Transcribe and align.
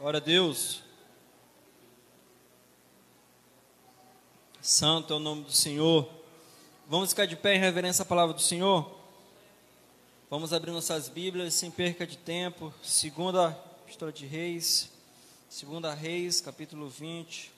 Glória 0.00 0.16
a 0.16 0.22
Deus. 0.22 0.80
Santo 4.62 5.12
é 5.12 5.16
o 5.16 5.18
nome 5.18 5.44
do 5.44 5.52
Senhor. 5.52 6.08
Vamos 6.88 7.10
ficar 7.10 7.26
de 7.26 7.36
pé 7.36 7.56
em 7.56 7.58
reverência 7.58 8.00
à 8.00 8.06
palavra 8.06 8.32
do 8.32 8.40
Senhor? 8.40 8.98
Vamos 10.30 10.54
abrir 10.54 10.70
nossas 10.70 11.10
Bíblias 11.10 11.52
sem 11.52 11.70
perca 11.70 12.06
de 12.06 12.16
tempo. 12.16 12.72
Segunda 12.82 13.54
História 13.86 14.10
de 14.10 14.24
Reis. 14.24 14.90
Segunda 15.50 15.92
Reis, 15.92 16.40
capítulo 16.40 16.88
20. 16.88 17.52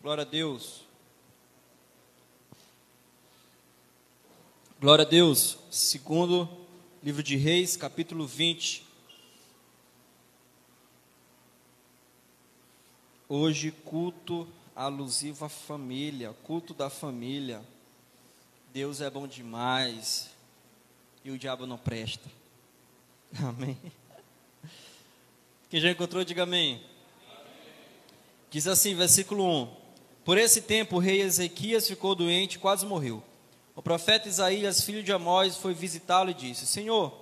Glória 0.00 0.22
a 0.22 0.26
Deus. 0.26 0.80
Glória 4.80 5.04
a 5.04 5.08
Deus. 5.08 5.58
Segundo 5.70 6.48
livro 7.02 7.22
de 7.22 7.36
Reis, 7.36 7.76
capítulo 7.76 8.26
20. 8.26 8.91
Hoje, 13.28 13.70
culto 13.70 14.46
alusivo 14.74 15.44
à 15.44 15.48
família, 15.48 16.34
culto 16.44 16.74
da 16.74 16.90
família. 16.90 17.62
Deus 18.72 19.00
é 19.00 19.08
bom 19.08 19.26
demais 19.26 20.30
e 21.24 21.30
o 21.30 21.38
diabo 21.38 21.66
não 21.66 21.78
presta. 21.78 22.28
Amém. 23.38 23.78
Quem 25.70 25.80
já 25.80 25.90
encontrou, 25.90 26.22
diga 26.24 26.42
amém. 26.42 26.82
Diz 28.50 28.66
assim, 28.66 28.94
versículo 28.94 29.44
1: 29.62 29.74
Por 30.24 30.36
esse 30.36 30.60
tempo 30.60 30.96
o 30.96 30.98
rei 30.98 31.22
Ezequias 31.22 31.88
ficou 31.88 32.14
doente 32.14 32.58
quase 32.58 32.84
morreu. 32.84 33.22
O 33.74 33.80
profeta 33.80 34.28
Isaías, 34.28 34.82
filho 34.82 35.02
de 35.02 35.12
Amós, 35.12 35.56
foi 35.56 35.72
visitá-lo 35.72 36.30
e 36.30 36.34
disse: 36.34 36.66
Senhor, 36.66 37.18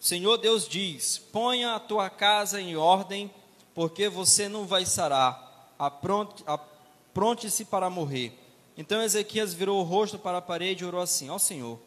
Senhor 0.00 0.38
Deus 0.38 0.66
diz: 0.66 1.18
Ponha 1.18 1.74
a 1.74 1.80
tua 1.80 2.08
casa 2.08 2.58
em 2.58 2.76
ordem 2.76 3.30
porque 3.74 4.08
você 4.08 4.48
não 4.48 4.66
vai 4.66 4.84
sarar, 4.84 5.74
apronte-se 5.78 7.64
para 7.64 7.90
morrer. 7.90 8.38
Então 8.76 9.02
Ezequias 9.02 9.52
virou 9.54 9.80
o 9.80 9.84
rosto 9.84 10.18
para 10.18 10.38
a 10.38 10.42
parede 10.42 10.84
e 10.84 10.86
orou 10.86 11.00
assim: 11.00 11.30
Ó 11.30 11.38
Senhor, 11.38 11.78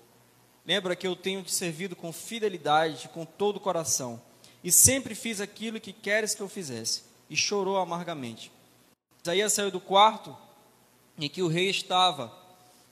lembra 0.65 0.95
que 0.95 1.07
eu 1.07 1.15
tenho 1.15 1.43
te 1.43 1.53
servido 1.53 1.95
com 1.95 2.11
fidelidade, 2.11 3.09
com 3.09 3.25
todo 3.25 3.57
o 3.57 3.61
coração, 3.61 4.21
e 4.63 4.71
sempre 4.71 5.15
fiz 5.15 5.39
aquilo 5.39 5.79
que 5.79 5.93
queres 5.93 6.35
que 6.35 6.41
eu 6.41 6.49
fizesse. 6.49 7.03
E 7.27 7.35
chorou 7.35 7.77
amargamente. 7.77 8.51
Isaías 9.23 9.53
saiu 9.53 9.71
do 9.71 9.79
quarto 9.79 10.37
em 11.17 11.27
que 11.27 11.41
o 11.41 11.47
rei 11.47 11.71
estava, 11.71 12.31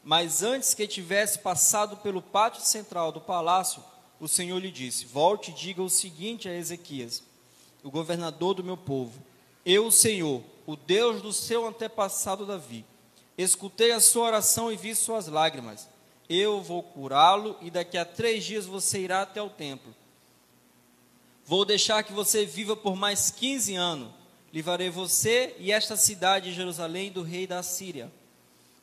mas 0.03 0.41
antes 0.41 0.73
que 0.73 0.87
tivesse 0.87 1.37
passado 1.37 1.97
pelo 1.97 2.19
pátio 2.19 2.63
central 2.63 3.11
do 3.11 3.21
palácio, 3.21 3.83
o 4.19 4.27
Senhor 4.27 4.57
lhe 4.57 4.71
disse: 4.71 5.05
Volte 5.05 5.51
e 5.51 5.53
diga 5.53 5.83
o 5.83 5.89
seguinte 5.89 6.49
a 6.49 6.55
Ezequias 6.55 7.21
o 7.83 7.91
governador 7.91 8.55
do 8.55 8.63
meu 8.63 8.77
povo. 8.77 9.21
Eu, 9.65 9.91
Senhor, 9.91 10.41
o 10.65 10.75
Deus 10.75 11.21
do 11.21 11.33
seu 11.33 11.67
antepassado 11.67 12.45
Davi, 12.45 12.85
escutei 13.37 13.91
a 13.91 13.99
sua 13.99 14.27
oração 14.27 14.71
e 14.71 14.77
vi 14.77 14.95
suas 14.95 15.27
lágrimas. 15.27 15.89
Eu 16.29 16.61
vou 16.61 16.81
curá-lo 16.81 17.57
e 17.61 17.69
daqui 17.69 17.97
a 17.97 18.05
três 18.05 18.43
dias 18.43 18.65
você 18.65 18.99
irá 18.99 19.21
até 19.21 19.41
o 19.41 19.49
templo. 19.49 19.93
Vou 21.45 21.65
deixar 21.65 22.03
que 22.03 22.13
você 22.13 22.45
viva 22.45 22.75
por 22.75 22.95
mais 22.95 23.29
15 23.29 23.75
anos. 23.75 24.09
Livrarei 24.53 24.89
você 24.89 25.55
e 25.59 25.71
esta 25.71 25.97
cidade 25.97 26.49
de 26.49 26.55
Jerusalém 26.55 27.11
do 27.11 27.21
rei 27.21 27.45
da 27.45 27.61
Síria. 27.61 28.11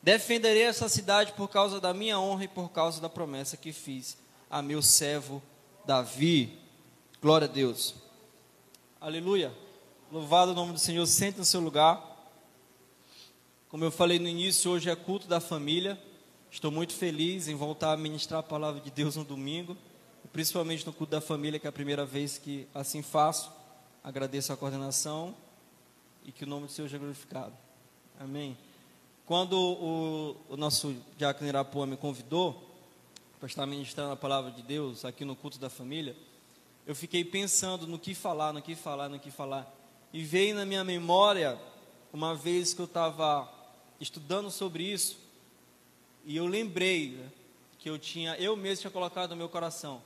Defenderei 0.03 0.63
essa 0.63 0.89
cidade 0.89 1.31
por 1.33 1.47
causa 1.47 1.79
da 1.79 1.93
minha 1.93 2.19
honra 2.19 2.43
e 2.43 2.47
por 2.47 2.69
causa 2.69 2.99
da 2.99 3.09
promessa 3.09 3.57
que 3.57 3.71
fiz 3.71 4.17
a 4.49 4.61
meu 4.61 4.81
servo 4.81 5.41
Davi. 5.85 6.59
Glória 7.21 7.47
a 7.47 7.51
Deus. 7.51 7.95
Aleluia. 9.01 9.51
Louvado 10.11 10.51
o 10.51 10.53
nome 10.53 10.73
do 10.73 10.79
Senhor. 10.79 11.03
Sente 11.07 11.39
no 11.39 11.43
seu 11.43 11.59
lugar. 11.59 11.99
Como 13.67 13.83
eu 13.83 13.89
falei 13.89 14.19
no 14.19 14.27
início, 14.27 14.69
hoje 14.69 14.91
é 14.91 14.95
culto 14.95 15.27
da 15.27 15.39
família. 15.39 15.99
Estou 16.51 16.69
muito 16.69 16.93
feliz 16.93 17.47
em 17.47 17.55
voltar 17.55 17.93
a 17.93 17.97
ministrar 17.97 18.41
a 18.41 18.43
palavra 18.43 18.79
de 18.79 18.91
Deus 18.91 19.15
no 19.15 19.23
domingo, 19.23 19.75
principalmente 20.31 20.85
no 20.85 20.93
culto 20.93 21.09
da 21.09 21.19
família, 21.19 21.59
que 21.59 21.65
é 21.65 21.69
a 21.69 21.73
primeira 21.73 22.05
vez 22.05 22.37
que 22.37 22.67
assim 22.75 23.01
faço. 23.01 23.51
Agradeço 24.03 24.53
a 24.53 24.55
coordenação 24.55 25.35
e 26.23 26.31
que 26.31 26.43
o 26.43 26.47
nome 26.47 26.67
do 26.67 26.71
Senhor 26.71 26.87
seja 26.87 26.99
glorificado. 26.99 27.57
Amém. 28.19 28.55
Quando 29.25 29.53
o, 29.59 30.37
o 30.47 30.55
nosso 30.55 30.95
diácono 31.17 31.49
Irapuã 31.49 31.87
me 31.87 31.97
convidou 31.97 32.69
para 33.39 33.47
estar 33.47 33.65
ministrando 33.65 34.11
a 34.11 34.15
palavra 34.15 34.51
de 34.51 34.61
Deus 34.61 35.05
aqui 35.05 35.25
no 35.25 35.35
culto 35.35 35.57
da 35.57 35.71
família, 35.71 36.15
eu 36.91 36.95
fiquei 36.95 37.23
pensando 37.23 37.87
no 37.87 37.97
que 37.97 38.13
falar, 38.13 38.51
no 38.51 38.61
que 38.61 38.75
falar, 38.75 39.07
no 39.07 39.17
que 39.17 39.31
falar. 39.31 39.65
E 40.11 40.25
veio 40.25 40.53
na 40.53 40.65
minha 40.65 40.83
memória 40.83 41.57
uma 42.11 42.35
vez 42.35 42.73
que 42.73 42.81
eu 42.81 42.85
estava 42.85 43.49
estudando 43.97 44.51
sobre 44.51 44.83
isso, 44.83 45.17
e 46.25 46.35
eu 46.35 46.45
lembrei 46.45 47.11
né, 47.11 47.31
que 47.79 47.89
eu 47.89 47.97
tinha, 47.97 48.35
eu 48.35 48.57
mesmo 48.57 48.81
tinha 48.81 48.91
colocado 48.91 49.29
no 49.29 49.37
meu 49.37 49.47
coração, 49.47 50.01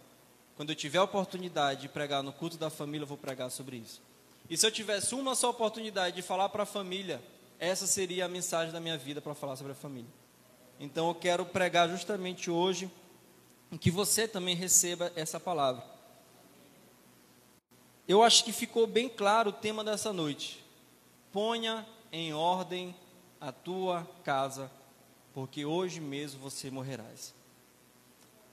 quando 0.55 0.69
eu 0.69 0.75
tiver 0.75 0.99
a 0.99 1.03
oportunidade 1.03 1.81
de 1.81 1.89
pregar 1.89 2.21
no 2.21 2.31
culto 2.31 2.55
da 2.55 2.69
família, 2.69 3.01
eu 3.01 3.07
vou 3.07 3.17
pregar 3.17 3.49
sobre 3.49 3.77
isso. 3.77 3.99
E 4.47 4.55
se 4.55 4.63
eu 4.63 4.71
tivesse 4.71 5.15
uma 5.15 5.33
só 5.33 5.49
oportunidade 5.49 6.15
de 6.15 6.21
falar 6.21 6.49
para 6.49 6.63
a 6.63 6.67
família, 6.67 7.19
essa 7.57 7.87
seria 7.87 8.25
a 8.25 8.29
mensagem 8.29 8.71
da 8.71 8.79
minha 8.79 8.95
vida 8.95 9.19
para 9.19 9.33
falar 9.33 9.55
sobre 9.55 9.71
a 9.71 9.75
família. 9.75 10.11
Então 10.79 11.07
eu 11.07 11.15
quero 11.15 11.47
pregar 11.47 11.89
justamente 11.89 12.51
hoje, 12.51 12.91
que 13.81 13.89
você 13.89 14.27
também 14.27 14.55
receba 14.55 15.11
essa 15.15 15.39
palavra. 15.39 15.94
Eu 18.07 18.21
acho 18.21 18.43
que 18.43 18.51
ficou 18.51 18.85
bem 18.85 19.09
claro 19.09 19.49
o 19.49 19.53
tema 19.53 19.83
dessa 19.83 20.13
noite. 20.13 20.63
Ponha 21.31 21.83
em 22.11 22.33
ordem 22.33 22.95
a 23.41 23.51
tua 23.51 24.07
casa, 24.23 24.71
porque 25.33 25.65
hoje 25.65 25.99
mesmo 25.99 26.39
você 26.39 26.69
morrerás. 26.69 27.33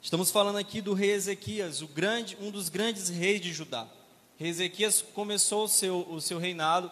Estamos 0.01 0.31
falando 0.31 0.57
aqui 0.57 0.81
do 0.81 0.95
rei 0.95 1.11
Ezequias, 1.11 1.83
o 1.83 1.87
grande, 1.87 2.35
um 2.41 2.51
dos 2.51 2.71
grandes 2.71 3.11
reis 3.11 3.43
de 3.43 3.53
Judá. 3.53 3.87
Rei 4.39 4.49
Ezequias 4.49 5.03
começou 5.03 5.65
o 5.65 5.69
seu, 5.69 6.01
o 6.09 6.19
seu 6.19 6.39
reinado 6.39 6.91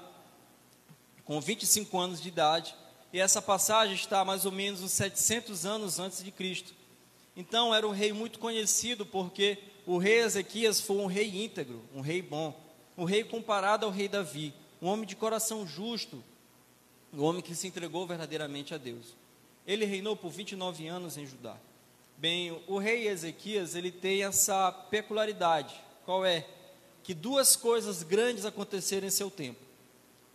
com 1.25 1.41
25 1.41 1.99
anos 1.99 2.21
de 2.21 2.29
idade, 2.29 2.75
e 3.11 3.19
essa 3.19 3.41
passagem 3.41 3.95
está 3.95 4.23
mais 4.23 4.45
ou 4.45 4.53
menos 4.53 4.83
uns 4.83 4.93
700 4.93 5.65
anos 5.65 5.99
antes 5.99 6.23
de 6.23 6.31
Cristo. 6.31 6.75
Então 7.35 7.75
era 7.75 7.89
um 7.89 7.93
rei 7.93 8.13
muito 8.13 8.39
conhecido 8.39 9.07
porque 9.07 9.59
o 9.91 9.99
rei 9.99 10.21
Ezequias 10.21 10.81
foi 10.81 10.99
um 10.99 11.07
rei 11.07 11.45
íntegro, 11.45 11.83
um 11.93 12.01
rei 12.01 12.23
bom, 12.23 12.57
um 12.97 13.03
rei 13.03 13.25
comparado 13.25 13.85
ao 13.85 13.91
rei 13.91 14.07
Davi, 14.07 14.55
um 14.81 14.87
homem 14.87 15.05
de 15.05 15.17
coração 15.17 15.67
justo, 15.67 16.23
um 17.13 17.25
homem 17.25 17.43
que 17.43 17.57
se 17.57 17.67
entregou 17.67 18.07
verdadeiramente 18.07 18.73
a 18.73 18.79
Deus. 18.79 19.17
Ele 19.67 19.85
reinou 19.85 20.15
por 20.15 20.31
29 20.31 20.87
anos 20.87 21.17
em 21.17 21.27
Judá. 21.27 21.57
Bem, 22.17 22.57
o 22.69 22.79
rei 22.79 23.09
Ezequias, 23.09 23.75
ele 23.75 23.91
tem 23.91 24.23
essa 24.23 24.71
peculiaridade, 24.71 25.75
qual 26.05 26.25
é? 26.25 26.47
Que 27.03 27.13
duas 27.13 27.57
coisas 27.57 28.05
grandes 28.05 28.45
aconteceram 28.45 29.09
em 29.09 29.11
seu 29.11 29.29
tempo. 29.29 29.59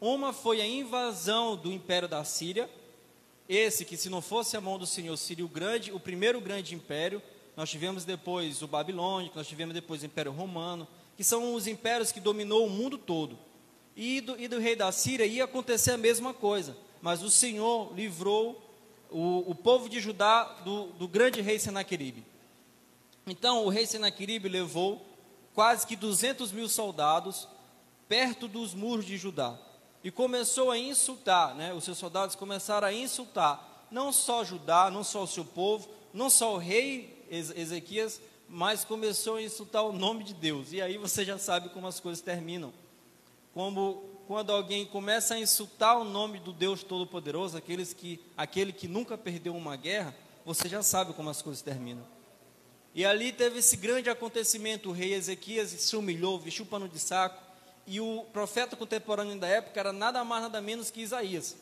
Uma 0.02 0.34
foi 0.34 0.60
a 0.60 0.68
invasão 0.68 1.56
do 1.56 1.72
império 1.72 2.10
da 2.10 2.26
Síria, 2.26 2.70
esse 3.48 3.86
que 3.86 3.96
se 3.96 4.10
não 4.10 4.22
fosse 4.22 4.58
a 4.58 4.62
mão 4.62 4.78
do 4.78 4.86
Senhor 4.86 5.16
seria 5.16 5.46
o 5.46 5.50
grande, 5.50 5.94
o 5.94 6.00
primeiro 6.00 6.42
grande 6.42 6.76
império, 6.76 7.22
nós 7.56 7.70
tivemos 7.70 8.04
depois 8.04 8.62
o 8.62 8.68
Babilônico, 8.68 9.38
nós 9.38 9.48
tivemos 9.48 9.74
depois 9.74 10.02
o 10.02 10.06
Império 10.06 10.32
Romano, 10.32 10.88
que 11.16 11.24
são 11.24 11.54
os 11.54 11.68
impérios 11.68 12.12
que 12.12 12.20
dominou 12.20 12.66
o 12.66 12.70
mundo 12.70 12.98
todo. 12.98 13.38
E 13.96 14.20
do, 14.20 14.40
e 14.40 14.48
do 14.48 14.60
rei 14.60 14.76
da 14.76 14.92
Síria 14.92 15.26
ia 15.26 15.46
acontecer 15.46 15.92
a 15.92 15.98
mesma 15.98 16.34
coisa, 16.34 16.76
mas 17.02 17.24
o 17.24 17.30
Senhor 17.30 17.94
livrou 17.96 18.62
o, 19.10 19.50
o 19.50 19.56
povo 19.56 19.88
de 19.88 20.02
Judá 20.02 20.44
do, 20.66 20.88
do 20.88 21.08
grande 21.08 21.42
rei 21.42 21.58
Senaqueribe. 21.58 22.26
Então 23.26 23.64
o 23.64 23.70
rei 23.70 23.86
Senaqueribe 23.86 24.50
levou 24.50 25.06
quase 25.54 25.88
que 25.88 25.96
200 25.96 26.52
mil 26.52 26.68
soldados 26.68 27.48
perto 28.10 28.48
dos 28.48 28.74
muros 28.74 29.06
de 29.06 29.18
Judá 29.18 29.58
e 30.04 30.12
começou 30.12 30.70
a 30.70 30.78
insultar, 30.78 31.56
né? 31.56 31.74
Os 31.74 31.86
seus 31.86 31.98
soldados 31.98 32.36
começaram 32.36 32.88
a 32.88 32.94
insultar 32.94 33.88
não 33.90 34.12
só 34.12 34.44
Judá, 34.44 34.92
não 34.92 35.04
só 35.04 35.24
o 35.24 35.28
seu 35.28 35.46
povo, 35.46 35.88
não 36.14 36.30
só 36.30 36.56
o 36.56 36.58
rei 36.58 37.15
Ezequias, 37.30 38.22
mas 38.48 38.86
começou 38.86 39.36
a 39.36 39.42
insultar 39.42 39.84
o 39.84 39.92
nome 39.92 40.24
de 40.24 40.34
Deus. 40.34 40.72
E 40.72 40.82
aí 40.82 40.98
você 40.98 41.26
já 41.26 41.38
sabe 41.38 41.70
como 41.70 41.88
as 41.88 42.00
coisas 42.00 42.22
terminam. 42.22 42.74
Como 43.54 44.04
quando 44.28 44.52
alguém 44.52 44.86
começa 44.86 45.36
a 45.36 45.40
insultar 45.40 45.98
o 45.98 46.04
nome 46.04 46.40
do 46.40 46.52
Deus 46.52 46.84
Todo-Poderoso, 46.84 47.58
aqueles 47.58 47.94
que, 47.94 48.20
aquele 48.36 48.74
que 48.74 48.88
nunca 48.88 49.18
perdeu 49.18 49.56
uma 49.56 49.76
guerra, 49.76 50.16
você 50.44 50.68
já 50.68 50.82
sabe 50.82 51.14
como 51.14 51.30
as 51.30 51.42
coisas 51.42 51.62
terminam. 51.62 52.06
E 52.94 53.06
ali 53.06 53.32
teve 53.32 53.60
esse 53.60 53.76
grande 53.76 54.10
acontecimento, 54.10 54.90
o 54.90 54.94
rei 54.94 55.14
Ezequias 55.14 55.70
se 55.70 55.96
humilhou, 55.96 56.40
vestiu 56.40 56.66
pano 56.66 56.88
de 56.88 57.00
saco, 57.00 57.44
e 57.86 58.00
o 58.00 58.26
profeta 58.34 58.76
contemporâneo 58.76 59.38
da 59.38 59.48
época 59.48 59.80
era 59.80 59.94
nada 59.94 60.24
mais, 60.24 60.44
nada 60.44 60.62
menos 60.62 60.90
que 60.90 61.02
Isaías. 61.02 61.56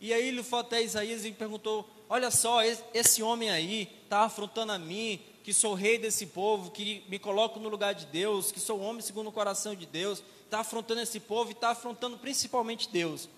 E 0.00 0.12
aí 0.12 0.28
ele 0.28 0.42
foi 0.42 0.60
até 0.60 0.82
Isaías 0.82 1.24
e 1.24 1.32
perguntou: 1.32 1.88
Olha 2.12 2.32
só, 2.32 2.60
esse 2.92 3.22
homem 3.22 3.50
aí 3.50 3.88
está 4.02 4.22
afrontando 4.22 4.72
a 4.72 4.78
mim, 4.80 5.20
que 5.44 5.54
sou 5.54 5.74
rei 5.74 5.96
desse 5.96 6.26
povo, 6.26 6.72
que 6.72 7.04
me 7.08 7.20
coloco 7.20 7.60
no 7.60 7.68
lugar 7.68 7.94
de 7.94 8.04
Deus, 8.06 8.50
que 8.50 8.58
sou 8.58 8.80
homem 8.80 9.00
segundo 9.00 9.28
o 9.28 9.32
coração 9.32 9.76
de 9.76 9.86
Deus, 9.86 10.20
está 10.44 10.58
afrontando 10.58 11.00
esse 11.00 11.20
povo 11.20 11.50
e 11.50 11.52
está 11.52 11.70
afrontando 11.70 12.18
principalmente 12.18 12.90
Deus. 12.90 13.28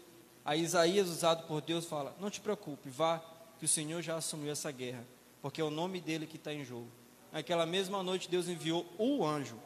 Aí 0.42 0.62
Isaías, 0.62 1.10
usado 1.10 1.46
por 1.46 1.60
Deus, 1.60 1.84
fala: 1.84 2.16
Não 2.18 2.30
te 2.30 2.40
preocupe, 2.40 2.88
vá, 2.88 3.22
que 3.58 3.66
o 3.66 3.68
Senhor 3.68 4.00
já 4.00 4.16
assumiu 4.16 4.50
essa 4.50 4.70
guerra, 4.70 5.06
porque 5.42 5.60
é 5.60 5.64
o 5.64 5.70
nome 5.70 6.00
dele 6.00 6.26
que 6.26 6.36
está 6.36 6.50
em 6.50 6.64
jogo. 6.64 6.88
Naquela 7.30 7.66
mesma 7.66 8.02
noite, 8.02 8.26
Deus 8.26 8.48
enviou 8.48 8.86
o 8.96 9.22
anjo, 9.22 9.58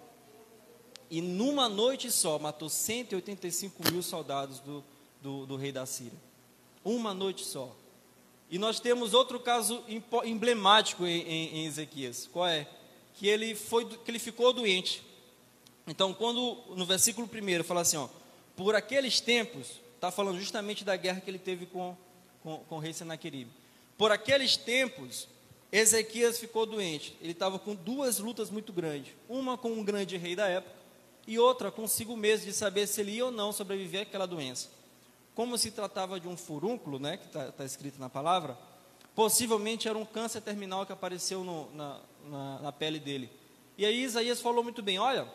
e 1.08 1.22
numa 1.22 1.68
noite 1.68 2.10
só 2.10 2.40
matou 2.40 2.68
185 2.68 3.92
mil 3.92 4.02
soldados 4.02 4.58
do, 4.58 4.82
do, 5.22 5.46
do 5.46 5.54
rei 5.54 5.70
da 5.70 5.86
Síria. 5.86 6.18
Uma 6.84 7.14
noite 7.14 7.44
só. 7.44 7.72
E 8.50 8.58
nós 8.58 8.78
temos 8.78 9.12
outro 9.12 9.40
caso 9.40 9.82
emblemático 10.24 11.04
em, 11.04 11.22
em, 11.22 11.56
em 11.56 11.66
Ezequias. 11.66 12.28
Qual 12.32 12.46
é? 12.46 12.66
Que 13.14 13.26
ele, 13.26 13.54
foi, 13.54 13.84
que 13.84 14.10
ele 14.10 14.18
ficou 14.18 14.52
doente. 14.52 15.02
Então, 15.86 16.14
quando 16.14 16.58
no 16.76 16.84
versículo 16.86 17.28
1 17.28 17.64
fala 17.64 17.80
assim, 17.80 17.96
ó, 17.96 18.08
por 18.56 18.74
aqueles 18.74 19.20
tempos, 19.20 19.80
está 19.94 20.10
falando 20.10 20.38
justamente 20.38 20.84
da 20.84 20.96
guerra 20.96 21.20
que 21.20 21.30
ele 21.30 21.38
teve 21.38 21.66
com, 21.66 21.96
com, 22.42 22.58
com 22.68 22.76
o 22.76 22.78
rei 22.78 22.92
Senaqueribe. 22.92 23.50
Por 23.98 24.12
aqueles 24.12 24.56
tempos, 24.56 25.28
Ezequias 25.72 26.38
ficou 26.38 26.66
doente. 26.66 27.16
Ele 27.20 27.32
estava 27.32 27.58
com 27.58 27.74
duas 27.74 28.18
lutas 28.18 28.50
muito 28.50 28.72
grandes. 28.72 29.12
Uma 29.28 29.58
com 29.58 29.72
um 29.72 29.84
grande 29.84 30.16
rei 30.16 30.36
da 30.36 30.46
época 30.46 30.76
e 31.26 31.38
outra 31.38 31.72
consigo 31.72 32.16
mesmo 32.16 32.46
de 32.46 32.52
saber 32.52 32.86
se 32.86 33.00
ele 33.00 33.12
ia 33.12 33.24
ou 33.24 33.32
não 33.32 33.52
sobreviver 33.52 34.02
àquela 34.02 34.26
doença 34.26 34.75
como 35.36 35.58
se 35.58 35.70
tratava 35.70 36.18
de 36.18 36.26
um 36.26 36.34
furúnculo, 36.34 36.98
né, 36.98 37.18
que 37.18 37.26
está 37.26 37.52
tá 37.52 37.62
escrito 37.62 38.00
na 38.00 38.08
palavra, 38.08 38.56
possivelmente 39.14 39.86
era 39.86 39.96
um 39.96 40.04
câncer 40.04 40.40
terminal 40.40 40.86
que 40.86 40.92
apareceu 40.92 41.44
no, 41.44 41.70
na, 41.74 42.00
na, 42.24 42.58
na, 42.60 42.72
pele 42.72 42.98
dele. 42.98 43.30
E 43.76 43.84
aí 43.84 44.02
Isaías 44.02 44.40
falou 44.40 44.64
muito 44.64 44.82
bem: 44.82 44.98
olha, 44.98 45.28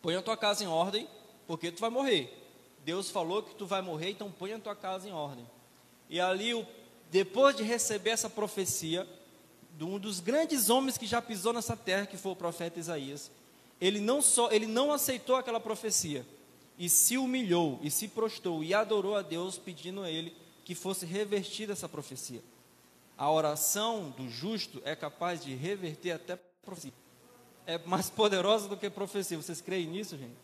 põe 0.00 0.14
a 0.14 0.22
tua 0.22 0.36
casa 0.36 0.62
em 0.62 0.68
ordem, 0.68 1.08
porque 1.44 1.72
tu 1.72 1.80
vai 1.80 1.90
morrer. 1.90 2.36
Deus 2.84 3.10
falou 3.10 3.42
que 3.42 3.52
tu 3.56 3.66
vai 3.66 3.82
morrer, 3.82 4.10
então 4.10 4.30
põe 4.30 4.52
a 4.52 4.58
tua 4.60 4.76
casa 4.76 5.08
em 5.08 5.12
ordem. 5.12 5.44
E 6.08 6.20
ali, 6.20 6.64
depois 7.10 7.56
de 7.56 7.64
receber 7.64 8.10
essa 8.10 8.30
profecia, 8.30 9.08
de 9.76 9.82
um 9.82 9.98
dos 9.98 10.20
grandes 10.20 10.70
homens 10.70 10.96
que 10.96 11.06
já 11.06 11.20
pisou 11.20 11.52
nessa 11.52 11.76
terra, 11.76 12.06
que 12.06 12.16
foi 12.16 12.30
o 12.30 12.36
profeta 12.36 12.78
Isaías, 12.78 13.28
ele 13.80 13.98
não 13.98 14.22
só 14.22 14.52
ele 14.52 14.66
não 14.66 14.92
aceitou 14.92 15.34
aquela 15.34 15.58
profecia, 15.58 16.24
e 16.80 16.88
se 16.88 17.18
humilhou 17.18 17.78
e 17.82 17.90
se 17.90 18.08
prostrou 18.08 18.64
e 18.64 18.72
adorou 18.72 19.14
a 19.14 19.20
Deus, 19.20 19.58
pedindo 19.58 20.00
a 20.00 20.10
ele 20.10 20.34
que 20.64 20.74
fosse 20.74 21.04
revertida 21.04 21.74
essa 21.74 21.86
profecia. 21.86 22.42
A 23.18 23.30
oração 23.30 24.08
do 24.16 24.30
justo 24.30 24.80
é 24.82 24.96
capaz 24.96 25.44
de 25.44 25.54
reverter 25.54 26.12
até 26.12 26.36
profecia. 26.62 26.94
É 27.66 27.76
mais 27.76 28.08
poderosa 28.08 28.66
do 28.66 28.78
que 28.78 28.88
profecia. 28.88 29.36
Vocês 29.36 29.60
creem 29.60 29.88
nisso, 29.88 30.16
gente? 30.16 30.34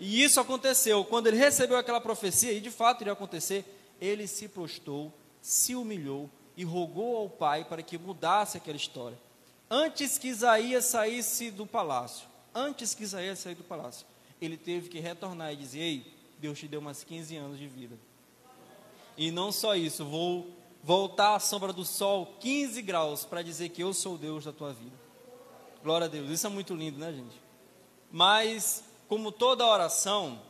E 0.00 0.24
isso 0.24 0.40
aconteceu. 0.40 1.04
Quando 1.04 1.26
ele 1.26 1.36
recebeu 1.36 1.76
aquela 1.76 2.00
profecia, 2.00 2.50
e 2.50 2.62
de 2.62 2.70
fato 2.70 3.02
iria 3.02 3.12
acontecer, 3.12 3.62
ele 4.00 4.26
se 4.26 4.48
prostrou, 4.48 5.12
se 5.42 5.74
humilhou 5.74 6.30
e 6.56 6.64
rogou 6.64 7.18
ao 7.18 7.28
Pai 7.28 7.66
para 7.66 7.82
que 7.82 7.98
mudasse 7.98 8.56
aquela 8.56 8.76
história. 8.78 9.18
Antes 9.68 10.16
que 10.16 10.28
Isaías 10.28 10.86
saísse 10.86 11.50
do 11.50 11.66
palácio, 11.66 12.26
antes 12.54 12.94
que 12.94 13.02
Isaías 13.02 13.38
saísse 13.38 13.60
do 13.60 13.68
palácio, 13.68 14.06
ele 14.40 14.56
teve 14.56 14.88
que 14.88 15.00
retornar 15.00 15.52
e 15.52 15.56
dizer: 15.56 15.80
Ei, 15.80 16.14
Deus 16.38 16.58
te 16.58 16.68
deu 16.68 16.80
mais 16.80 17.02
15 17.04 17.36
anos 17.36 17.58
de 17.58 17.66
vida. 17.66 17.98
E 19.16 19.30
não 19.30 19.50
só 19.50 19.74
isso, 19.74 20.04
vou 20.04 20.48
voltar 20.82 21.34
à 21.34 21.40
sombra 21.40 21.72
do 21.72 21.84
sol 21.84 22.36
15 22.40 22.80
graus 22.82 23.24
para 23.24 23.42
dizer 23.42 23.68
que 23.70 23.82
eu 23.82 23.92
sou 23.92 24.16
Deus 24.16 24.44
da 24.44 24.52
tua 24.52 24.72
vida. 24.72 24.96
Glória 25.82 26.06
a 26.06 26.08
Deus, 26.08 26.30
isso 26.30 26.46
é 26.46 26.50
muito 26.50 26.74
lindo, 26.74 26.98
né, 26.98 27.12
gente? 27.12 27.40
Mas, 28.10 28.84
como 29.08 29.30
toda 29.30 29.66
oração, 29.66 30.40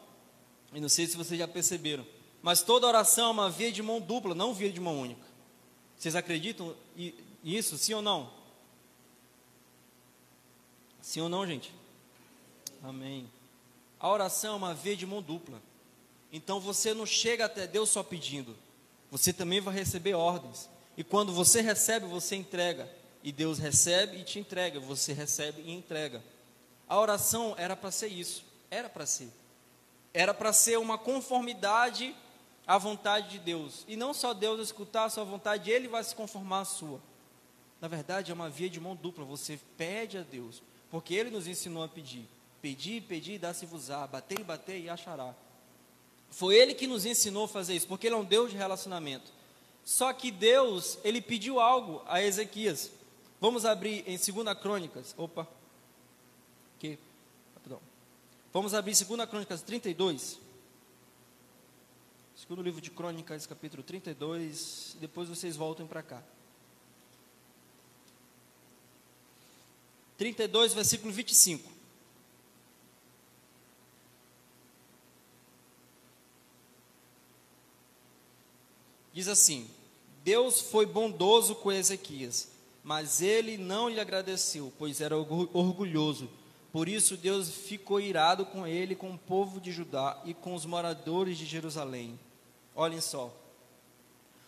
e 0.72 0.80
não 0.80 0.88
sei 0.88 1.06
se 1.06 1.16
vocês 1.16 1.38
já 1.38 1.48
perceberam, 1.48 2.06
mas 2.42 2.62
toda 2.62 2.86
oração 2.86 3.28
é 3.28 3.32
uma 3.32 3.50
via 3.50 3.72
de 3.72 3.82
mão 3.82 4.00
dupla, 4.00 4.34
não 4.34 4.54
via 4.54 4.70
de 4.70 4.80
mão 4.80 5.00
única. 5.00 5.26
Vocês 5.96 6.14
acreditam 6.14 6.74
nisso, 7.42 7.76
sim 7.76 7.94
ou 7.94 8.02
não? 8.02 8.30
Sim 11.00 11.22
ou 11.22 11.28
não, 11.28 11.46
gente? 11.46 11.74
Amém. 12.82 13.28
A 14.00 14.08
oração 14.08 14.54
é 14.54 14.56
uma 14.56 14.74
via 14.74 14.96
de 14.96 15.06
mão 15.06 15.20
dupla. 15.20 15.60
Então 16.32 16.60
você 16.60 16.94
não 16.94 17.06
chega 17.06 17.46
até 17.46 17.66
Deus 17.66 17.88
só 17.88 18.02
pedindo, 18.02 18.56
você 19.10 19.32
também 19.32 19.60
vai 19.60 19.74
receber 19.74 20.14
ordens. 20.14 20.68
E 20.96 21.04
quando 21.04 21.32
você 21.32 21.60
recebe, 21.60 22.06
você 22.06 22.36
entrega. 22.36 22.88
E 23.22 23.32
Deus 23.32 23.58
recebe 23.58 24.18
e 24.18 24.24
te 24.24 24.38
entrega, 24.38 24.78
você 24.78 25.12
recebe 25.12 25.62
e 25.62 25.72
entrega. 25.72 26.22
A 26.88 26.98
oração 26.98 27.54
era 27.56 27.76
para 27.76 27.90
ser 27.90 28.08
isso, 28.08 28.44
era 28.70 28.88
para 28.88 29.06
ser. 29.06 29.30
Era 30.14 30.32
para 30.32 30.52
ser 30.52 30.78
uma 30.78 30.96
conformidade 30.96 32.14
à 32.66 32.78
vontade 32.78 33.30
de 33.30 33.38
Deus. 33.38 33.84
E 33.88 33.96
não 33.96 34.14
só 34.14 34.32
Deus 34.32 34.60
escutar 34.60 35.04
a 35.04 35.10
sua 35.10 35.24
vontade, 35.24 35.70
Ele 35.70 35.88
vai 35.88 36.02
se 36.04 36.14
conformar 36.14 36.60
à 36.60 36.64
sua. 36.64 37.00
Na 37.80 37.88
verdade, 37.88 38.30
é 38.30 38.34
uma 38.34 38.50
via 38.50 38.68
de 38.68 38.80
mão 38.80 38.96
dupla. 38.96 39.24
Você 39.24 39.58
pede 39.76 40.18
a 40.18 40.22
Deus, 40.22 40.62
porque 40.90 41.14
Ele 41.14 41.30
nos 41.30 41.46
ensinou 41.46 41.82
a 41.82 41.88
pedir. 41.88 42.26
Pedi, 42.60 43.00
pedi, 43.00 43.38
dá-se-vos-á. 43.38 44.06
Batei, 44.06 44.42
batei 44.42 44.84
e 44.84 44.88
achará. 44.88 45.34
Foi 46.30 46.56
ele 46.56 46.74
que 46.74 46.86
nos 46.86 47.06
ensinou 47.06 47.44
a 47.44 47.48
fazer 47.48 47.74
isso, 47.74 47.86
porque 47.86 48.06
ele 48.06 48.14
é 48.14 48.18
um 48.18 48.24
Deus 48.24 48.50
de 48.50 48.56
relacionamento. 48.56 49.32
Só 49.84 50.12
que 50.12 50.30
Deus, 50.30 50.98
ele 51.02 51.20
pediu 51.20 51.60
algo 51.60 52.02
a 52.06 52.22
Ezequias. 52.22 52.90
Vamos 53.40 53.64
abrir 53.64 54.04
em 54.06 54.18
2 54.18 54.58
Crônicas. 54.60 55.14
Opa. 55.16 55.48
Aqui. 56.76 56.98
Perdão. 57.62 57.80
Vamos 58.52 58.74
abrir 58.74 58.92
2 58.92 59.28
Crônicas 59.28 59.62
32. 59.62 60.38
Segundo 62.36 62.62
livro 62.62 62.80
de 62.80 62.90
Crônicas, 62.90 63.46
capítulo 63.46 63.82
32. 63.82 64.96
Depois 65.00 65.28
vocês 65.28 65.56
voltem 65.56 65.86
para 65.86 66.02
cá. 66.02 66.22
32, 70.18 70.74
versículo 70.74 71.12
25. 71.12 71.77
Diz 79.18 79.26
assim: 79.26 79.68
Deus 80.22 80.60
foi 80.60 80.86
bondoso 80.86 81.56
com 81.56 81.72
Ezequias, 81.72 82.52
mas 82.84 83.20
ele 83.20 83.58
não 83.58 83.88
lhe 83.88 83.98
agradeceu, 83.98 84.72
pois 84.78 85.00
era 85.00 85.16
orgulhoso. 85.16 86.30
Por 86.70 86.88
isso 86.88 87.16
Deus 87.16 87.50
ficou 87.50 88.00
irado 88.00 88.46
com 88.46 88.64
ele, 88.64 88.94
com 88.94 89.10
o 89.10 89.18
povo 89.18 89.60
de 89.60 89.72
Judá 89.72 90.22
e 90.24 90.32
com 90.34 90.54
os 90.54 90.64
moradores 90.64 91.36
de 91.36 91.44
Jerusalém. 91.44 92.16
Olhem 92.76 93.00
só. 93.00 93.34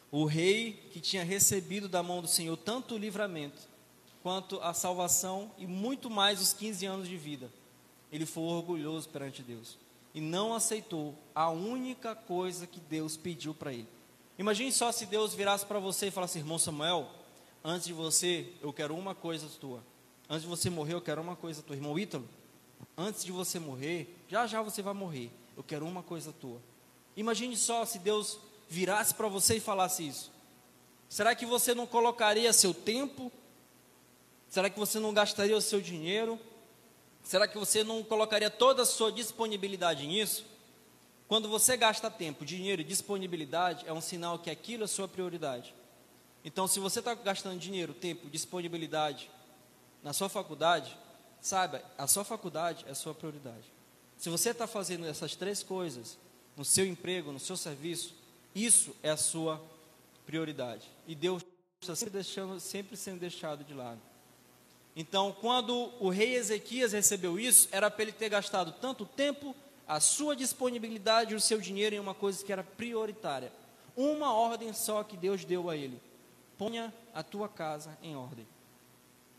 O 0.08 0.24
rei 0.24 0.88
que 0.92 1.00
tinha 1.00 1.24
recebido 1.24 1.88
da 1.88 2.00
mão 2.00 2.22
do 2.22 2.28
Senhor 2.28 2.56
tanto 2.56 2.94
o 2.94 2.98
livramento 2.98 3.62
quanto 4.22 4.60
a 4.60 4.72
salvação 4.72 5.50
e 5.58 5.66
muito 5.66 6.08
mais 6.08 6.40
os 6.40 6.52
15 6.52 6.86
anos 6.86 7.08
de 7.08 7.16
vida, 7.16 7.50
ele 8.12 8.24
foi 8.24 8.44
orgulhoso 8.44 9.08
perante 9.08 9.42
Deus 9.42 9.76
e 10.14 10.20
não 10.20 10.54
aceitou 10.54 11.16
a 11.34 11.50
única 11.50 12.14
coisa 12.14 12.68
que 12.68 12.78
Deus 12.78 13.16
pediu 13.16 13.52
para 13.52 13.72
ele. 13.72 13.88
Imagine 14.40 14.72
só 14.72 14.90
se 14.90 15.04
Deus 15.04 15.34
virasse 15.34 15.66
para 15.66 15.78
você 15.78 16.06
e 16.06 16.10
falasse, 16.10 16.38
irmão 16.38 16.58
Samuel, 16.58 17.06
antes 17.62 17.86
de 17.86 17.92
você, 17.92 18.50
eu 18.62 18.72
quero 18.72 18.96
uma 18.96 19.14
coisa 19.14 19.46
tua. 19.60 19.84
Antes 20.30 20.44
de 20.44 20.48
você 20.48 20.70
morrer, 20.70 20.94
eu 20.94 21.00
quero 21.02 21.20
uma 21.20 21.36
coisa 21.36 21.60
tua. 21.60 21.76
Irmão 21.76 21.98
Ítalo, 21.98 22.26
antes 22.96 23.22
de 23.22 23.32
você 23.32 23.58
morrer, 23.58 24.16
já 24.30 24.46
já 24.46 24.62
você 24.62 24.80
vai 24.80 24.94
morrer. 24.94 25.30
Eu 25.54 25.62
quero 25.62 25.84
uma 25.84 26.02
coisa 26.02 26.32
tua. 26.32 26.58
Imagine 27.14 27.54
só 27.54 27.84
se 27.84 27.98
Deus 27.98 28.38
virasse 28.66 29.12
para 29.12 29.28
você 29.28 29.56
e 29.56 29.60
falasse 29.60 30.08
isso. 30.08 30.32
Será 31.06 31.34
que 31.34 31.44
você 31.44 31.74
não 31.74 31.86
colocaria 31.86 32.50
seu 32.54 32.72
tempo? 32.72 33.30
Será 34.48 34.70
que 34.70 34.78
você 34.78 34.98
não 34.98 35.12
gastaria 35.12 35.54
o 35.54 35.60
seu 35.60 35.82
dinheiro? 35.82 36.40
Será 37.22 37.46
que 37.46 37.58
você 37.58 37.84
não 37.84 38.02
colocaria 38.02 38.48
toda 38.48 38.84
a 38.84 38.86
sua 38.86 39.12
disponibilidade 39.12 40.06
nisso? 40.06 40.46
Quando 41.30 41.48
você 41.48 41.76
gasta 41.76 42.10
tempo, 42.10 42.44
dinheiro 42.44 42.82
e 42.82 42.84
disponibilidade, 42.84 43.86
é 43.86 43.92
um 43.92 44.00
sinal 44.00 44.36
que 44.36 44.50
aquilo 44.50 44.82
é 44.82 44.86
sua 44.88 45.06
prioridade. 45.06 45.72
Então, 46.44 46.66
se 46.66 46.80
você 46.80 46.98
está 46.98 47.14
gastando 47.14 47.56
dinheiro, 47.56 47.94
tempo, 47.94 48.28
disponibilidade 48.28 49.30
na 50.02 50.12
sua 50.12 50.28
faculdade, 50.28 50.98
saiba, 51.40 51.84
a 51.96 52.08
sua 52.08 52.24
faculdade 52.24 52.84
é 52.88 52.94
sua 52.94 53.14
prioridade. 53.14 53.62
Se 54.18 54.28
você 54.28 54.50
está 54.50 54.66
fazendo 54.66 55.06
essas 55.06 55.36
três 55.36 55.62
coisas 55.62 56.18
no 56.56 56.64
seu 56.64 56.84
emprego, 56.84 57.30
no 57.30 57.38
seu 57.38 57.56
serviço, 57.56 58.12
isso 58.52 58.92
é 59.00 59.10
a 59.10 59.16
sua 59.16 59.64
prioridade. 60.26 60.90
E 61.06 61.14
Deus 61.14 61.44
está 61.80 61.94
sempre, 61.94 62.12
deixando, 62.12 62.58
sempre 62.58 62.96
sendo 62.96 63.20
deixado 63.20 63.62
de 63.62 63.72
lado. 63.72 64.00
Então, 64.96 65.30
quando 65.40 65.92
o 66.00 66.08
rei 66.08 66.34
Ezequias 66.34 66.90
recebeu 66.90 67.38
isso, 67.38 67.68
era 67.70 67.88
para 67.88 68.02
ele 68.02 68.10
ter 68.10 68.30
gastado 68.30 68.72
tanto 68.80 69.06
tempo 69.06 69.54
a 69.90 69.98
sua 69.98 70.36
disponibilidade 70.36 71.32
e 71.32 71.36
o 71.36 71.40
seu 71.40 71.60
dinheiro 71.60 71.96
em 71.96 71.98
uma 71.98 72.14
coisa 72.14 72.44
que 72.44 72.52
era 72.52 72.62
prioritária. 72.62 73.52
Uma 73.96 74.32
ordem 74.32 74.72
só 74.72 75.02
que 75.02 75.16
Deus 75.16 75.44
deu 75.44 75.68
a 75.68 75.76
ele: 75.76 76.00
ponha 76.56 76.94
a 77.12 77.24
tua 77.24 77.48
casa 77.48 77.98
em 78.00 78.14
ordem. 78.14 78.46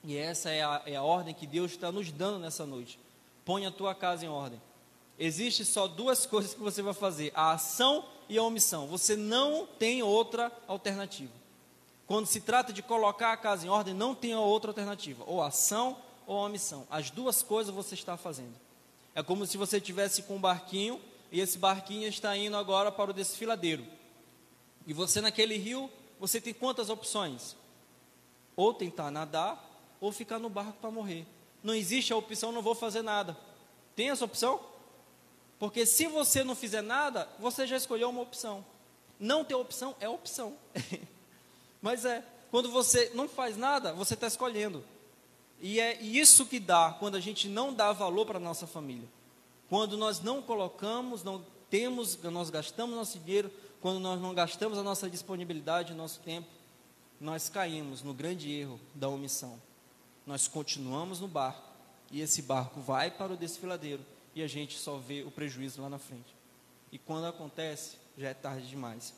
E 0.03 0.17
essa 0.17 0.50
é 0.50 0.62
a, 0.62 0.81
é 0.86 0.96
a 0.98 1.03
ordem 1.03 1.34
que 1.34 1.48
Deus 1.48 1.72
está 1.72 1.89
nos 1.89 2.12
dando 2.12 2.38
nessa 2.38 2.65
noite. 2.65 3.00
Põe 3.46 3.65
a 3.65 3.72
tua 3.72 3.96
casa 3.96 4.25
em 4.25 4.27
ordem. 4.27 4.62
Existe 5.17 5.63
só 5.63 5.88
duas 5.88 6.25
coisas 6.27 6.53
que 6.53 6.60
você 6.60 6.81
vai 6.81 6.93
fazer: 6.93 7.31
a 7.34 7.51
ação 7.51 8.03
e 8.27 8.38
a 8.38 8.43
omissão. 8.43 8.88
Você 8.88 9.15
não 9.15 9.65
tem 9.65 10.03
outra 10.03 10.51
alternativa. 10.67 11.31
Quando 12.05 12.25
se 12.25 12.41
trata 12.41 12.74
de 12.74 12.84
colocar 12.84 13.31
a 13.31 13.38
casa 13.38 13.65
em 13.65 13.70
ordem, 13.70 13.93
não 13.93 14.13
tem 14.13 14.36
outra 14.36 14.72
alternativa: 14.72 15.24
ou 15.25 15.41
ação 15.41 15.96
ou 16.27 16.36
omissão. 16.36 16.86
As 16.91 17.10
duas 17.10 17.41
coisas 17.41 17.74
você 17.74 17.96
está 17.96 18.17
fazendo. 18.17 18.60
É 19.13 19.22
como 19.22 19.46
se 19.46 19.58
você 19.58 19.80
tivesse 19.80 20.24
com 20.24 20.36
um 20.36 20.41
barquinho 20.41 21.01
e 21.32 21.39
esse 21.39 21.58
barquinho 21.58 22.08
está 22.08 22.36
indo 22.36 22.56
agora 22.58 22.91
para 22.91 23.12
o 23.12 23.13
desfiladeiro. 23.13 23.86
E 24.86 24.94
você 24.94 25.22
naquele 25.22 25.58
rio, 25.58 25.89
você 26.20 26.39
tem 26.41 26.53
quantas 26.53 26.89
opções? 26.89 27.56
Ou 28.56 28.74
tentar 28.74 29.12
nadar 29.12 29.70
ou 30.00 30.12
ficar 30.12 30.39
no 30.39 30.50
barco 30.50 30.77
para 30.82 30.91
morrer. 30.91 31.25
Não 31.63 31.74
existe 31.75 32.12
a 32.12 32.18
opção, 32.18 32.51
não 32.51 32.62
vou 32.62 32.74
fazer 32.74 33.01
nada. 33.01 33.38
Tem 33.96 34.10
essa 34.10 34.25
opção? 34.25 34.60
Porque 35.60 35.86
se 35.86 36.08
você 36.08 36.44
não 36.44 36.56
fizer 36.56 36.82
nada, 36.82 37.30
você 37.38 37.68
já 37.68 37.77
escolheu 37.77 38.10
uma 38.10 38.22
opção. 38.22 38.65
Não 39.20 39.46
ter 39.46 39.53
opção 39.53 39.96
é 40.00 40.10
opção. 40.10 40.56
Mas 41.82 42.03
é, 42.03 42.25
quando 42.50 42.72
você 42.72 43.12
não 43.13 43.30
faz 43.30 43.56
nada, 43.56 43.94
você 43.94 44.15
está 44.15 44.25
escolhendo. 44.25 44.84
E 45.62 45.80
é 45.80 46.01
isso 46.01 46.48
que 46.48 46.60
dá 46.60 46.96
quando 47.00 47.15
a 47.15 47.20
gente 47.20 47.48
não 47.48 47.72
dá 47.72 47.91
valor 47.91 48.25
para 48.25 48.38
a 48.38 48.41
nossa 48.41 48.65
família. 48.65 49.08
Quando 49.70 49.96
nós 49.96 50.20
não 50.20 50.41
colocamos, 50.41 51.24
não 51.24 51.46
temos, 51.70 52.22
nós 52.24 52.50
gastamos 52.50 52.96
nosso 52.96 53.20
dinheiro, 53.20 53.51
quando 53.80 54.00
nós 54.00 54.20
não 54.20 54.34
gastamos 54.34 54.77
a 54.77 54.84
nossa 54.84 55.10
disponibilidade, 55.10 55.94
o 55.94 55.96
nosso 55.96 56.20
tempo, 56.22 56.48
nós 57.20 57.48
caímos 57.48 58.01
no 58.01 58.13
grande 58.13 58.51
erro 58.51 58.80
da 58.96 59.08
omissão. 59.08 59.62
Nós 60.25 60.48
continuamos 60.48 61.20
no 61.20 61.27
barco 61.27 61.70
e 62.12 62.22
esse 62.22 62.41
barco 62.41 62.82
vai 62.82 63.12
para 63.12 63.34
o 63.34 63.38
desfiladeiro 63.38 64.03
e 64.36 64.41
a 64.41 64.48
gente 64.48 64.77
só 64.77 64.98
vê 64.98 65.22
o 65.22 65.32
prejuízo 65.32 65.82
lá 65.82 65.89
na 65.89 66.00
frente. 66.00 66.36
E 66.91 66.98
quando 66.98 67.25
acontece, 67.25 67.98
já 68.18 68.30
é 68.30 68.34
tarde 68.34 68.68
demais. 68.68 69.13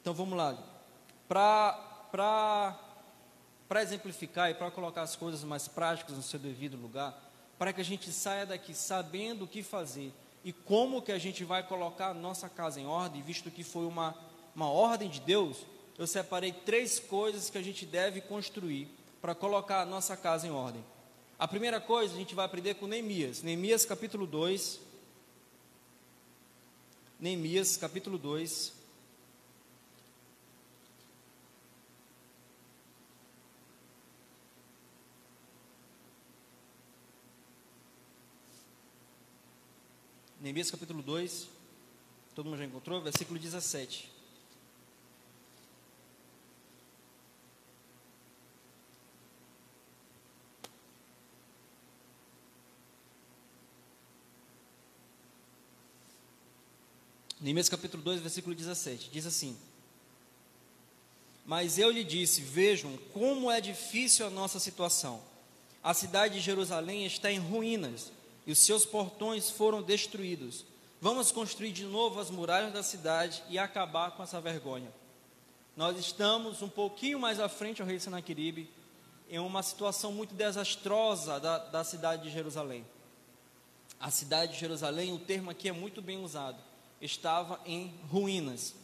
Então 0.00 0.12
vamos 0.12 0.36
lá. 0.36 0.58
Para 1.28 2.78
exemplificar 3.82 4.50
e 4.50 4.54
para 4.54 4.70
colocar 4.70 5.02
as 5.02 5.16
coisas 5.16 5.42
mais 5.42 5.66
práticas 5.66 6.16
no 6.16 6.22
seu 6.22 6.38
devido 6.38 6.76
lugar, 6.76 7.18
para 7.58 7.72
que 7.72 7.80
a 7.80 7.84
gente 7.84 8.12
saia 8.12 8.46
daqui 8.46 8.74
sabendo 8.74 9.44
o 9.44 9.48
que 9.48 9.62
fazer 9.62 10.12
e 10.44 10.52
como 10.52 11.02
que 11.02 11.10
a 11.10 11.18
gente 11.18 11.44
vai 11.44 11.66
colocar 11.66 12.08
a 12.08 12.14
nossa 12.14 12.48
casa 12.48 12.80
em 12.80 12.86
ordem, 12.86 13.22
visto 13.22 13.50
que 13.50 13.64
foi 13.64 13.84
uma, 13.84 14.16
uma 14.54 14.70
ordem 14.70 15.08
de 15.08 15.20
Deus, 15.20 15.58
eu 15.98 16.06
separei 16.06 16.52
três 16.52 17.00
coisas 17.00 17.50
que 17.50 17.58
a 17.58 17.62
gente 17.62 17.84
deve 17.84 18.20
construir 18.20 18.88
para 19.20 19.34
colocar 19.34 19.80
a 19.80 19.86
nossa 19.86 20.16
casa 20.16 20.46
em 20.46 20.50
ordem. 20.50 20.84
A 21.38 21.48
primeira 21.48 21.80
coisa 21.80 22.14
a 22.14 22.16
gente 22.16 22.34
vai 22.34 22.46
aprender 22.46 22.74
com 22.74 22.86
Neemias. 22.86 23.42
Neemias 23.42 23.84
capítulo 23.84 24.26
2. 24.26 24.80
Neemias 27.18 27.76
capítulo 27.76 28.16
2. 28.16 28.75
Neemias 40.46 40.70
capítulo 40.70 41.02
2. 41.02 41.48
Todo 42.32 42.44
mundo 42.44 42.58
já 42.58 42.64
encontrou? 42.64 43.02
Versículo 43.02 43.36
17. 43.36 44.08
Neemias 57.40 57.68
capítulo 57.68 58.00
2, 58.04 58.20
versículo 58.20 58.54
17, 58.54 59.10
diz 59.10 59.26
assim: 59.26 59.58
Mas 61.44 61.76
eu 61.76 61.90
lhe 61.90 62.04
disse: 62.04 62.40
Vejam 62.40 62.96
como 63.12 63.50
é 63.50 63.60
difícil 63.60 64.24
a 64.24 64.30
nossa 64.30 64.60
situação. 64.60 65.20
A 65.82 65.92
cidade 65.92 66.34
de 66.34 66.40
Jerusalém 66.40 67.04
está 67.04 67.32
em 67.32 67.40
ruínas 67.40 68.12
e 68.46 68.52
os 68.52 68.58
seus 68.58 68.86
portões 68.86 69.50
foram 69.50 69.82
destruídos. 69.82 70.64
Vamos 71.00 71.30
construir 71.30 71.72
de 71.72 71.84
novo 71.84 72.20
as 72.20 72.30
muralhas 72.30 72.72
da 72.72 72.82
cidade 72.82 73.42
e 73.48 73.58
acabar 73.58 74.12
com 74.12 74.22
essa 74.22 74.40
vergonha. 74.40 74.90
Nós 75.76 75.98
estamos 75.98 76.62
um 76.62 76.68
pouquinho 76.68 77.18
mais 77.18 77.38
à 77.38 77.48
frente 77.48 77.82
ao 77.82 77.88
rei 77.88 77.98
Senaqueribe, 77.98 78.70
em 79.28 79.38
uma 79.38 79.62
situação 79.62 80.12
muito 80.12 80.34
desastrosa 80.34 81.38
da, 81.40 81.58
da 81.58 81.84
cidade 81.84 82.22
de 82.22 82.30
Jerusalém. 82.30 82.86
A 83.98 84.10
cidade 84.10 84.52
de 84.52 84.58
Jerusalém, 84.58 85.12
o 85.12 85.18
termo 85.18 85.50
aqui 85.50 85.68
é 85.68 85.72
muito 85.72 86.00
bem 86.00 86.22
usado 86.22 86.58
estava 87.00 87.60
em 87.64 87.92
ruínas. 88.10 88.74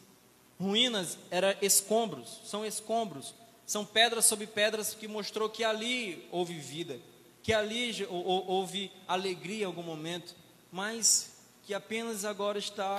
Ruínas 0.61 1.19
era 1.31 1.57
escombros, 1.61 2.41
são 2.45 2.65
escombros, 2.65 3.35
são 3.67 3.85
pedras 3.85 4.25
sobre 4.27 4.47
pedras 4.47 4.95
que 4.95 5.09
mostrou 5.09 5.49
que 5.49 5.65
ali 5.65 6.29
houve 6.31 6.55
vida, 6.55 7.01
que 7.43 7.53
ali 7.53 8.07
houve 8.09 8.91
alegria 9.07 9.63
em 9.63 9.67
algum 9.67 9.83
momento, 9.83 10.35
mas 10.71 11.33
que 11.65 11.75
apenas 11.75 12.25
agora 12.25 12.59
está 12.59 12.97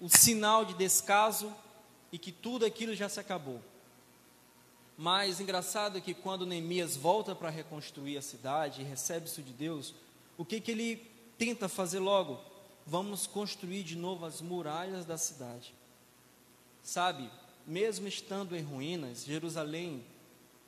o 0.00 0.08
sinal 0.08 0.64
de 0.64 0.74
descaso 0.74 1.52
e 2.12 2.18
que 2.18 2.30
tudo 2.30 2.64
aquilo 2.64 2.94
já 2.94 3.08
se 3.08 3.18
acabou. 3.18 3.60
Mas 4.98 5.40
engraçado 5.40 5.98
é 5.98 6.00
que 6.00 6.14
quando 6.14 6.46
Neemias 6.46 6.96
volta 6.96 7.34
para 7.34 7.50
reconstruir 7.50 8.16
a 8.16 8.22
cidade 8.22 8.80
e 8.80 8.84
recebe 8.84 9.26
isso 9.26 9.42
de 9.42 9.52
Deus, 9.52 9.94
o 10.38 10.44
que, 10.44 10.60
que 10.60 10.70
ele 10.70 11.06
tenta 11.38 11.68
fazer 11.68 11.98
logo? 11.98 12.40
vamos 12.86 13.26
construir 13.26 13.82
de 13.82 13.96
novo 13.96 14.24
as 14.24 14.40
muralhas 14.40 15.04
da 15.04 15.18
cidade. 15.18 15.74
Sabe, 16.82 17.28
mesmo 17.66 18.06
estando 18.06 18.56
em 18.56 18.62
ruínas, 18.62 19.24
Jerusalém 19.24 20.04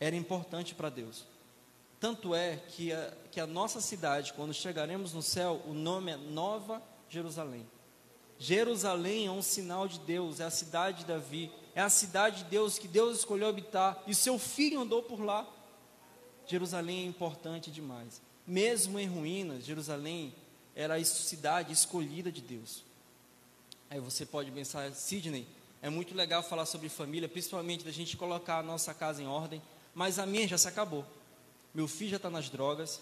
era 0.00 0.16
importante 0.16 0.74
para 0.74 0.90
Deus. 0.90 1.24
Tanto 2.00 2.34
é 2.34 2.56
que 2.56 2.92
a, 2.92 3.12
que 3.30 3.40
a 3.40 3.46
nossa 3.46 3.80
cidade, 3.80 4.32
quando 4.32 4.54
chegaremos 4.54 5.12
no 5.12 5.22
céu, 5.22 5.62
o 5.66 5.74
nome 5.74 6.12
é 6.12 6.16
Nova 6.16 6.82
Jerusalém. 7.08 7.66
Jerusalém 8.38 9.26
é 9.26 9.30
um 9.30 9.42
sinal 9.42 9.88
de 9.88 9.98
Deus, 10.00 10.38
é 10.38 10.44
a 10.44 10.50
cidade 10.50 10.98
de 10.98 11.06
Davi, 11.06 11.50
é 11.74 11.80
a 11.80 11.90
cidade 11.90 12.44
de 12.44 12.50
Deus 12.50 12.78
que 12.78 12.86
Deus 12.86 13.18
escolheu 13.18 13.48
habitar 13.48 14.00
e 14.06 14.14
seu 14.14 14.38
filho 14.38 14.80
andou 14.80 15.02
por 15.02 15.20
lá. 15.20 15.46
Jerusalém 16.46 17.00
é 17.00 17.06
importante 17.06 17.70
demais. 17.70 18.22
Mesmo 18.46 18.98
em 18.98 19.06
ruínas, 19.06 19.64
Jerusalém 19.64 20.32
era 20.74 20.94
a 20.94 21.04
cidade 21.04 21.72
escolhida 21.72 22.30
de 22.30 22.40
Deus. 22.40 22.84
Aí 23.90 23.98
você 23.98 24.24
pode 24.24 24.50
pensar, 24.52 24.92
Sidney, 24.92 25.46
é 25.82 25.90
muito 25.90 26.14
legal 26.14 26.42
falar 26.42 26.64
sobre 26.64 26.88
família, 26.88 27.28
principalmente 27.28 27.84
da 27.84 27.90
gente 27.90 28.16
colocar 28.16 28.58
a 28.58 28.62
nossa 28.62 28.94
casa 28.94 29.22
em 29.22 29.26
ordem, 29.26 29.60
mas 29.94 30.18
a 30.18 30.26
minha 30.26 30.46
já 30.46 30.56
se 30.56 30.68
acabou. 30.68 31.04
Meu 31.78 31.86
filho 31.86 32.10
já 32.10 32.16
está 32.16 32.28
nas 32.28 32.50
drogas, 32.50 33.00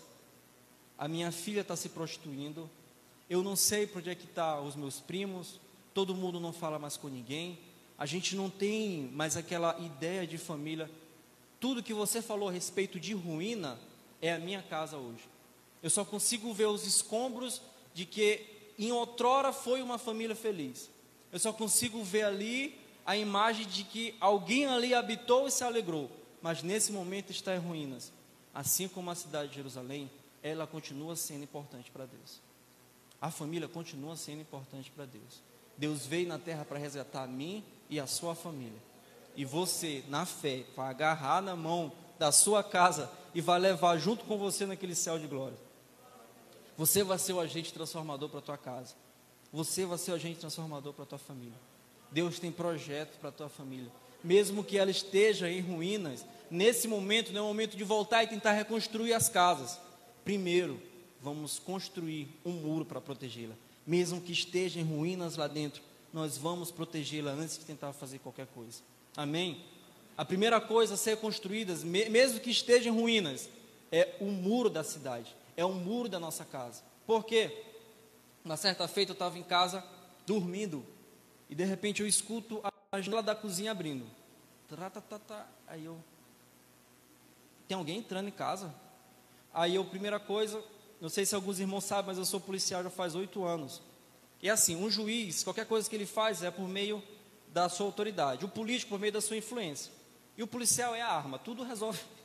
a 0.98 1.08
minha 1.08 1.32
filha 1.32 1.62
está 1.62 1.74
se 1.74 1.88
prostituindo, 1.88 2.68
eu 3.26 3.42
não 3.42 3.56
sei 3.56 3.86
para 3.86 4.00
onde 4.00 4.10
é 4.10 4.14
que 4.14 4.26
estão 4.26 4.44
tá 4.44 4.60
os 4.60 4.76
meus 4.76 5.00
primos, 5.00 5.58
todo 5.94 6.14
mundo 6.14 6.38
não 6.38 6.52
fala 6.52 6.78
mais 6.78 6.94
com 6.94 7.08
ninguém, 7.08 7.58
a 7.96 8.04
gente 8.04 8.36
não 8.36 8.50
tem 8.50 9.10
mais 9.14 9.34
aquela 9.34 9.78
ideia 9.80 10.26
de 10.26 10.36
família. 10.36 10.90
Tudo 11.58 11.82
que 11.82 11.94
você 11.94 12.20
falou 12.20 12.50
a 12.50 12.52
respeito 12.52 13.00
de 13.00 13.14
ruína 13.14 13.78
é 14.20 14.34
a 14.34 14.38
minha 14.38 14.60
casa 14.60 14.98
hoje. 14.98 15.26
Eu 15.82 15.88
só 15.88 16.04
consigo 16.04 16.52
ver 16.52 16.66
os 16.66 16.86
escombros 16.86 17.62
de 17.94 18.04
que 18.04 18.44
em 18.78 18.92
outrora 18.92 19.54
foi 19.54 19.80
uma 19.80 19.96
família 19.96 20.36
feliz. 20.36 20.90
Eu 21.32 21.38
só 21.38 21.50
consigo 21.50 22.04
ver 22.04 22.24
ali 22.24 22.78
a 23.06 23.16
imagem 23.16 23.66
de 23.66 23.84
que 23.84 24.14
alguém 24.20 24.66
ali 24.66 24.92
habitou 24.92 25.48
e 25.48 25.50
se 25.50 25.64
alegrou, 25.64 26.10
mas 26.42 26.62
nesse 26.62 26.92
momento 26.92 27.30
está 27.30 27.56
em 27.56 27.58
ruínas. 27.58 28.14
Assim 28.56 28.88
como 28.88 29.10
a 29.10 29.14
cidade 29.14 29.50
de 29.50 29.56
Jerusalém, 29.56 30.10
ela 30.42 30.66
continua 30.66 31.14
sendo 31.14 31.44
importante 31.44 31.90
para 31.90 32.06
Deus. 32.06 32.40
A 33.20 33.30
família 33.30 33.68
continua 33.68 34.16
sendo 34.16 34.40
importante 34.40 34.90
para 34.90 35.04
Deus. 35.04 35.42
Deus 35.76 36.06
veio 36.06 36.26
na 36.26 36.38
terra 36.38 36.64
para 36.64 36.78
resgatar 36.78 37.24
a 37.24 37.26
mim 37.26 37.62
e 37.90 38.00
a 38.00 38.06
sua 38.06 38.34
família. 38.34 38.78
E 39.36 39.44
você, 39.44 40.02
na 40.08 40.24
fé, 40.24 40.64
vai 40.74 40.88
agarrar 40.88 41.42
na 41.42 41.54
mão 41.54 41.92
da 42.18 42.32
sua 42.32 42.64
casa 42.64 43.12
e 43.34 43.42
vai 43.42 43.60
levar 43.60 43.98
junto 43.98 44.24
com 44.24 44.38
você 44.38 44.64
naquele 44.64 44.94
céu 44.94 45.18
de 45.18 45.26
glória. 45.26 45.58
Você 46.78 47.04
vai 47.04 47.18
ser 47.18 47.34
o 47.34 47.40
agente 47.40 47.74
transformador 47.74 48.30
para 48.30 48.38
a 48.38 48.42
tua 48.42 48.56
casa. 48.56 48.94
Você 49.52 49.84
vai 49.84 49.98
ser 49.98 50.12
o 50.12 50.14
agente 50.14 50.40
transformador 50.40 50.94
para 50.94 51.02
a 51.02 51.06
tua 51.06 51.18
família. 51.18 51.58
Deus 52.10 52.38
tem 52.38 52.50
projeto 52.50 53.18
para 53.18 53.28
a 53.28 53.32
tua 53.32 53.50
família. 53.50 53.92
Mesmo 54.24 54.64
que 54.64 54.78
ela 54.78 54.90
esteja 54.90 55.50
em 55.50 55.60
ruínas, 55.60 56.24
nesse 56.50 56.86
momento 56.88 57.32
não 57.32 57.40
é 57.40 57.44
o 57.44 57.48
momento 57.48 57.76
de 57.76 57.84
voltar 57.84 58.24
e 58.24 58.26
tentar 58.26 58.52
reconstruir 58.52 59.12
as 59.12 59.28
casas. 59.28 59.78
Primeiro, 60.24 60.80
vamos 61.20 61.58
construir 61.58 62.28
um 62.44 62.52
muro 62.52 62.84
para 62.84 63.00
protegê-la. 63.00 63.54
Mesmo 63.86 64.20
que 64.20 64.32
esteja 64.32 64.80
em 64.80 64.84
ruínas 64.84 65.36
lá 65.36 65.46
dentro, 65.46 65.82
nós 66.12 66.36
vamos 66.36 66.70
protegê-la 66.70 67.32
antes 67.32 67.58
de 67.58 67.64
tentar 67.64 67.92
fazer 67.92 68.18
qualquer 68.18 68.46
coisa. 68.46 68.80
Amém? 69.16 69.64
A 70.16 70.24
primeira 70.24 70.60
coisa 70.60 70.94
a 70.94 70.96
ser 70.96 71.18
construída, 71.18 71.74
mesmo 71.84 72.40
que 72.40 72.50
esteja 72.50 72.88
em 72.88 72.92
ruínas, 72.92 73.50
é 73.92 74.14
o 74.20 74.26
muro 74.26 74.70
da 74.70 74.82
cidade, 74.82 75.34
é 75.56 75.64
o 75.64 75.72
muro 75.72 76.08
da 76.08 76.18
nossa 76.18 76.44
casa. 76.44 76.82
Por 77.06 77.24
quê? 77.24 77.64
Uma 78.44 78.56
certa 78.56 78.88
feita 78.88 79.12
eu 79.12 79.14
estava 79.14 79.38
em 79.38 79.42
casa 79.42 79.84
dormindo 80.26 80.84
e 81.48 81.54
de 81.54 81.64
repente 81.64 82.00
eu 82.00 82.06
escuto 82.06 82.60
a 82.90 83.00
janela 83.00 83.22
da 83.22 83.34
cozinha 83.34 83.70
abrindo. 83.70 84.06
Aí 85.66 85.84
eu. 85.84 85.98
Tem 87.68 87.76
alguém 87.76 87.98
entrando 87.98 88.28
em 88.28 88.32
casa? 88.32 88.74
Aí 89.52 89.74
eu, 89.74 89.84
primeira 89.84 90.20
coisa, 90.20 90.62
não 91.00 91.08
sei 91.08 91.26
se 91.26 91.34
alguns 91.34 91.58
irmãos 91.58 91.84
sabem, 91.84 92.06
mas 92.06 92.18
eu 92.18 92.24
sou 92.24 92.40
policial 92.40 92.82
já 92.82 92.90
faz 92.90 93.14
oito 93.14 93.44
anos. 93.44 93.82
E 94.42 94.50
assim, 94.50 94.76
um 94.76 94.90
juiz, 94.90 95.42
qualquer 95.42 95.66
coisa 95.66 95.88
que 95.88 95.96
ele 95.96 96.06
faz 96.06 96.42
é 96.42 96.50
por 96.50 96.68
meio 96.68 97.02
da 97.48 97.68
sua 97.68 97.86
autoridade. 97.86 98.44
O 98.44 98.48
político 98.48 98.90
por 98.90 99.00
meio 99.00 99.12
da 99.12 99.20
sua 99.20 99.36
influência. 99.36 99.92
E 100.36 100.42
o 100.42 100.46
policial 100.46 100.94
é 100.94 101.00
a 101.00 101.08
arma, 101.08 101.38
tudo 101.38 101.62
resolve. 101.62 102.00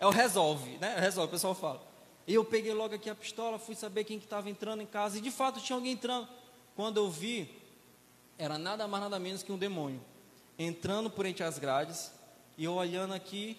É 0.00 0.06
o 0.06 0.10
resolve, 0.10 0.78
né? 0.78 0.96
Resolve, 0.96 1.26
o 1.26 1.32
pessoal 1.32 1.56
fala. 1.56 1.82
E 2.24 2.32
eu 2.32 2.44
peguei 2.44 2.72
logo 2.72 2.94
aqui 2.94 3.10
a 3.10 3.16
pistola, 3.16 3.58
fui 3.58 3.74
saber 3.74 4.04
quem 4.04 4.16
que 4.16 4.26
estava 4.26 4.48
entrando 4.48 4.80
em 4.80 4.86
casa. 4.86 5.18
E 5.18 5.20
de 5.20 5.32
fato 5.32 5.60
tinha 5.60 5.74
alguém 5.74 5.90
entrando. 5.90 6.28
Quando 6.76 6.98
eu 6.98 7.10
vi, 7.10 7.50
era 8.38 8.56
nada 8.56 8.86
mais 8.86 9.02
nada 9.02 9.18
menos 9.18 9.42
que 9.42 9.50
um 9.50 9.58
demônio. 9.58 10.00
Entrando 10.56 11.10
por 11.10 11.26
entre 11.26 11.42
as 11.42 11.58
grades. 11.58 12.12
E 12.56 12.62
eu 12.62 12.74
olhando 12.74 13.12
aqui, 13.12 13.58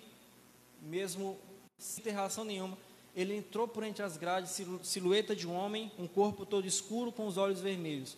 mesmo 0.82 1.38
sem 1.78 2.04
ter 2.04 2.12
reação 2.12 2.44
nenhuma, 2.44 2.78
ele 3.16 3.36
entrou 3.36 3.68
por 3.68 3.84
entre 3.84 4.04
as 4.04 4.18
grades, 4.18 4.58
silhueta 4.84 5.36
de 5.36 5.48
um 5.48 5.54
homem, 5.54 5.92
um 5.98 6.08
corpo 6.08 6.46
todo 6.46 6.68
escuro 6.68 7.12
com 7.12 7.28
os 7.28 7.38
olhos 7.38 7.60
vermelhos. 7.60 8.18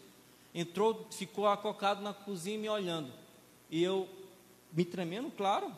Entrou, 0.53 1.07
ficou 1.11 1.47
acocado 1.47 2.01
na 2.01 2.13
cozinha 2.13 2.57
me 2.57 2.69
olhando. 2.69 3.11
E 3.69 3.81
eu, 3.81 4.07
me 4.71 4.83
tremendo, 4.83 5.31
claro, 5.31 5.73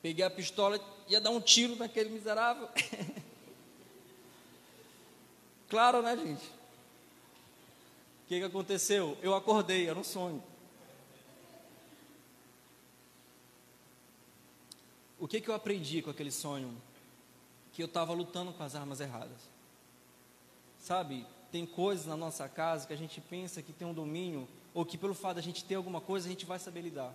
peguei 0.00 0.24
a 0.24 0.30
pistola, 0.30 0.80
ia 1.08 1.20
dar 1.20 1.30
um 1.30 1.40
tiro 1.40 1.76
naquele 1.76 2.08
miserável. 2.10 2.68
claro, 5.68 6.00
né, 6.02 6.16
gente? 6.16 6.44
O 6.44 8.28
que, 8.28 8.38
que 8.38 8.44
aconteceu? 8.44 9.18
Eu 9.20 9.34
acordei, 9.34 9.88
era 9.88 9.98
um 9.98 10.04
sonho. 10.04 10.42
O 15.22 15.28
que, 15.28 15.40
que 15.40 15.48
eu 15.48 15.54
aprendi 15.54 16.02
com 16.02 16.10
aquele 16.10 16.32
sonho? 16.32 16.76
que 17.72 17.82
eu 17.82 17.86
estava 17.86 18.12
lutando 18.12 18.52
com 18.52 18.62
as 18.62 18.74
armas 18.74 19.00
erradas. 19.00 19.50
Sabe, 20.78 21.26
tem 21.50 21.64
coisas 21.64 22.06
na 22.06 22.16
nossa 22.16 22.48
casa 22.48 22.86
que 22.86 22.92
a 22.92 22.96
gente 22.96 23.20
pensa 23.20 23.62
que 23.62 23.72
tem 23.72 23.88
um 23.88 23.94
domínio, 23.94 24.46
ou 24.74 24.84
que 24.84 24.98
pelo 24.98 25.14
fato 25.14 25.34
de 25.34 25.40
a 25.40 25.42
gente 25.42 25.64
ter 25.64 25.74
alguma 25.74 26.00
coisa, 26.00 26.26
a 26.26 26.30
gente 26.30 26.44
vai 26.44 26.58
saber 26.58 26.82
lidar. 26.82 27.14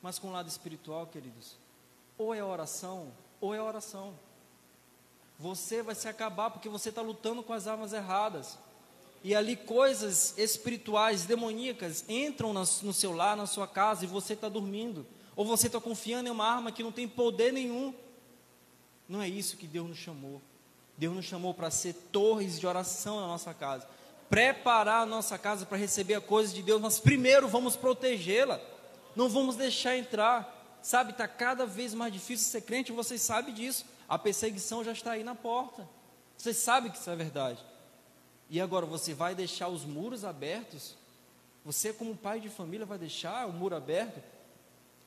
Mas 0.00 0.18
com 0.18 0.28
o 0.28 0.32
lado 0.32 0.48
espiritual, 0.48 1.06
queridos, 1.06 1.56
ou 2.16 2.34
é 2.34 2.42
oração, 2.42 3.12
ou 3.40 3.54
é 3.54 3.60
oração. 3.60 4.14
Você 5.38 5.82
vai 5.82 5.94
se 5.94 6.08
acabar 6.08 6.50
porque 6.50 6.68
você 6.68 6.88
está 6.88 7.02
lutando 7.02 7.42
com 7.42 7.52
as 7.52 7.66
armas 7.66 7.92
erradas. 7.92 8.58
E 9.22 9.34
ali 9.34 9.56
coisas 9.56 10.36
espirituais, 10.38 11.24
demoníacas, 11.24 12.04
entram 12.08 12.52
no 12.52 12.92
seu 12.92 13.12
lar, 13.12 13.36
na 13.36 13.46
sua 13.46 13.66
casa, 13.66 14.04
e 14.04 14.08
você 14.08 14.34
está 14.34 14.48
dormindo. 14.48 15.06
Ou 15.36 15.44
você 15.44 15.66
está 15.66 15.80
confiando 15.80 16.28
em 16.28 16.32
uma 16.32 16.46
arma 16.46 16.70
que 16.70 16.82
não 16.82 16.92
tem 16.92 17.08
poder 17.08 17.52
nenhum. 17.52 17.94
Não 19.08 19.20
é 19.20 19.28
isso 19.28 19.56
que 19.56 19.66
Deus 19.66 19.88
nos 19.88 19.98
chamou. 19.98 20.40
Deus 20.96 21.14
nos 21.14 21.24
chamou 21.24 21.52
para 21.52 21.70
ser 21.70 21.94
torres 22.12 22.58
de 22.58 22.66
oração 22.66 23.20
na 23.20 23.26
nossa 23.26 23.52
casa. 23.52 23.86
Preparar 24.30 25.02
a 25.02 25.06
nossa 25.06 25.36
casa 25.36 25.66
para 25.66 25.76
receber 25.76 26.14
a 26.14 26.20
coisa 26.20 26.54
de 26.54 26.62
Deus, 26.62 26.80
mas 26.80 26.98
primeiro 26.98 27.48
vamos 27.48 27.76
protegê-la. 27.76 28.60
Não 29.14 29.28
vamos 29.28 29.56
deixar 29.56 29.96
entrar. 29.96 30.52
Sabe, 30.82 31.12
está 31.12 31.26
cada 31.26 31.66
vez 31.66 31.94
mais 31.94 32.12
difícil 32.12 32.50
ser 32.50 32.60
crente, 32.60 32.92
vocês 32.92 33.22
sabem 33.22 33.54
disso. 33.54 33.86
A 34.08 34.18
perseguição 34.18 34.84
já 34.84 34.92
está 34.92 35.12
aí 35.12 35.24
na 35.24 35.34
porta. 35.34 35.88
Vocês 36.36 36.58
sabem 36.58 36.90
que 36.90 36.98
isso 36.98 37.08
é 37.10 37.16
verdade. 37.16 37.64
E 38.50 38.60
agora, 38.60 38.84
você 38.84 39.14
vai 39.14 39.34
deixar 39.34 39.68
os 39.68 39.84
muros 39.84 40.24
abertos? 40.24 40.94
Você, 41.64 41.92
como 41.92 42.14
pai 42.14 42.40
de 42.40 42.50
família, 42.50 42.84
vai 42.84 42.98
deixar 42.98 43.46
o 43.48 43.52
muro 43.52 43.74
aberto? 43.74 44.22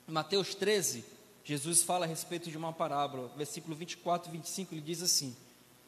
Mateus 0.08 0.54
13, 0.54 1.04
Jesus 1.44 1.82
fala 1.82 2.06
a 2.06 2.08
respeito 2.08 2.50
de 2.50 2.56
uma 2.56 2.72
parábola, 2.72 3.30
versículo 3.36 3.76
24 3.76 4.30
e 4.30 4.32
25, 4.32 4.74
ele 4.74 4.80
diz 4.80 5.02
assim: 5.02 5.36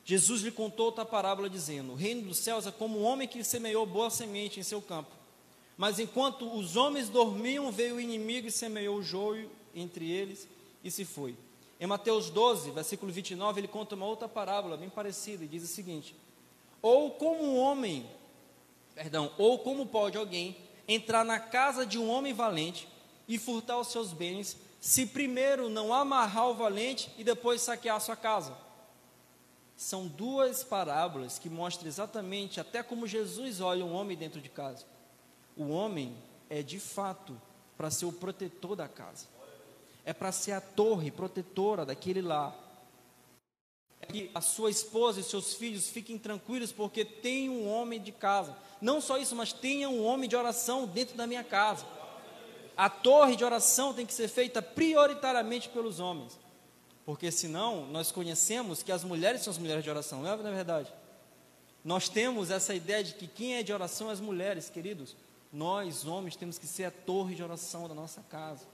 Jesus 0.05 0.43
lhe 0.43 0.51
contou 0.51 0.87
outra 0.87 1.07
parábola, 1.07 1.49
dizendo: 1.49 1.93
O 1.93 1.95
reino 1.95 2.29
dos 2.29 2.37
céus 2.37 2.67
é 2.67 2.71
como 2.71 3.01
um 3.01 3.05
homem 3.05 3.27
que 3.27 3.43
semeou 3.43 3.87
boa 3.87 4.11
semente 4.11 4.61
em 4.61 4.63
seu 4.63 4.83
campo. 4.83 5.11
Mas 5.75 5.99
enquanto 5.99 6.55
os 6.55 6.77
homens 6.77 7.09
dormiam, 7.09 7.73
veio 7.73 7.97
o 7.97 8.01
inimigo 8.01 8.47
e 8.47 8.51
semeou 8.51 8.99
o 8.99 9.03
joio 9.03 9.51
entre 9.75 10.11
eles 10.11 10.47
e 10.85 10.91
se 10.91 11.07
foi. 11.07 11.35
Em 11.81 11.87
Mateus 11.87 12.29
12, 12.29 12.73
versículo 12.73 13.11
29, 13.11 13.61
ele 13.61 13.69
conta 13.69 13.95
uma 13.95 14.05
outra 14.05 14.29
parábola 14.29 14.77
bem 14.77 14.91
parecida 14.91 15.45
e 15.45 15.49
diz 15.49 15.63
o 15.63 15.67
seguinte: 15.67 16.15
Ou 16.83 17.13
como 17.13 17.43
um 17.43 17.59
homem, 17.59 18.07
perdão, 18.95 19.33
ou 19.39 19.59
como 19.61 19.87
pode 19.87 20.19
alguém 20.19 20.59
entrar 20.87 21.25
na 21.25 21.41
casa 21.41 21.87
de 21.87 21.99
um 21.99 22.11
homem 22.11 22.35
valente 22.35 22.87
e 23.31 23.39
furtar 23.39 23.79
os 23.79 23.87
seus 23.87 24.13
bens 24.13 24.57
se 24.81 25.07
primeiro 25.07 25.69
não 25.69 25.95
amarrar 25.95 26.49
o 26.49 26.55
valente 26.55 27.09
e 27.17 27.23
depois 27.23 27.63
saquear 27.63 28.01
sua 28.01 28.17
casa? 28.17 28.53
São 29.77 30.09
duas 30.09 30.65
parábolas 30.65 31.39
que 31.39 31.49
mostram 31.49 31.87
exatamente 31.87 32.59
até 32.59 32.83
como 32.83 33.07
Jesus 33.07 33.61
olha 33.61 33.85
um 33.85 33.95
homem 33.95 34.17
dentro 34.17 34.41
de 34.41 34.49
casa. 34.49 34.85
O 35.57 35.69
homem 35.69 36.13
é 36.51 36.61
de 36.61 36.81
fato 36.81 37.41
para 37.77 37.89
ser 37.89 38.05
o 38.05 38.13
protetor 38.13 38.75
da 38.75 38.89
casa, 38.89 39.27
é 40.05 40.13
para 40.13 40.33
ser 40.33 40.53
a 40.53 40.61
torre 40.61 41.13
protetora 41.13 41.87
daquele 41.87 42.21
lar. 42.21 42.53
É 44.01 44.07
que 44.07 44.31
a 44.35 44.41
sua 44.41 44.71
esposa 44.71 45.21
e 45.21 45.23
seus 45.23 45.55
filhos 45.55 45.89
fiquem 45.89 46.19
tranquilos 46.19 46.73
porque 46.73 47.05
tem 47.05 47.49
um 47.49 47.69
homem 47.69 48.01
de 48.03 48.11
casa. 48.11 48.57
Não 48.81 49.01
só 49.01 49.19
isso, 49.19 49.37
mas 49.37 49.53
tenha 49.53 49.89
um 49.89 50.05
homem 50.05 50.29
de 50.29 50.35
oração 50.35 50.85
dentro 50.85 51.17
da 51.17 51.29
minha 51.29 51.45
casa 51.45 52.00
a 52.81 52.89
torre 52.89 53.37
de 53.37 53.45
oração 53.45 53.93
tem 53.93 54.07
que 54.07 54.15
ser 54.15 54.27
feita 54.27 54.63
prioritariamente 54.63 55.69
pelos 55.69 56.01
homens. 56.01 56.41
Porque 57.05 57.31
senão 57.31 57.85
nós 57.89 58.11
conhecemos 58.11 58.83
que 58.83 58.91
as 58.91 59.05
mulheres 59.05 59.43
são 59.43 59.51
as 59.51 59.59
mulheres 59.59 59.85
de 59.85 59.91
oração, 59.91 60.23
não 60.23 60.31
é, 60.31 60.37
verdade? 60.51 60.91
Nós 61.85 62.09
temos 62.09 62.51
essa 62.51 62.75
ideia 62.75 63.05
de 63.05 63.13
que 63.13 63.27
quem 63.27 63.57
é 63.57 63.63
de 63.63 63.71
oração 63.71 64.09
é 64.09 64.15
as 64.15 64.21
mulheres, 64.21 64.71
queridos. 64.71 65.15
Nós, 65.53 66.07
homens, 66.07 66.37
temos 66.37 66.59
que 66.59 66.67
ser 66.67 66.85
a 66.85 66.91
torre 66.91 67.35
de 67.35 67.43
oração 67.43 67.87
da 67.87 67.95
nossa 67.95 68.23
casa. 68.31 68.65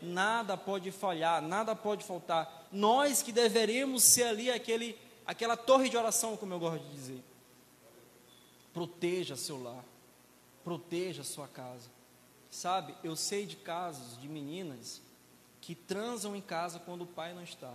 Nada 0.00 0.56
pode 0.56 0.90
falhar, 0.90 1.42
nada 1.42 1.76
pode 1.76 2.02
faltar. 2.02 2.66
Nós 2.72 3.22
que 3.22 3.30
deveríamos 3.30 4.02
ser 4.02 4.22
ali 4.22 4.50
aquele, 4.50 4.98
aquela 5.26 5.54
torre 5.54 5.90
de 5.90 5.98
oração, 5.98 6.34
como 6.34 6.54
eu 6.54 6.58
gosto 6.58 6.82
de 6.82 6.94
dizer. 6.94 7.22
Proteja 8.72 9.36
seu 9.36 9.62
lar, 9.62 9.84
proteja 10.64 11.22
sua 11.22 11.46
casa. 11.46 11.99
Sabe, 12.50 12.94
eu 13.04 13.14
sei 13.14 13.46
de 13.46 13.56
casos 13.56 14.20
de 14.20 14.28
meninas 14.28 15.00
que 15.60 15.74
transam 15.74 16.34
em 16.34 16.40
casa 16.40 16.80
quando 16.80 17.02
o 17.02 17.06
pai 17.06 17.32
não 17.32 17.42
está. 17.42 17.72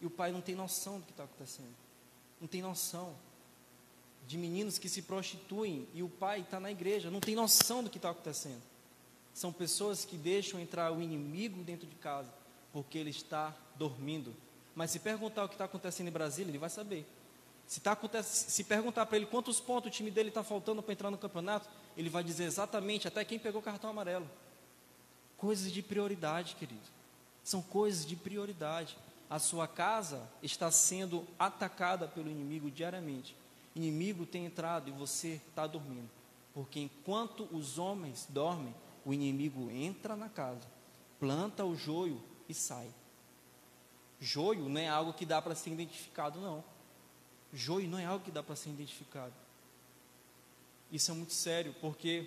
E 0.00 0.06
o 0.06 0.10
pai 0.10 0.30
não 0.30 0.40
tem 0.40 0.54
noção 0.54 1.00
do 1.00 1.06
que 1.06 1.10
está 1.10 1.24
acontecendo. 1.24 1.74
Não 2.40 2.46
tem 2.46 2.62
noção. 2.62 3.14
De 4.26 4.36
meninos 4.36 4.78
que 4.78 4.88
se 4.88 5.02
prostituem 5.02 5.88
e 5.94 6.02
o 6.02 6.08
pai 6.08 6.40
está 6.40 6.60
na 6.60 6.70
igreja, 6.70 7.10
não 7.10 7.20
tem 7.20 7.34
noção 7.34 7.82
do 7.82 7.90
que 7.90 7.98
está 7.98 8.10
acontecendo. 8.10 8.62
São 9.32 9.52
pessoas 9.52 10.04
que 10.04 10.16
deixam 10.16 10.58
entrar 10.60 10.92
o 10.92 11.02
inimigo 11.02 11.62
dentro 11.62 11.86
de 11.86 11.94
casa, 11.96 12.32
porque 12.72 12.98
ele 12.98 13.10
está 13.10 13.54
dormindo. 13.76 14.34
Mas 14.74 14.90
se 14.90 14.98
perguntar 14.98 15.44
o 15.44 15.48
que 15.48 15.54
está 15.54 15.64
acontecendo 15.64 16.08
em 16.08 16.12
Brasília, 16.12 16.50
ele 16.50 16.58
vai 16.58 16.70
saber. 16.70 17.06
Se, 17.66 17.80
tá, 17.80 17.96
se 18.22 18.64
perguntar 18.64 19.06
para 19.06 19.16
ele 19.16 19.26
quantos 19.26 19.60
pontos 19.60 19.88
o 19.88 19.92
time 19.92 20.10
dele 20.10 20.28
está 20.28 20.44
faltando 20.44 20.82
para 20.82 20.92
entrar 20.92 21.10
no 21.10 21.18
campeonato, 21.18 21.68
ele 21.96 22.10
vai 22.10 22.22
dizer 22.22 22.44
exatamente 22.44 23.08
até 23.08 23.24
quem 23.24 23.38
pegou 23.38 23.62
cartão 23.62 23.90
amarelo. 23.90 24.28
Coisas 25.36 25.72
de 25.72 25.82
prioridade, 25.82 26.54
querido. 26.56 26.80
São 27.42 27.62
coisas 27.62 28.04
de 28.04 28.16
prioridade. 28.16 28.96
A 29.28 29.38
sua 29.38 29.66
casa 29.66 30.28
está 30.42 30.70
sendo 30.70 31.26
atacada 31.38 32.06
pelo 32.06 32.30
inimigo 32.30 32.70
diariamente. 32.70 33.34
O 33.74 33.78
inimigo 33.78 34.26
tem 34.26 34.46
entrado 34.46 34.88
e 34.88 34.92
você 34.92 35.40
está 35.48 35.66
dormindo. 35.66 36.08
Porque 36.54 36.80
enquanto 36.80 37.48
os 37.52 37.78
homens 37.78 38.26
dormem, 38.30 38.74
o 39.04 39.12
inimigo 39.12 39.70
entra 39.70 40.16
na 40.16 40.28
casa, 40.28 40.66
planta 41.20 41.64
o 41.64 41.76
joio 41.76 42.20
e 42.48 42.54
sai. 42.54 42.88
Joio 44.18 44.68
não 44.68 44.80
é 44.80 44.88
algo 44.88 45.12
que 45.12 45.26
dá 45.26 45.40
para 45.40 45.54
ser 45.54 45.70
identificado, 45.70 46.40
não. 46.40 46.64
Joio 47.52 47.88
não 47.88 47.98
é 47.98 48.06
algo 48.06 48.24
que 48.24 48.30
dá 48.30 48.42
para 48.42 48.56
ser 48.56 48.70
identificado. 48.70 49.32
Isso 50.90 51.10
é 51.10 51.14
muito 51.14 51.32
sério, 51.32 51.74
porque 51.80 52.26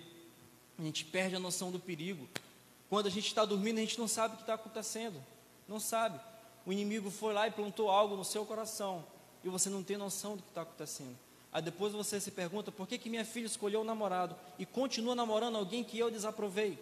a 0.78 0.82
gente 0.82 1.04
perde 1.04 1.36
a 1.36 1.40
noção 1.40 1.70
do 1.70 1.78
perigo. 1.78 2.28
Quando 2.88 3.06
a 3.06 3.10
gente 3.10 3.26
está 3.26 3.44
dormindo, 3.44 3.78
a 3.78 3.80
gente 3.80 3.98
não 3.98 4.08
sabe 4.08 4.34
o 4.34 4.36
que 4.36 4.42
está 4.42 4.54
acontecendo. 4.54 5.22
Não 5.68 5.78
sabe. 5.78 6.20
O 6.66 6.72
inimigo 6.72 7.10
foi 7.10 7.32
lá 7.32 7.46
e 7.46 7.50
plantou 7.50 7.90
algo 7.90 8.16
no 8.16 8.24
seu 8.24 8.44
coração. 8.44 9.04
E 9.42 9.48
você 9.48 9.70
não 9.70 9.82
tem 9.82 9.96
noção 9.96 10.36
do 10.36 10.42
que 10.42 10.48
está 10.48 10.62
acontecendo. 10.62 11.16
Aí 11.52 11.62
depois 11.62 11.92
você 11.92 12.20
se 12.20 12.30
pergunta: 12.30 12.70
por 12.70 12.86
que, 12.86 12.98
que 12.98 13.08
minha 13.10 13.24
filha 13.24 13.46
escolheu 13.46 13.80
o 13.80 13.84
namorado 13.84 14.36
e 14.58 14.66
continua 14.66 15.14
namorando 15.14 15.56
alguém 15.56 15.82
que 15.82 15.98
eu 15.98 16.10
desaprovei? 16.10 16.78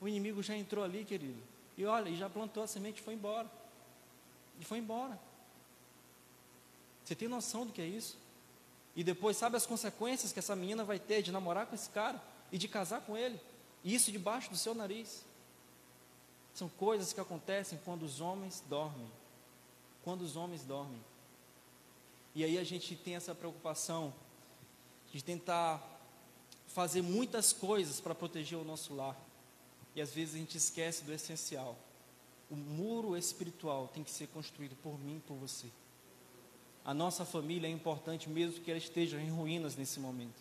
O 0.00 0.06
inimigo 0.06 0.42
já 0.42 0.56
entrou 0.56 0.84
ali, 0.84 1.04
querido. 1.04 1.40
E 1.76 1.84
olha, 1.84 2.08
e 2.08 2.16
já 2.16 2.28
plantou 2.28 2.62
a 2.62 2.66
semente 2.66 3.00
e 3.00 3.02
foi 3.04 3.14
embora. 3.14 3.50
E 4.60 4.64
foi 4.64 4.78
embora. 4.78 5.18
Você 7.04 7.14
tem 7.14 7.28
noção 7.28 7.66
do 7.66 7.72
que 7.72 7.80
é 7.80 7.86
isso? 7.86 8.16
E 8.96 9.04
depois, 9.04 9.36
sabe 9.36 9.58
as 9.58 9.66
consequências 9.66 10.32
que 10.32 10.38
essa 10.38 10.56
menina 10.56 10.82
vai 10.82 10.98
ter 10.98 11.20
de 11.20 11.30
namorar 11.30 11.66
com 11.66 11.74
esse 11.74 11.90
cara 11.90 12.20
e 12.50 12.56
de 12.56 12.66
casar 12.66 13.02
com 13.02 13.14
ele? 13.14 13.38
E 13.84 13.94
isso 13.94 14.10
debaixo 14.10 14.50
do 14.50 14.56
seu 14.56 14.74
nariz. 14.74 15.22
São 16.54 16.70
coisas 16.70 17.12
que 17.12 17.20
acontecem 17.20 17.78
quando 17.84 18.04
os 18.04 18.22
homens 18.22 18.64
dormem. 18.70 19.06
Quando 20.02 20.22
os 20.22 20.34
homens 20.34 20.64
dormem. 20.64 20.98
E 22.34 22.42
aí 22.42 22.56
a 22.56 22.64
gente 22.64 22.96
tem 22.96 23.14
essa 23.14 23.34
preocupação 23.34 24.14
de 25.12 25.22
tentar 25.22 25.82
fazer 26.66 27.02
muitas 27.02 27.52
coisas 27.52 28.00
para 28.00 28.14
proteger 28.14 28.58
o 28.58 28.64
nosso 28.64 28.94
lar. 28.94 29.16
E 29.94 30.00
às 30.00 30.12
vezes 30.12 30.34
a 30.34 30.38
gente 30.38 30.56
esquece 30.56 31.04
do 31.04 31.12
essencial. 31.12 31.76
O 32.50 32.56
muro 32.56 33.14
espiritual 33.16 33.88
tem 33.88 34.02
que 34.02 34.10
ser 34.10 34.28
construído 34.28 34.76
por 34.76 34.98
mim 34.98 35.16
e 35.16 35.20
por 35.20 35.34
você. 35.34 35.66
A 36.86 36.94
nossa 36.94 37.24
família 37.24 37.66
é 37.66 37.70
importante 37.70 38.30
mesmo 38.30 38.60
que 38.60 38.70
ela 38.70 38.78
esteja 38.78 39.20
em 39.20 39.28
ruínas 39.28 39.74
nesse 39.74 39.98
momento. 39.98 40.40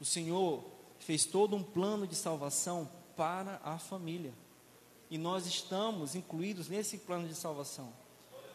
O 0.00 0.04
Senhor 0.04 0.64
fez 0.98 1.24
todo 1.24 1.54
um 1.54 1.62
plano 1.62 2.04
de 2.04 2.16
salvação 2.16 2.90
para 3.16 3.60
a 3.62 3.78
família. 3.78 4.34
E 5.08 5.16
nós 5.16 5.46
estamos 5.46 6.16
incluídos 6.16 6.68
nesse 6.68 6.98
plano 6.98 7.28
de 7.28 7.36
salvação. 7.36 7.92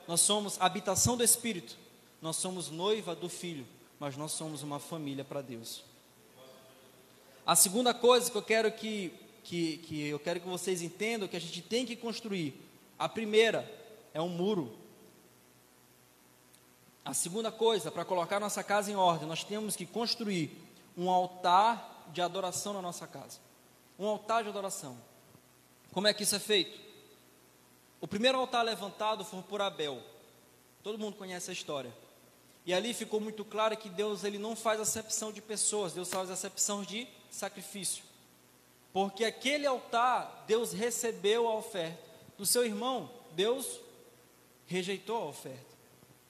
Nós 0.06 0.20
somos 0.20 0.60
habitação 0.60 1.16
do 1.16 1.24
Espírito, 1.24 1.78
nós 2.22 2.36
somos 2.36 2.70
noiva 2.70 3.16
do 3.16 3.30
Filho, 3.30 3.66
mas 3.98 4.18
nós 4.18 4.34
somos 4.34 4.62
uma 4.62 4.78
família 4.78 5.24
para 5.24 5.42
Deus. 5.42 5.86
A 7.46 7.56
segunda 7.56 7.94
coisa 7.94 8.30
que 8.30 8.38
eu 8.38 8.44
quero 8.44 8.70
que, 8.70 9.14
que, 9.46 9.78
que 9.78 10.08
eu 10.08 10.20
quero 10.20 10.42
que 10.42 10.48
vocês 10.50 10.82
entendam 10.82 11.30
que 11.30 11.38
a 11.38 11.42
gente 11.42 11.62
tem 11.62 11.86
que 11.86 11.96
construir. 11.96 12.54
A 13.00 13.08
primeira 13.08 13.66
é 14.14 14.22
um 14.22 14.28
muro. 14.28 14.76
A 17.08 17.14
segunda 17.14 17.50
coisa, 17.50 17.90
para 17.90 18.04
colocar 18.04 18.38
nossa 18.38 18.62
casa 18.62 18.92
em 18.92 18.96
ordem, 18.96 19.30
nós 19.30 19.42
temos 19.42 19.78
que 19.78 19.86
construir 19.86 20.52
um 20.98 21.10
altar 21.10 22.06
de 22.12 22.22
adoração 22.22 22.74
na 22.74 22.82
nossa 22.82 23.08
casa. 23.08 23.40
Um 23.98 24.06
altar 24.06 24.44
de 24.44 24.50
adoração. 24.50 24.98
Como 25.94 26.06
é 26.06 26.14
que 26.14 26.24
isso 26.24 26.36
é 26.36 26.40
feito? 26.40 26.78
O 28.02 28.08
primeiro 28.10 28.38
altar 28.38 28.62
levantado 28.66 29.24
foi 29.24 29.42
por 29.42 29.62
Abel. 29.62 30.04
Todo 30.84 31.00
mundo 31.00 31.16
conhece 31.16 31.50
a 31.50 31.54
história. 31.54 31.96
E 32.66 32.74
ali 32.74 32.94
ficou 32.94 33.22
muito 33.22 33.46
claro 33.46 33.78
que 33.78 33.88
Deus 33.88 34.26
ele 34.26 34.38
não 34.38 34.54
faz 34.54 34.82
acepção 34.82 35.32
de 35.32 35.42
pessoas, 35.42 35.94
Deus 35.94 36.10
faz 36.10 36.30
acepção 36.30 36.84
de 36.84 37.08
sacrifício. 37.32 38.04
Porque 38.92 39.24
aquele 39.24 39.66
altar, 39.66 40.44
Deus 40.46 40.74
recebeu 40.74 41.48
a 41.48 41.56
oferta. 41.56 42.04
Do 42.38 42.46
seu 42.46 42.66
irmão, 42.66 43.10
Deus 43.32 43.80
rejeitou 44.66 45.24
a 45.24 45.26
oferta. 45.28 45.77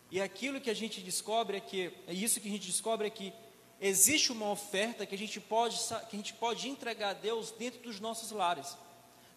E 0.10 0.22
aquilo 0.22 0.62
que 0.62 0.70
a 0.70 0.74
gente 0.74 1.02
descobre 1.02 1.58
é 1.58 1.60
que, 1.60 1.94
é 2.08 2.14
isso 2.14 2.40
que 2.40 2.48
a 2.48 2.52
gente 2.52 2.68
descobre 2.68 3.08
é 3.08 3.10
que 3.10 3.34
existe 3.80 4.32
uma 4.32 4.50
oferta 4.50 5.06
que 5.06 5.14
a 5.14 5.18
gente 5.18 5.40
pode, 5.40 5.78
que 6.10 6.16
a 6.16 6.18
gente 6.18 6.34
pode 6.34 6.70
entregar 6.70 7.10
a 7.10 7.14
Deus 7.14 7.52
dentro 7.52 7.82
dos 7.82 8.00
nossos 8.00 8.32
lares. 8.32 8.78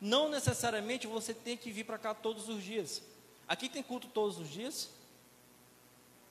Não 0.00 0.28
necessariamente 0.28 1.06
você 1.06 1.34
tem 1.34 1.56
que 1.56 1.70
vir 1.70 1.84
para 1.84 1.98
cá 1.98 2.14
todos 2.14 2.48
os 2.48 2.62
dias. 2.62 3.02
Aqui 3.46 3.68
tem 3.68 3.82
culto 3.82 4.06
todos 4.08 4.38
os 4.38 4.48
dias 4.48 4.88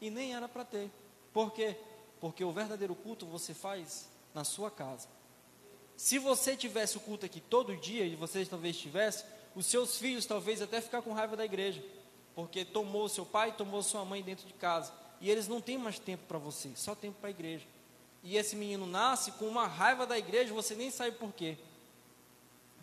e 0.01 0.09
nem 0.09 0.33
era 0.33 0.47
para 0.47 0.63
ter. 0.63 0.89
Por 1.33 1.51
quê? 1.51 1.75
Porque 2.19 2.43
o 2.43 2.51
verdadeiro 2.51 2.95
culto 2.95 3.25
você 3.25 3.53
faz 3.53 4.09
na 4.33 4.43
sua 4.43 4.71
casa. 4.71 5.07
Se 5.95 6.17
você 6.17 6.55
tivesse 6.55 6.95
o 6.95 7.01
culto 7.01 7.25
aqui 7.25 7.41
todo 7.41 7.75
dia 7.75 8.05
e 8.05 8.15
você 8.15 8.45
talvez 8.45 8.77
tivesse, 8.77 9.25
os 9.53 9.65
seus 9.65 9.97
filhos 9.97 10.25
talvez 10.25 10.61
até 10.61 10.79
ficar 10.79 11.01
com 11.01 11.11
raiva 11.11 11.35
da 11.35 11.43
igreja, 11.43 11.83
porque 12.39 12.63
tomou 12.63 13.09
seu 13.09 13.25
pai, 13.25 13.51
tomou 13.51 13.83
sua 13.83 14.05
mãe 14.05 14.23
dentro 14.23 14.47
de 14.47 14.53
casa, 14.53 14.93
e 15.19 15.29
eles 15.29 15.45
não 15.47 15.59
têm 15.59 15.77
mais 15.77 15.99
tempo 15.99 16.23
para 16.25 16.37
você, 16.37 16.71
só 16.73 16.95
tempo 16.95 17.17
para 17.19 17.27
a 17.27 17.31
igreja. 17.31 17.65
E 18.23 18.37
esse 18.37 18.55
menino 18.55 18.85
nasce 18.85 19.33
com 19.33 19.45
uma 19.45 19.67
raiva 19.67 20.07
da 20.07 20.17
igreja, 20.17 20.53
você 20.53 20.73
nem 20.73 20.89
sabe 20.89 21.17
por 21.17 21.33
quê. 21.33 21.57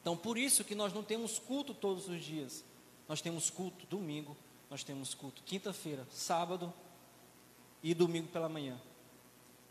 Então, 0.00 0.14
por 0.14 0.36
isso 0.36 0.62
que 0.62 0.74
nós 0.74 0.92
não 0.92 1.02
temos 1.02 1.38
culto 1.38 1.72
todos 1.72 2.06
os 2.06 2.22
dias. 2.22 2.62
Nós 3.08 3.22
temos 3.22 3.48
culto 3.48 3.86
domingo, 3.86 4.36
nós 4.68 4.84
temos 4.84 5.14
culto 5.14 5.42
quinta-feira, 5.42 6.06
sábado 6.10 6.72
e 7.82 7.94
domingo 7.94 8.28
pela 8.28 8.48
manhã. 8.48 8.78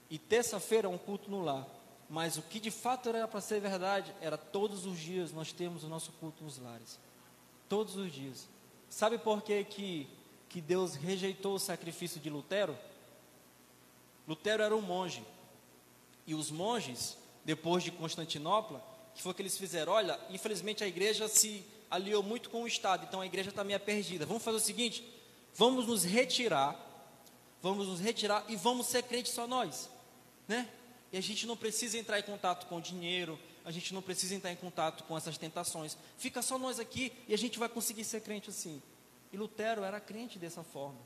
E 0.10 0.18
terça-feira 0.18 0.88
é 0.88 0.90
um 0.90 0.98
culto 0.98 1.30
no 1.30 1.44
lar. 1.44 1.68
Mas 2.10 2.38
o 2.38 2.42
que 2.42 2.60
de 2.60 2.72
fato 2.72 3.10
era 3.10 3.28
para 3.28 3.40
ser 3.40 3.60
verdade 3.60 4.14
era 4.20 4.36
todos 4.36 4.86
os 4.86 5.00
dias 5.00 5.32
nós 5.32 5.52
temos 5.52 5.84
o 5.84 5.88
nosso 5.88 6.12
culto 6.14 6.44
nos 6.44 6.58
lares. 6.58 7.00
Todos 7.70 7.96
os 7.96 8.12
dias. 8.12 8.48
Sabe 8.96 9.18
por 9.18 9.42
que, 9.42 9.62
que, 9.66 10.08
que 10.48 10.62
Deus 10.62 10.96
rejeitou 10.96 11.56
o 11.56 11.60
sacrifício 11.60 12.18
de 12.18 12.30
Lutero? 12.30 12.78
Lutero 14.26 14.64
era 14.64 14.74
um 14.74 14.82
monge. 14.82 15.22
E 16.26 16.34
os 16.34 16.50
monges, 16.50 17.18
depois 17.44 17.84
de 17.84 17.92
Constantinopla, 17.92 18.82
que 19.14 19.22
foi 19.22 19.34
o 19.34 19.36
que 19.36 19.42
eles 19.42 19.58
fizeram? 19.58 19.92
Olha, 19.92 20.18
infelizmente 20.30 20.82
a 20.82 20.88
igreja 20.88 21.28
se 21.28 21.66
aliou 21.92 22.24
muito 22.24 22.50
com 22.50 22.64
o 22.64 22.68
Estado, 22.68 23.04
então 23.06 23.20
a 23.20 23.26
igreja 23.26 23.50
está 23.50 23.66
meio 23.66 23.82
perdida. 23.82 24.26
Vamos 24.26 24.42
fazer 24.42 24.56
o 24.56 24.62
seguinte: 24.62 25.06
vamos 25.54 25.88
nos 25.88 26.06
retirar, 26.06 26.80
vamos 27.62 27.88
nos 27.90 28.00
retirar 28.00 28.46
e 28.48 28.56
vamos 28.56 28.88
ser 28.88 29.04
crentes 29.04 29.34
só 29.34 29.46
nós, 29.46 29.90
né? 30.48 30.70
E 31.12 31.18
a 31.18 31.22
gente 31.22 31.46
não 31.46 31.58
precisa 31.58 31.98
entrar 31.98 32.18
em 32.18 32.24
contato 32.24 32.66
com 32.68 32.80
dinheiro, 32.80 33.38
a 33.66 33.72
gente 33.72 33.94
não 33.94 34.02
precisa 34.02 34.36
entrar 34.36 34.52
em 34.52 34.56
contato 34.56 35.04
com 35.04 35.18
essas 35.18 35.38
tentações. 35.38 35.98
Fica 36.18 36.42
só 36.42 36.58
nós 36.58 36.80
aqui 36.80 37.12
e 37.28 37.34
a 37.34 37.38
gente 37.38 37.60
vai 37.60 37.68
conseguir 37.68 38.04
ser 38.04 38.22
crente 38.22 38.50
assim. 38.50 38.82
E 39.34 39.38
Lutero 39.38 39.84
era 39.84 40.00
crente 40.00 40.40
dessa 40.40 40.64
forma. 40.64 41.00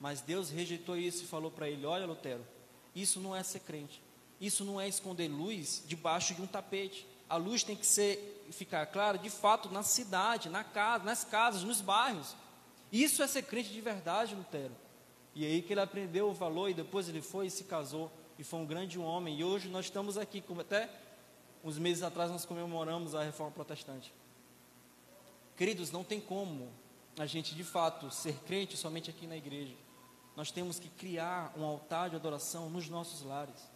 Mas 0.00 0.20
Deus 0.20 0.50
rejeitou 0.50 0.96
isso 0.96 1.24
e 1.24 1.26
falou 1.26 1.50
para 1.50 1.68
ele: 1.68 1.84
Olha, 1.86 2.06
Lutero, 2.06 2.44
isso 2.96 3.20
não 3.20 3.36
é 3.36 3.42
ser 3.42 3.60
crente. 3.60 4.02
Isso 4.40 4.64
não 4.64 4.80
é 4.80 4.88
esconder 4.88 5.28
luz 5.28 5.82
debaixo 5.86 6.34
de 6.34 6.40
um 6.40 6.46
tapete 6.46 7.06
a 7.30 7.36
luz 7.36 7.62
tem 7.62 7.76
que 7.76 7.86
ser 7.86 8.44
ficar 8.50 8.84
clara 8.86 9.16
de 9.16 9.30
fato 9.30 9.70
na 9.70 9.84
cidade, 9.84 10.48
na 10.48 10.64
casa, 10.64 11.04
nas 11.04 11.22
casas, 11.22 11.62
nos 11.62 11.80
bairros. 11.80 12.34
Isso 12.90 13.22
é 13.22 13.28
ser 13.28 13.42
crente 13.42 13.70
de 13.70 13.80
verdade, 13.80 14.34
Lutero. 14.34 14.72
E 15.32 15.46
aí 15.46 15.62
que 15.62 15.72
ele 15.72 15.80
aprendeu 15.80 16.28
o 16.28 16.34
valor 16.34 16.68
e 16.68 16.74
depois 16.74 17.08
ele 17.08 17.22
foi 17.22 17.46
e 17.46 17.50
se 17.50 17.62
casou 17.62 18.10
e 18.36 18.42
foi 18.42 18.58
um 18.58 18.66
grande 18.66 18.98
homem. 18.98 19.38
E 19.38 19.44
hoje 19.44 19.68
nós 19.68 19.84
estamos 19.84 20.18
aqui, 20.18 20.40
como 20.40 20.62
até 20.62 20.90
uns 21.62 21.78
meses 21.78 22.02
atrás 22.02 22.30
nós 22.30 22.44
comemoramos 22.44 23.14
a 23.14 23.22
reforma 23.22 23.52
protestante. 23.52 24.12
Queridos, 25.56 25.90
não 25.90 26.02
tem 26.02 26.20
como 26.20 26.70
a 27.18 27.26
gente 27.26 27.54
de 27.54 27.64
fato 27.64 28.10
ser 28.10 28.34
crente 28.46 28.76
somente 28.76 29.10
aqui 29.10 29.26
na 29.26 29.36
igreja. 29.36 29.74
Nós 30.36 30.50
temos 30.50 30.78
que 30.78 30.88
criar 30.88 31.52
um 31.56 31.64
altar 31.64 32.10
de 32.10 32.16
adoração 32.16 32.70
nos 32.70 32.88
nossos 32.88 33.22
lares 33.22 33.70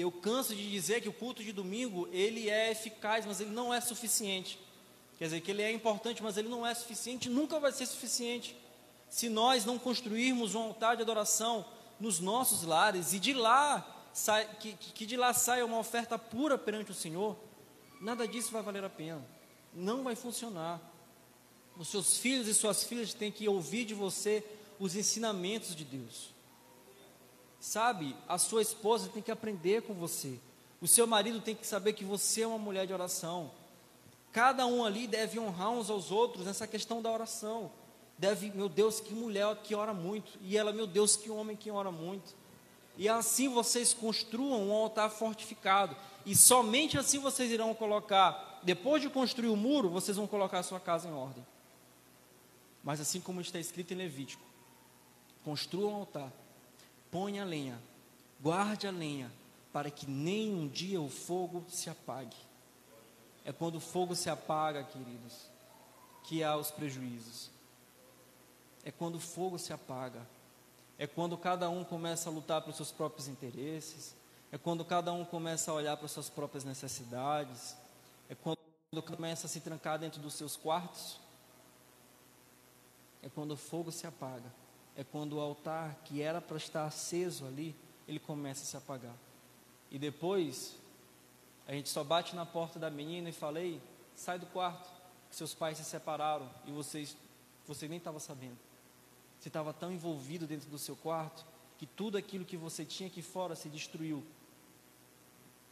eu 0.00 0.12
canso 0.12 0.54
de 0.54 0.70
dizer 0.70 1.00
que 1.00 1.08
o 1.08 1.12
culto 1.12 1.42
de 1.42 1.52
domingo 1.52 2.08
ele 2.12 2.48
é 2.48 2.70
eficaz, 2.70 3.26
mas 3.26 3.40
ele 3.40 3.50
não 3.50 3.74
é 3.74 3.80
suficiente. 3.80 4.58
Quer 5.18 5.24
dizer, 5.24 5.40
que 5.40 5.50
ele 5.50 5.62
é 5.62 5.72
importante, 5.72 6.22
mas 6.22 6.36
ele 6.36 6.48
não 6.48 6.64
é 6.64 6.72
suficiente, 6.72 7.28
nunca 7.28 7.58
vai 7.58 7.72
ser 7.72 7.86
suficiente. 7.86 8.56
Se 9.08 9.28
nós 9.28 9.64
não 9.64 9.76
construirmos 9.76 10.54
um 10.54 10.62
altar 10.62 10.94
de 10.94 11.02
adoração 11.02 11.64
nos 11.98 12.20
nossos 12.20 12.62
lares 12.62 13.12
e 13.12 13.18
de 13.18 13.32
lá 13.32 13.97
que, 14.60 14.72
que 14.74 15.06
de 15.06 15.16
lá 15.16 15.32
saia 15.32 15.64
uma 15.64 15.78
oferta 15.78 16.18
pura 16.18 16.56
perante 16.56 16.90
o 16.90 16.94
Senhor, 16.94 17.36
nada 18.00 18.26
disso 18.26 18.50
vai 18.52 18.62
valer 18.62 18.84
a 18.84 18.90
pena. 18.90 19.24
Não 19.74 20.02
vai 20.02 20.16
funcionar. 20.16 20.80
Os 21.76 21.88
seus 21.88 22.16
filhos 22.16 22.48
e 22.48 22.54
suas 22.54 22.84
filhas 22.84 23.14
têm 23.14 23.30
que 23.30 23.48
ouvir 23.48 23.84
de 23.84 23.94
você 23.94 24.44
os 24.78 24.96
ensinamentos 24.96 25.74
de 25.74 25.84
Deus. 25.84 26.34
Sabe, 27.60 28.16
a 28.28 28.38
sua 28.38 28.62
esposa 28.62 29.08
tem 29.08 29.22
que 29.22 29.30
aprender 29.30 29.82
com 29.82 29.94
você. 29.94 30.38
O 30.80 30.86
seu 30.86 31.06
marido 31.06 31.40
tem 31.40 31.54
que 31.54 31.66
saber 31.66 31.92
que 31.92 32.04
você 32.04 32.42
é 32.42 32.46
uma 32.46 32.58
mulher 32.58 32.86
de 32.86 32.92
oração. 32.92 33.50
Cada 34.32 34.66
um 34.66 34.84
ali 34.84 35.06
deve 35.06 35.38
honrar 35.38 35.70
uns 35.70 35.90
aos 35.90 36.10
outros 36.10 36.46
nessa 36.46 36.66
questão 36.66 37.02
da 37.02 37.10
oração. 37.10 37.70
Deve, 38.16 38.50
meu 38.50 38.68
Deus, 38.68 39.00
que 39.00 39.12
mulher 39.14 39.56
que 39.62 39.74
ora 39.74 39.92
muito. 39.92 40.38
E 40.40 40.56
ela, 40.56 40.72
meu 40.72 40.86
Deus, 40.86 41.16
que 41.16 41.30
homem 41.30 41.56
que 41.56 41.70
ora 41.70 41.90
muito. 41.90 42.34
E 42.98 43.08
assim 43.08 43.48
vocês 43.48 43.94
construam 43.94 44.68
um 44.68 44.72
altar 44.72 45.08
fortificado. 45.08 45.96
E 46.26 46.36
somente 46.36 46.98
assim 46.98 47.18
vocês 47.18 47.50
irão 47.50 47.72
colocar, 47.74 48.60
depois 48.62 49.00
de 49.00 49.08
construir 49.08 49.48
o 49.48 49.56
muro, 49.56 49.88
vocês 49.88 50.18
vão 50.18 50.26
colocar 50.26 50.58
a 50.58 50.62
sua 50.62 50.78
casa 50.78 51.08
em 51.08 51.12
ordem. 51.12 51.46
Mas 52.84 53.00
assim 53.00 53.20
como 53.20 53.40
está 53.40 53.58
escrito 53.58 53.94
em 53.94 53.96
Levítico, 53.96 54.42
construam 55.42 55.92
um 55.92 55.96
altar 55.96 56.30
põe 57.10 57.38
a 57.38 57.44
lenha, 57.44 57.78
guarde 58.40 58.86
a 58.86 58.90
lenha, 58.90 59.30
para 59.72 59.90
que 59.90 60.08
nem 60.08 60.52
um 60.54 60.68
dia 60.68 61.00
o 61.00 61.08
fogo 61.08 61.64
se 61.68 61.90
apague. 61.90 62.36
É 63.44 63.52
quando 63.52 63.76
o 63.76 63.80
fogo 63.80 64.14
se 64.14 64.28
apaga, 64.28 64.84
queridos, 64.84 65.48
que 66.24 66.42
há 66.42 66.56
os 66.56 66.70
prejuízos. 66.70 67.50
É 68.84 68.90
quando 68.90 69.16
o 69.16 69.20
fogo 69.20 69.58
se 69.58 69.72
apaga. 69.72 70.26
É 70.98 71.06
quando 71.06 71.38
cada 71.38 71.70
um 71.70 71.84
começa 71.84 72.28
a 72.28 72.32
lutar 72.32 72.60
pelos 72.60 72.76
seus 72.76 72.90
próprios 72.90 73.28
interesses. 73.28 74.16
É 74.50 74.58
quando 74.58 74.84
cada 74.84 75.12
um 75.12 75.24
começa 75.24 75.70
a 75.70 75.74
olhar 75.74 75.96
para 75.96 76.08
suas 76.08 76.28
próprias 76.28 76.64
necessidades. 76.64 77.76
É 78.28 78.34
quando 78.34 78.58
começa 79.06 79.46
a 79.46 79.48
se 79.48 79.60
trancar 79.60 79.98
dentro 79.98 80.20
dos 80.20 80.34
seus 80.34 80.56
quartos, 80.56 81.20
é 83.22 83.28
quando 83.28 83.52
o 83.52 83.56
fogo 83.56 83.92
se 83.92 84.06
apaga, 84.06 84.52
é 84.96 85.04
quando 85.04 85.34
o 85.34 85.40
altar 85.40 85.94
que 86.04 86.22
era 86.22 86.40
para 86.40 86.56
estar 86.56 86.84
aceso 86.84 87.46
ali, 87.46 87.76
ele 88.06 88.18
começa 88.18 88.62
a 88.62 88.66
se 88.66 88.76
apagar. 88.76 89.14
E 89.90 89.98
depois, 89.98 90.74
a 91.66 91.72
gente 91.72 91.88
só 91.88 92.02
bate 92.02 92.34
na 92.34 92.46
porta 92.46 92.78
da 92.78 92.90
menina 92.90 93.28
e 93.28 93.32
fala: 93.32 93.60
Ei, 93.60 93.80
sai 94.14 94.38
do 94.38 94.46
quarto, 94.46 94.88
que 95.28 95.36
seus 95.36 95.54
pais 95.54 95.78
se 95.78 95.84
separaram 95.84 96.50
e 96.64 96.72
vocês, 96.72 97.16
você 97.66 97.86
nem 97.86 97.98
estava 97.98 98.18
sabendo. 98.18 98.67
Você 99.38 99.48
estava 99.48 99.72
tão 99.72 99.92
envolvido 99.92 100.46
dentro 100.46 100.68
do 100.68 100.78
seu 100.78 100.96
quarto 100.96 101.44
que 101.78 101.86
tudo 101.86 102.18
aquilo 102.18 102.44
que 102.44 102.56
você 102.56 102.84
tinha 102.84 103.08
aqui 103.08 103.22
fora 103.22 103.54
se 103.54 103.68
destruiu. 103.68 104.24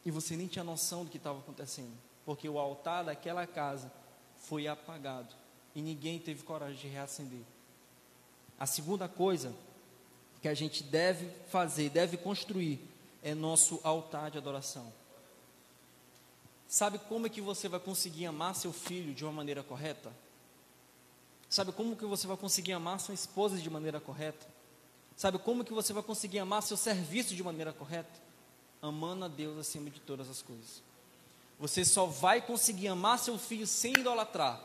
E 0.04 0.10
você 0.10 0.36
nem 0.36 0.46
tinha 0.46 0.62
noção 0.62 1.04
do 1.04 1.10
que 1.10 1.16
estava 1.16 1.40
acontecendo, 1.40 1.92
porque 2.24 2.48
o 2.48 2.58
altar 2.58 3.04
daquela 3.04 3.46
casa 3.46 3.92
foi 4.36 4.68
apagado 4.68 5.34
e 5.74 5.82
ninguém 5.82 6.18
teve 6.18 6.44
coragem 6.44 6.76
de 6.76 6.86
reacender. 6.86 7.42
A 8.58 8.66
segunda 8.66 9.08
coisa 9.08 9.52
que 10.40 10.48
a 10.48 10.54
gente 10.54 10.82
deve 10.82 11.28
fazer, 11.48 11.90
deve 11.90 12.16
construir, 12.16 12.80
é 13.22 13.34
nosso 13.34 13.80
altar 13.82 14.30
de 14.30 14.38
adoração. 14.38 14.92
Sabe 16.68 16.98
como 16.98 17.26
é 17.26 17.30
que 17.30 17.40
você 17.40 17.68
vai 17.68 17.80
conseguir 17.80 18.26
amar 18.26 18.54
seu 18.54 18.72
filho 18.72 19.12
de 19.12 19.24
uma 19.24 19.32
maneira 19.32 19.62
correta? 19.62 20.12
Sabe 21.48 21.72
como 21.72 21.96
que 21.96 22.04
você 22.04 22.26
vai 22.26 22.36
conseguir 22.36 22.72
amar 22.72 22.98
sua 23.00 23.14
esposa 23.14 23.56
de 23.58 23.70
maneira 23.70 24.00
correta? 24.00 24.46
Sabe 25.16 25.38
como 25.38 25.64
que 25.64 25.72
você 25.72 25.92
vai 25.92 26.02
conseguir 26.02 26.38
amar 26.38 26.62
seu 26.62 26.76
serviço 26.76 27.34
de 27.34 27.42
maneira 27.42 27.72
correta? 27.72 28.20
Amando 28.82 29.24
a 29.24 29.28
Deus 29.28 29.58
acima 29.58 29.88
de 29.88 30.00
todas 30.00 30.28
as 30.28 30.42
coisas. 30.42 30.82
Você 31.58 31.84
só 31.84 32.06
vai 32.06 32.42
conseguir 32.42 32.88
amar 32.88 33.18
seu 33.18 33.38
filho 33.38 33.66
sem 33.66 33.92
idolatrar, 33.94 34.62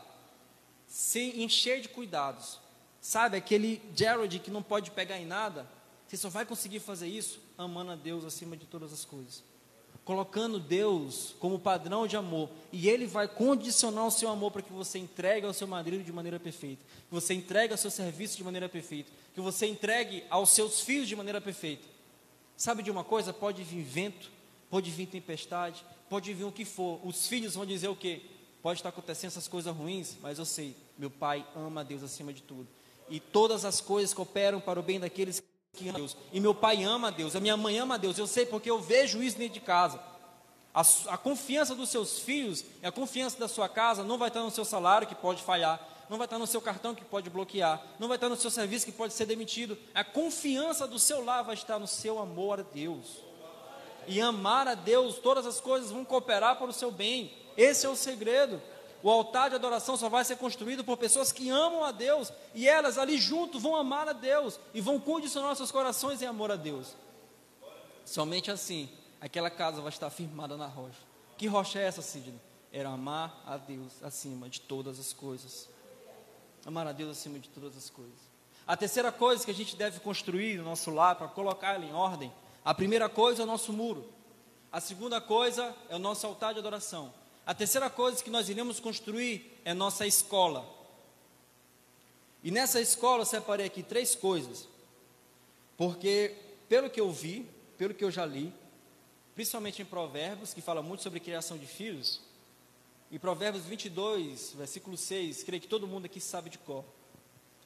sem 0.86 1.42
encher 1.42 1.80
de 1.80 1.88
cuidados. 1.88 2.58
Sabe 3.00 3.36
aquele 3.36 3.80
Gerald 3.94 4.38
que 4.40 4.50
não 4.50 4.62
pode 4.62 4.90
pegar 4.90 5.18
em 5.18 5.24
nada? 5.24 5.66
Você 6.06 6.16
só 6.16 6.28
vai 6.28 6.44
conseguir 6.44 6.80
fazer 6.80 7.08
isso 7.08 7.40
amando 7.56 7.92
a 7.92 7.96
Deus 7.96 8.24
acima 8.24 8.56
de 8.56 8.66
todas 8.66 8.92
as 8.92 9.04
coisas 9.04 9.42
colocando 10.04 10.58
Deus 10.58 11.34
como 11.38 11.58
padrão 11.58 12.06
de 12.06 12.16
amor, 12.16 12.48
e 12.72 12.88
Ele 12.88 13.06
vai 13.06 13.28
condicionar 13.28 14.06
o 14.06 14.10
seu 14.10 14.28
amor 14.28 14.50
para 14.50 14.62
que 14.62 14.72
você 14.72 14.98
entregue 14.98 15.46
ao 15.46 15.52
seu 15.52 15.66
marido 15.66 16.02
de 16.02 16.12
maneira 16.12 16.40
perfeita, 16.40 16.82
que 17.08 17.14
você 17.14 17.34
entregue 17.34 17.72
ao 17.72 17.78
seu 17.78 17.90
serviço 17.90 18.36
de 18.36 18.44
maneira 18.44 18.68
perfeita, 18.68 19.10
que 19.34 19.40
você 19.40 19.66
entregue 19.66 20.24
aos 20.28 20.50
seus 20.50 20.80
filhos 20.80 21.06
de 21.06 21.14
maneira 21.14 21.40
perfeita. 21.40 21.84
Sabe 22.56 22.82
de 22.82 22.90
uma 22.90 23.04
coisa? 23.04 23.32
Pode 23.32 23.62
vir 23.62 23.82
vento, 23.82 24.30
pode 24.68 24.90
vir 24.90 25.06
tempestade, 25.06 25.84
pode 26.08 26.32
vir 26.34 26.44
o 26.44 26.52
que 26.52 26.64
for. 26.64 27.00
Os 27.04 27.26
filhos 27.26 27.54
vão 27.54 27.64
dizer 27.64 27.88
o 27.88 27.96
quê? 27.96 28.22
Pode 28.62 28.78
estar 28.78 28.90
acontecendo 28.90 29.28
essas 29.28 29.48
coisas 29.48 29.74
ruins, 29.74 30.16
mas 30.20 30.38
eu 30.38 30.44
sei, 30.44 30.76
meu 30.96 31.10
pai 31.10 31.46
ama 31.56 31.80
a 31.80 31.84
Deus 31.84 32.02
acima 32.02 32.32
de 32.32 32.42
tudo. 32.42 32.68
E 33.08 33.18
todas 33.18 33.64
as 33.64 33.80
coisas 33.80 34.14
cooperam 34.14 34.60
para 34.60 34.78
o 34.78 34.82
bem 34.82 35.00
daqueles 35.00 35.40
que 35.40 35.51
que 35.72 35.88
ama 35.88 35.98
Deus. 35.98 36.16
E 36.30 36.38
meu 36.38 36.54
pai 36.54 36.84
ama 36.84 37.10
Deus, 37.10 37.34
a 37.34 37.40
minha 37.40 37.56
mãe 37.56 37.78
ama 37.78 37.98
Deus. 37.98 38.18
Eu 38.18 38.26
sei 38.26 38.44
porque 38.44 38.70
eu 38.70 38.80
vejo 38.80 39.22
isso 39.22 39.38
dentro 39.38 39.54
de 39.54 39.60
casa. 39.60 39.98
A, 40.74 40.82
a 41.08 41.18
confiança 41.18 41.74
dos 41.74 41.88
seus 41.88 42.18
filhos 42.18 42.64
a 42.82 42.90
confiança 42.90 43.38
da 43.38 43.48
sua 43.48 43.68
casa 43.68 44.02
não 44.02 44.18
vai 44.18 44.28
estar 44.28 44.42
no 44.42 44.50
seu 44.50 44.64
salário, 44.64 45.06
que 45.06 45.14
pode 45.14 45.42
falhar, 45.42 45.80
não 46.08 46.18
vai 46.18 46.26
estar 46.26 46.38
no 46.38 46.46
seu 46.46 46.60
cartão, 46.60 46.94
que 46.94 47.04
pode 47.04 47.30
bloquear, 47.30 47.82
não 47.98 48.06
vai 48.06 48.16
estar 48.16 48.28
no 48.28 48.36
seu 48.36 48.50
serviço, 48.50 48.84
que 48.84 48.92
pode 48.92 49.14
ser 49.14 49.24
demitido. 49.24 49.78
A 49.94 50.04
confiança 50.04 50.86
do 50.86 50.98
seu 50.98 51.24
lar 51.24 51.42
vai 51.42 51.54
estar 51.54 51.78
no 51.78 51.86
seu 51.86 52.18
amor 52.18 52.60
a 52.60 52.62
Deus. 52.62 53.22
E 54.06 54.20
amar 54.20 54.68
a 54.68 54.74
Deus, 54.74 55.18
todas 55.18 55.46
as 55.46 55.60
coisas 55.60 55.90
vão 55.90 56.04
cooperar 56.04 56.56
para 56.56 56.68
o 56.68 56.72
seu 56.72 56.90
bem. 56.90 57.32
Esse 57.56 57.86
é 57.86 57.88
o 57.88 57.96
segredo. 57.96 58.60
O 59.02 59.10
altar 59.10 59.50
de 59.50 59.56
adoração 59.56 59.96
só 59.96 60.08
vai 60.08 60.24
ser 60.24 60.36
construído 60.36 60.84
por 60.84 60.96
pessoas 60.96 61.32
que 61.32 61.50
amam 61.50 61.82
a 61.82 61.90
Deus 61.90 62.32
e 62.54 62.68
elas 62.68 62.98
ali 62.98 63.18
junto 63.18 63.58
vão 63.58 63.74
amar 63.74 64.08
a 64.08 64.12
Deus 64.12 64.60
e 64.72 64.80
vão 64.80 65.00
condicionar 65.00 65.56
seus 65.56 65.72
corações 65.72 66.22
em 66.22 66.26
amor 66.26 66.52
a 66.52 66.56
Deus. 66.56 66.94
Somente 68.04 68.50
assim, 68.50 68.88
aquela 69.20 69.50
casa 69.50 69.80
vai 69.80 69.90
estar 69.90 70.08
firmada 70.10 70.56
na 70.56 70.66
rocha. 70.66 71.00
Que 71.36 71.48
rocha 71.48 71.80
é 71.80 71.84
essa, 71.84 72.00
Sidney? 72.00 72.40
Era 72.72 72.90
amar 72.90 73.42
a 73.44 73.56
Deus 73.56 74.02
acima 74.02 74.48
de 74.48 74.60
todas 74.60 75.00
as 75.00 75.12
coisas. 75.12 75.68
Amar 76.64 76.86
a 76.86 76.92
Deus 76.92 77.10
acima 77.10 77.40
de 77.40 77.48
todas 77.48 77.76
as 77.76 77.90
coisas. 77.90 78.32
A 78.64 78.76
terceira 78.76 79.10
coisa 79.10 79.44
que 79.44 79.50
a 79.50 79.54
gente 79.54 79.74
deve 79.74 79.98
construir 79.98 80.58
no 80.58 80.64
nosso 80.64 80.90
lar 80.92 81.16
para 81.16 81.26
colocar 81.26 81.74
ele 81.74 81.86
em 81.86 81.92
ordem, 81.92 82.32
a 82.64 82.72
primeira 82.72 83.08
coisa 83.08 83.42
é 83.42 83.44
o 83.44 83.48
nosso 83.48 83.72
muro. 83.72 84.08
A 84.70 84.80
segunda 84.80 85.20
coisa 85.20 85.74
é 85.88 85.96
o 85.96 85.98
nosso 85.98 86.26
altar 86.26 86.54
de 86.54 86.60
adoração. 86.60 87.12
A 87.44 87.54
terceira 87.54 87.90
coisa 87.90 88.22
que 88.22 88.30
nós 88.30 88.48
iremos 88.48 88.78
construir 88.78 89.58
é 89.64 89.74
nossa 89.74 90.06
escola. 90.06 90.68
E 92.42 92.50
nessa 92.50 92.80
escola 92.80 93.22
eu 93.22 93.26
separei 93.26 93.66
aqui 93.66 93.82
três 93.82 94.14
coisas. 94.14 94.68
Porque, 95.76 96.34
pelo 96.68 96.88
que 96.88 97.00
eu 97.00 97.10
vi, 97.10 97.48
pelo 97.76 97.94
que 97.94 98.04
eu 98.04 98.10
já 98.10 98.24
li, 98.24 98.52
principalmente 99.34 99.82
em 99.82 99.84
Provérbios, 99.84 100.54
que 100.54 100.60
fala 100.60 100.82
muito 100.82 101.02
sobre 101.02 101.18
criação 101.18 101.58
de 101.58 101.66
filhos, 101.66 102.20
e 103.10 103.18
Provérbios 103.18 103.64
22, 103.64 104.54
versículo 104.56 104.96
6, 104.96 105.42
creio 105.42 105.60
que 105.60 105.68
todo 105.68 105.86
mundo 105.86 106.06
aqui 106.06 106.20
sabe 106.20 106.48
de 106.48 106.58
cor. 106.58 106.84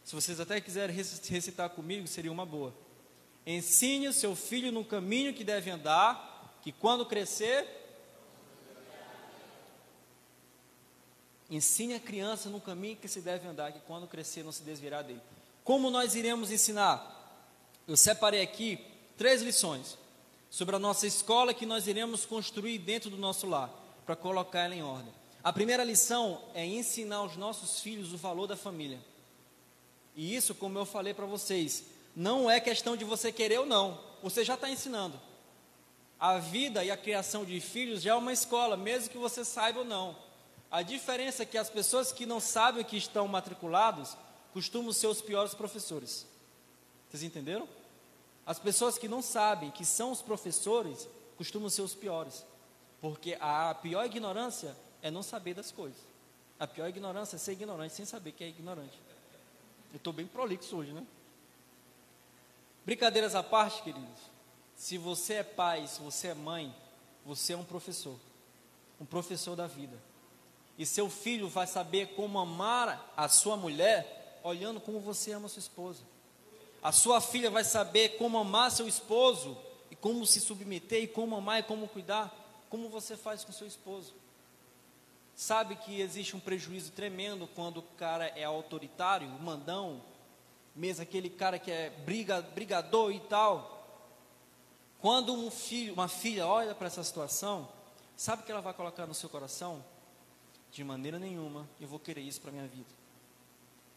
Se 0.02 0.14
vocês 0.14 0.40
até 0.40 0.60
quiserem 0.60 0.94
recitar 0.94 1.70
comigo, 1.70 2.06
seria 2.06 2.32
uma 2.32 2.46
boa. 2.46 2.74
Ensine 3.46 4.08
o 4.08 4.12
seu 4.12 4.34
filho 4.34 4.72
no 4.72 4.84
caminho 4.84 5.34
que 5.34 5.44
deve 5.44 5.70
andar, 5.70 6.58
que 6.62 6.72
quando 6.72 7.06
crescer, 7.06 7.85
Ensine 11.50 11.94
a 11.94 12.00
criança 12.00 12.48
no 12.48 12.60
caminho 12.60 12.96
que 12.96 13.08
se 13.08 13.20
deve 13.20 13.46
andar, 13.46 13.72
que 13.72 13.80
quando 13.80 14.06
crescer 14.06 14.42
não 14.42 14.52
se 14.52 14.62
desviará 14.62 15.02
dele. 15.02 15.20
Como 15.62 15.90
nós 15.90 16.14
iremos 16.14 16.50
ensinar? 16.50 17.12
Eu 17.86 17.96
separei 17.96 18.42
aqui 18.42 18.78
três 19.16 19.42
lições 19.42 19.96
sobre 20.50 20.74
a 20.74 20.78
nossa 20.78 21.06
escola 21.06 21.54
que 21.54 21.66
nós 21.66 21.86
iremos 21.86 22.24
construir 22.24 22.78
dentro 22.78 23.10
do 23.10 23.16
nosso 23.16 23.46
lar, 23.46 23.70
para 24.04 24.16
colocar 24.16 24.60
ela 24.60 24.74
em 24.74 24.82
ordem. 24.82 25.12
A 25.42 25.52
primeira 25.52 25.84
lição 25.84 26.40
é 26.54 26.64
ensinar 26.64 27.16
aos 27.16 27.36
nossos 27.36 27.80
filhos 27.80 28.12
o 28.12 28.16
valor 28.16 28.46
da 28.46 28.56
família. 28.56 28.98
E 30.16 30.34
isso, 30.34 30.54
como 30.54 30.78
eu 30.78 30.84
falei 30.84 31.14
para 31.14 31.26
vocês, 31.26 31.84
não 32.14 32.50
é 32.50 32.58
questão 32.58 32.96
de 32.96 33.04
você 33.04 33.30
querer 33.30 33.60
ou 33.60 33.66
não, 33.66 34.00
você 34.22 34.42
já 34.42 34.54
está 34.54 34.68
ensinando. 34.68 35.20
A 36.18 36.38
vida 36.38 36.82
e 36.82 36.90
a 36.90 36.96
criação 36.96 37.44
de 37.44 37.60
filhos 37.60 38.02
já 38.02 38.12
é 38.12 38.14
uma 38.14 38.32
escola, 38.32 38.76
mesmo 38.76 39.10
que 39.10 39.18
você 39.18 39.44
saiba 39.44 39.80
ou 39.80 39.84
não. 39.84 40.16
A 40.76 40.82
diferença 40.82 41.42
é 41.42 41.46
que 41.46 41.56
as 41.56 41.70
pessoas 41.70 42.12
que 42.12 42.26
não 42.26 42.38
sabem 42.38 42.84
que 42.84 42.98
estão 42.98 43.26
matriculados 43.26 44.14
costumam 44.52 44.92
ser 44.92 45.06
os 45.06 45.22
piores 45.22 45.54
professores. 45.54 46.26
Vocês 47.08 47.22
entenderam? 47.22 47.66
As 48.44 48.58
pessoas 48.58 48.98
que 48.98 49.08
não 49.08 49.22
sabem 49.22 49.70
que 49.70 49.86
são 49.86 50.12
os 50.12 50.20
professores 50.20 51.08
costumam 51.38 51.70
ser 51.70 51.80
os 51.80 51.94
piores. 51.94 52.44
Porque 53.00 53.38
a 53.40 53.74
pior 53.74 54.04
ignorância 54.04 54.76
é 55.00 55.10
não 55.10 55.22
saber 55.22 55.54
das 55.54 55.72
coisas. 55.72 55.98
A 56.60 56.66
pior 56.66 56.90
ignorância 56.90 57.36
é 57.36 57.38
ser 57.38 57.52
ignorante 57.52 57.94
sem 57.94 58.04
saber 58.04 58.32
que 58.32 58.44
é 58.44 58.48
ignorante. 58.48 59.00
Eu 59.94 59.96
estou 59.96 60.12
bem 60.12 60.26
prolixo 60.26 60.76
hoje, 60.76 60.92
né? 60.92 61.06
Brincadeiras 62.84 63.34
à 63.34 63.42
parte, 63.42 63.82
queridos. 63.82 64.20
Se 64.76 64.98
você 64.98 65.36
é 65.36 65.42
pai, 65.42 65.86
se 65.86 66.02
você 66.02 66.28
é 66.28 66.34
mãe, 66.34 66.76
você 67.24 67.54
é 67.54 67.56
um 67.56 67.64
professor. 67.64 68.18
Um 69.00 69.06
professor 69.06 69.56
da 69.56 69.66
vida. 69.66 69.96
E 70.78 70.84
seu 70.84 71.08
filho 71.08 71.48
vai 71.48 71.66
saber 71.66 72.14
como 72.14 72.38
amar 72.38 73.12
a 73.16 73.28
sua 73.28 73.56
mulher 73.56 74.40
olhando 74.42 74.80
como 74.80 75.00
você 75.00 75.32
ama 75.32 75.48
sua 75.48 75.60
esposa. 75.60 76.02
A 76.82 76.92
sua 76.92 77.20
filha 77.20 77.50
vai 77.50 77.64
saber 77.64 78.16
como 78.16 78.38
amar 78.38 78.70
seu 78.70 78.86
esposo 78.86 79.58
e 79.90 79.96
como 79.96 80.24
se 80.26 80.40
submeter 80.40 81.02
e 81.02 81.08
como 81.08 81.34
amar 81.34 81.60
e 81.60 81.62
como 81.64 81.88
cuidar, 81.88 82.32
como 82.68 82.88
você 82.88 83.16
faz 83.16 83.44
com 83.44 83.52
seu 83.52 83.66
esposo. 83.66 84.14
Sabe 85.34 85.76
que 85.76 86.00
existe 86.00 86.36
um 86.36 86.40
prejuízo 86.40 86.92
tremendo 86.92 87.48
quando 87.54 87.78
o 87.78 87.82
cara 87.82 88.26
é 88.28 88.44
autoritário, 88.44 89.28
mandão, 89.28 90.00
mesmo 90.74 91.02
aquele 91.02 91.28
cara 91.28 91.58
que 91.58 91.70
é 91.70 91.90
briga, 91.90 92.40
brigador 92.40 93.10
e 93.10 93.20
tal. 93.20 93.72
Quando 95.00 95.34
um 95.34 95.50
filho, 95.50 95.92
uma 95.92 96.08
filha 96.08 96.46
olha 96.46 96.74
para 96.74 96.86
essa 96.86 97.02
situação, 97.02 97.68
sabe 98.16 98.42
o 98.42 98.46
que 98.46 98.52
ela 98.52 98.60
vai 98.60 98.72
colocar 98.72 99.06
no 99.06 99.14
seu 99.14 99.28
coração? 99.28 99.84
De 100.76 100.84
maneira 100.84 101.18
nenhuma 101.18 101.66
eu 101.80 101.88
vou 101.88 101.98
querer 101.98 102.20
isso 102.20 102.38
para 102.38 102.52
minha 102.52 102.66
vida. 102.66 102.90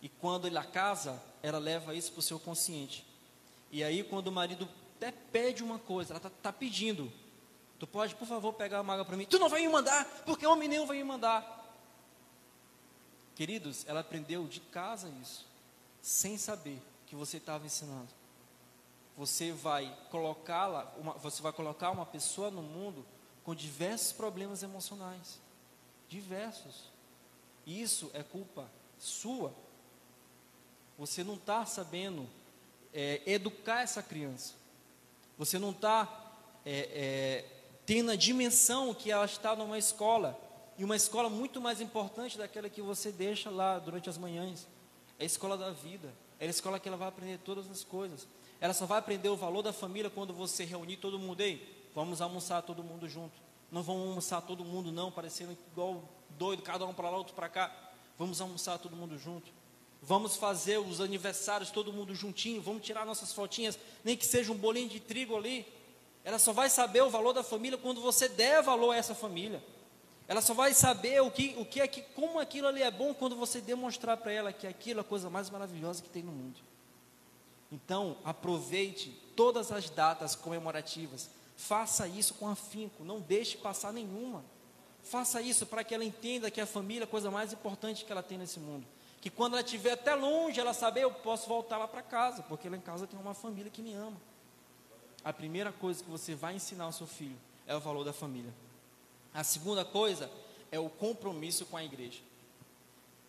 E 0.02 0.08
quando 0.08 0.48
ele 0.48 0.58
a 0.58 0.64
casa, 0.64 1.22
ela 1.44 1.60
leva 1.60 1.94
isso 1.94 2.10
para 2.14 2.20
o 2.20 2.24
seu 2.24 2.40
consciente. 2.40 3.06
E 3.70 3.84
aí, 3.84 4.02
quando 4.02 4.28
o 4.28 4.32
marido 4.32 4.68
até 4.96 5.12
pede 5.12 5.62
uma 5.62 5.78
coisa, 5.78 6.14
ela 6.14 6.20
está 6.20 6.30
tá 6.30 6.54
pedindo, 6.54 7.12
tu 7.78 7.86
pode, 7.86 8.16
por 8.16 8.26
favor, 8.26 8.54
pegar 8.54 8.80
uma 8.80 8.94
água 8.94 9.04
para 9.04 9.18
mim? 9.18 9.26
Tu 9.26 9.38
não 9.38 9.50
vai 9.50 9.60
me 9.62 9.68
mandar, 9.68 10.06
porque 10.26 10.48
homem 10.48 10.70
nenhum 10.70 10.86
vai 10.86 10.96
me 10.96 11.04
mandar. 11.04 11.58
Queridos, 13.36 13.86
ela 13.86 14.00
aprendeu 14.00 14.48
de 14.48 14.62
casa 14.62 15.10
isso, 15.22 15.46
sem 16.02 16.38
saber 16.38 16.82
que 17.08 17.16
você 17.16 17.38
estava 17.38 17.66
ensinando. 17.66 18.08
Você 19.18 19.52
vai 19.52 19.94
colocá-la, 20.10 20.86
você 21.22 21.42
vai 21.42 21.52
colocar 21.52 21.92
uma 21.92 22.06
pessoa 22.06 22.50
no 22.50 22.62
mundo 22.62 23.06
com 23.44 23.54
diversos 23.54 24.14
problemas 24.14 24.64
emocionais 24.64 25.42
Diversos. 26.10 26.90
Isso 27.66 28.10
é 28.14 28.24
culpa 28.24 28.70
sua. 28.98 29.54
Você 30.98 31.24
não 31.24 31.36
está 31.36 31.66
sabendo 31.66 32.28
é, 32.94 33.22
educar 33.26 33.82
essa 33.82 34.04
criança. 34.04 34.54
Você 35.38 35.58
não 35.58 35.72
está 35.72 36.34
é, 36.66 36.90
é, 36.94 37.46
tendo 37.86 38.12
a 38.12 38.16
dimensão 38.16 38.94
que 38.94 39.12
ela 39.12 39.26
está 39.26 39.56
numa 39.56 39.78
escola. 39.78 40.38
E 40.78 40.84
uma 40.84 40.96
escola 40.96 41.30
muito 41.30 41.62
mais 41.62 41.80
importante 41.80 42.38
daquela 42.38 42.70
que 42.70 42.82
você 42.82 43.12
deixa 43.12 43.50
lá 43.50 43.80
durante 43.80 44.10
as 44.10 44.18
manhãs. 44.18 44.68
É 45.18 45.24
a 45.24 45.26
escola 45.26 45.58
da 45.58 45.72
vida. 45.72 46.14
É 46.40 46.48
a 46.48 46.50
escola 46.50 46.80
que 46.80 46.88
ela 46.88 46.98
vai 46.98 47.08
aprender 47.08 47.38
todas 47.40 47.70
as 47.70 47.84
coisas. 47.84 48.28
Ela 48.60 48.74
só 48.74 48.86
vai 48.86 49.00
aprender 49.00 49.30
o 49.30 49.36
valor 49.36 49.62
da 49.62 49.72
família 49.72 50.10
quando 50.10 50.34
você 50.34 50.66
reunir 50.66 50.98
todo 50.98 51.20
mundo. 51.20 51.40
Ei, 51.42 51.88
vamos 51.94 52.20
almoçar 52.20 52.62
todo 52.62 52.84
mundo 52.84 53.08
junto. 53.08 53.49
Não 53.72 53.84
vamos 53.84 54.08
almoçar 54.08 54.42
todo 54.42 54.66
mundo, 54.66 54.92
não, 54.92 55.12
parecendo 55.12 55.58
igual 55.72 56.04
doido, 56.32 56.64
cada 56.64 56.86
um 56.86 56.94
para 56.94 57.10
lá, 57.10 57.18
outro 57.18 57.36
para 57.36 57.50
cá. 57.50 57.92
Vamos 58.18 58.42
almoçar 58.42 58.78
todo 58.80 58.96
mundo 58.96 59.18
junto. 59.18 59.52
Vamos 60.02 60.36
fazer 60.36 60.78
os 60.78 61.02
aniversários 61.02 61.72
todo 61.72 61.92
mundo 61.92 62.16
juntinho. 62.16 62.62
Vamos 62.62 62.84
tirar 62.84 63.06
nossas 63.06 63.34
fotinhas, 63.34 63.78
nem 64.04 64.16
que 64.16 64.26
seja 64.26 64.52
um 64.52 64.58
bolinho 64.58 64.90
de 64.90 65.00
trigo 65.00 65.36
ali. 65.36 65.66
Ela 66.24 66.40
só 66.40 66.52
vai 66.52 66.70
saber 66.70 67.02
o 67.02 67.10
valor 67.10 67.34
da 67.34 67.44
família 67.44 67.78
quando 67.78 68.02
você 68.02 68.28
der 68.28 68.62
valor 68.62 68.92
a 68.92 68.98
essa 68.98 69.14
família. 69.14 69.64
Ela 70.28 70.42
só 70.42 70.54
vai 70.54 70.74
saber 70.74 71.22
o 71.22 71.32
que, 71.32 71.56
o 71.58 71.66
que 71.66 71.82
é 71.82 71.88
que, 71.88 72.02
como 72.02 72.40
aquilo 72.40 72.68
ali 72.68 72.84
é 72.84 72.92
bom 72.92 73.14
quando 73.14 73.36
você 73.36 73.60
demonstrar 73.60 74.16
para 74.18 74.32
ela 74.32 74.54
que 74.54 74.68
aquilo 74.68 75.00
é 75.00 75.02
a 75.02 75.04
coisa 75.04 75.30
mais 75.30 75.50
maravilhosa 75.50 76.04
que 76.04 76.10
tem 76.10 76.22
no 76.22 76.32
mundo. 76.32 76.60
Então, 77.72 78.18
aproveite 78.24 79.10
todas 79.36 79.72
as 79.72 79.90
datas 79.90 80.36
comemorativas. 80.36 81.30
Faça 81.60 82.08
isso 82.08 82.36
com 82.36 82.48
afinco, 82.48 83.04
não 83.04 83.20
deixe 83.20 83.58
passar 83.58 83.92
nenhuma. 83.92 84.46
Faça 85.04 85.42
isso 85.42 85.66
para 85.66 85.84
que 85.84 85.94
ela 85.94 86.06
entenda 86.06 86.50
que 86.50 86.62
a 86.62 86.66
família 86.66 87.04
é 87.04 87.04
a 87.04 87.08
coisa 87.08 87.30
mais 87.30 87.52
importante 87.52 88.06
que 88.06 88.12
ela 88.14 88.24
tem 88.24 88.38
nesse 88.38 88.62
mundo. 88.62 88.88
Que 89.20 89.30
quando 89.30 89.56
ela 89.56 89.62
estiver 89.62 89.92
até 89.92 90.16
longe, 90.16 90.58
ela 90.58 90.74
saber, 90.74 91.04
eu 91.04 91.12
posso 91.12 91.50
voltar 91.50 91.78
lá 91.78 91.86
para 91.86 92.02
casa, 92.02 92.42
porque 92.44 92.70
lá 92.70 92.78
em 92.78 92.82
casa 92.82 93.06
tem 93.06 93.20
uma 93.20 93.34
família 93.34 93.70
que 93.70 93.82
me 93.82 93.94
ama. 93.94 94.16
A 95.22 95.34
primeira 95.34 95.74
coisa 95.74 96.02
que 96.02 96.10
você 96.10 96.34
vai 96.34 96.56
ensinar 96.56 96.86
ao 96.86 96.94
seu 96.94 97.06
filho 97.06 97.36
é 97.68 97.76
o 97.76 97.80
valor 97.82 98.06
da 98.06 98.14
família. 98.14 98.54
A 99.34 99.44
segunda 99.44 99.84
coisa 99.84 100.32
é 100.72 100.80
o 100.80 100.90
compromisso 100.90 101.66
com 101.66 101.76
a 101.76 101.84
igreja. 101.84 102.22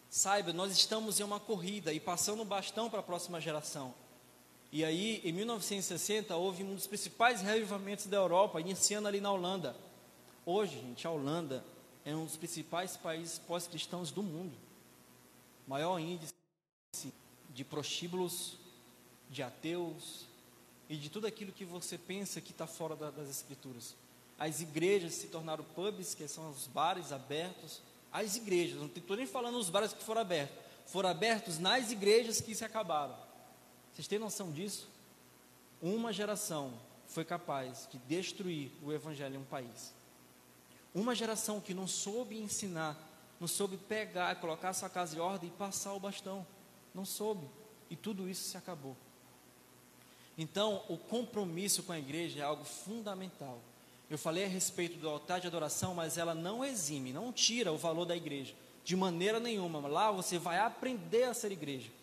Saiba, 0.09 0.53
nós 0.53 0.71
estamos 0.71 1.19
em 1.19 1.25
uma 1.25 1.41
corrida 1.41 1.93
e 1.93 1.99
passando 1.99 2.43
o 2.43 2.45
bastão 2.45 2.89
para 2.89 3.01
a 3.01 3.03
próxima 3.03 3.41
geração. 3.41 3.93
E 4.73 4.85
aí, 4.85 5.21
em 5.25 5.33
1960, 5.33 6.37
houve 6.37 6.63
um 6.63 6.75
dos 6.75 6.87
principais 6.87 7.41
revivamentos 7.41 8.07
da 8.07 8.19
Europa, 8.19 8.61
iniciando 8.61 9.09
ali 9.09 9.21
na 9.21 9.33
Holanda. 9.33 9.77
Hoje, 10.47 10.79
gente, 10.81 11.07
a 11.07 11.11
Holanda 11.11 11.65
é 12.05 12.15
um 12.15 12.25
dos 12.25 12.37
principais 12.37 12.97
países 12.97 13.39
pós-cristãos 13.39 14.13
do 14.13 14.23
mundo. 14.23 14.57
Maior 15.67 15.99
índice 15.99 16.33
de 17.51 17.65
prostíbulos, 17.65 18.57
de 19.29 19.43
ateus 19.43 20.27
e 20.89 20.97
de 20.97 21.09
tudo 21.09 21.27
aquilo 21.27 21.53
que 21.53 21.65
você 21.65 21.99
pensa 21.99 22.41
que 22.41 22.53
está 22.53 22.67
fora 22.67 22.95
da, 22.95 23.11
das 23.11 23.29
escrituras. 23.29 23.95
As 24.39 24.61
igrejas 24.61 25.15
se 25.15 25.27
tornaram 25.27 25.65
pubs, 25.65 26.15
que 26.15 26.27
são 26.29 26.49
os 26.49 26.67
bares 26.69 27.13
abertos. 27.13 27.83
As 28.13 28.37
igrejas, 28.37 28.79
não 28.79 28.87
estou 28.87 29.17
nem 29.17 29.27
falando 29.27 29.59
os 29.59 29.69
bares 29.69 29.93
que 29.93 30.03
foram 30.03 30.23
abertos, 30.23 30.57
foram 30.87 31.09
abertos 31.09 31.59
nas 31.59 31.91
igrejas 31.91 32.41
que 32.41 32.55
se 32.55 32.65
acabaram. 32.65 33.30
Vocês 34.01 34.09
têm 34.09 34.19
noção 34.19 34.51
disso? 34.51 34.89
Uma 35.83 36.11
geração 36.11 36.73
foi 37.07 37.23
capaz 37.23 37.87
de 37.93 37.99
destruir 37.99 38.73
o 38.83 38.91
evangelho 38.91 39.35
em 39.35 39.39
um 39.39 39.45
país. 39.45 39.93
Uma 40.95 41.15
geração 41.15 41.61
que 41.61 41.75
não 41.75 41.87
soube 41.87 42.41
ensinar, 42.41 42.97
não 43.39 43.47
soube 43.47 43.77
pegar, 43.77 44.35
colocar 44.37 44.73
sua 44.73 44.89
casa 44.89 45.15
em 45.15 45.21
ordem 45.21 45.51
e 45.51 45.53
passar 45.53 45.93
o 45.93 46.01
bastão. 46.01 46.47
Não 46.95 47.05
soube. 47.05 47.47
E 47.91 47.95
tudo 47.95 48.27
isso 48.27 48.49
se 48.49 48.57
acabou. 48.57 48.97
Então, 50.39 50.83
o 50.89 50.97
compromisso 50.97 51.83
com 51.83 51.93
a 51.93 51.99
igreja 51.99 52.41
é 52.41 52.43
algo 52.43 52.65
fundamental. 52.65 53.61
Eu 54.09 54.17
falei 54.17 54.47
a 54.47 54.49
respeito 54.49 54.99
do 54.99 55.11
altar 55.11 55.43
de 55.43 55.47
adoração, 55.47 55.95
mas 55.95 56.17
ela 56.17 56.35
não 56.35 56.65
exime, 56.65 57.13
não 57.13 57.31
tira 57.31 57.71
o 57.71 57.77
valor 57.77 58.07
da 58.07 58.17
igreja, 58.17 58.55
de 58.83 58.97
maneira 58.97 59.39
nenhuma. 59.39 59.87
Lá 59.87 60.11
você 60.11 60.39
vai 60.39 60.59
aprender 60.59 61.25
a 61.25 61.35
ser 61.35 61.53
igreja. 61.53 62.00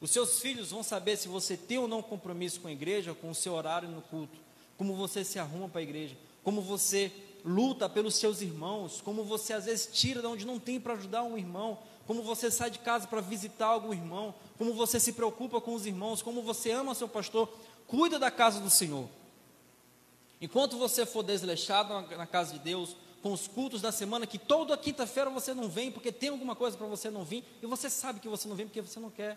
Os 0.00 0.10
seus 0.10 0.40
filhos 0.40 0.70
vão 0.70 0.82
saber 0.82 1.16
se 1.16 1.28
você 1.28 1.56
tem 1.56 1.78
ou 1.78 1.88
não 1.88 2.02
compromisso 2.02 2.60
com 2.60 2.68
a 2.68 2.72
igreja, 2.72 3.14
com 3.14 3.30
o 3.30 3.34
seu 3.34 3.54
horário 3.54 3.88
no 3.88 4.00
culto, 4.02 4.38
como 4.76 4.94
você 4.94 5.24
se 5.24 5.38
arruma 5.38 5.68
para 5.68 5.80
a 5.80 5.82
igreja, 5.82 6.16
como 6.44 6.60
você 6.60 7.12
luta 7.44 7.88
pelos 7.88 8.14
seus 8.14 8.40
irmãos, 8.40 9.00
como 9.00 9.24
você 9.24 9.52
às 9.52 9.64
vezes 9.64 9.88
tira 9.92 10.20
de 10.20 10.26
onde 10.26 10.46
não 10.46 10.58
tem 10.58 10.80
para 10.80 10.94
ajudar 10.94 11.24
um 11.24 11.36
irmão, 11.36 11.78
como 12.06 12.22
você 12.22 12.50
sai 12.50 12.70
de 12.70 12.78
casa 12.78 13.06
para 13.06 13.20
visitar 13.20 13.66
algum 13.66 13.92
irmão, 13.92 14.34
como 14.56 14.72
você 14.72 14.98
se 15.00 15.12
preocupa 15.12 15.60
com 15.60 15.74
os 15.74 15.84
irmãos, 15.84 16.22
como 16.22 16.42
você 16.42 16.70
ama 16.70 16.94
seu 16.94 17.08
pastor, 17.08 17.52
cuida 17.86 18.18
da 18.18 18.30
casa 18.30 18.60
do 18.60 18.70
Senhor. 18.70 19.08
Enquanto 20.40 20.78
você 20.78 21.04
for 21.04 21.22
desleixado 21.22 21.92
na 22.16 22.26
casa 22.26 22.52
de 22.52 22.60
Deus, 22.60 22.96
com 23.20 23.32
os 23.32 23.48
cultos 23.48 23.82
da 23.82 23.90
semana, 23.90 24.26
que 24.26 24.38
toda 24.38 24.76
quinta-feira 24.76 25.28
você 25.28 25.52
não 25.52 25.68
vem 25.68 25.90
porque 25.90 26.12
tem 26.12 26.28
alguma 26.28 26.54
coisa 26.54 26.76
para 26.76 26.86
você 26.86 27.10
não 27.10 27.24
vir, 27.24 27.44
e 27.60 27.66
você 27.66 27.90
sabe 27.90 28.20
que 28.20 28.28
você 28.28 28.48
não 28.48 28.54
vem 28.54 28.66
porque 28.66 28.80
você 28.80 29.00
não 29.00 29.10
quer. 29.10 29.36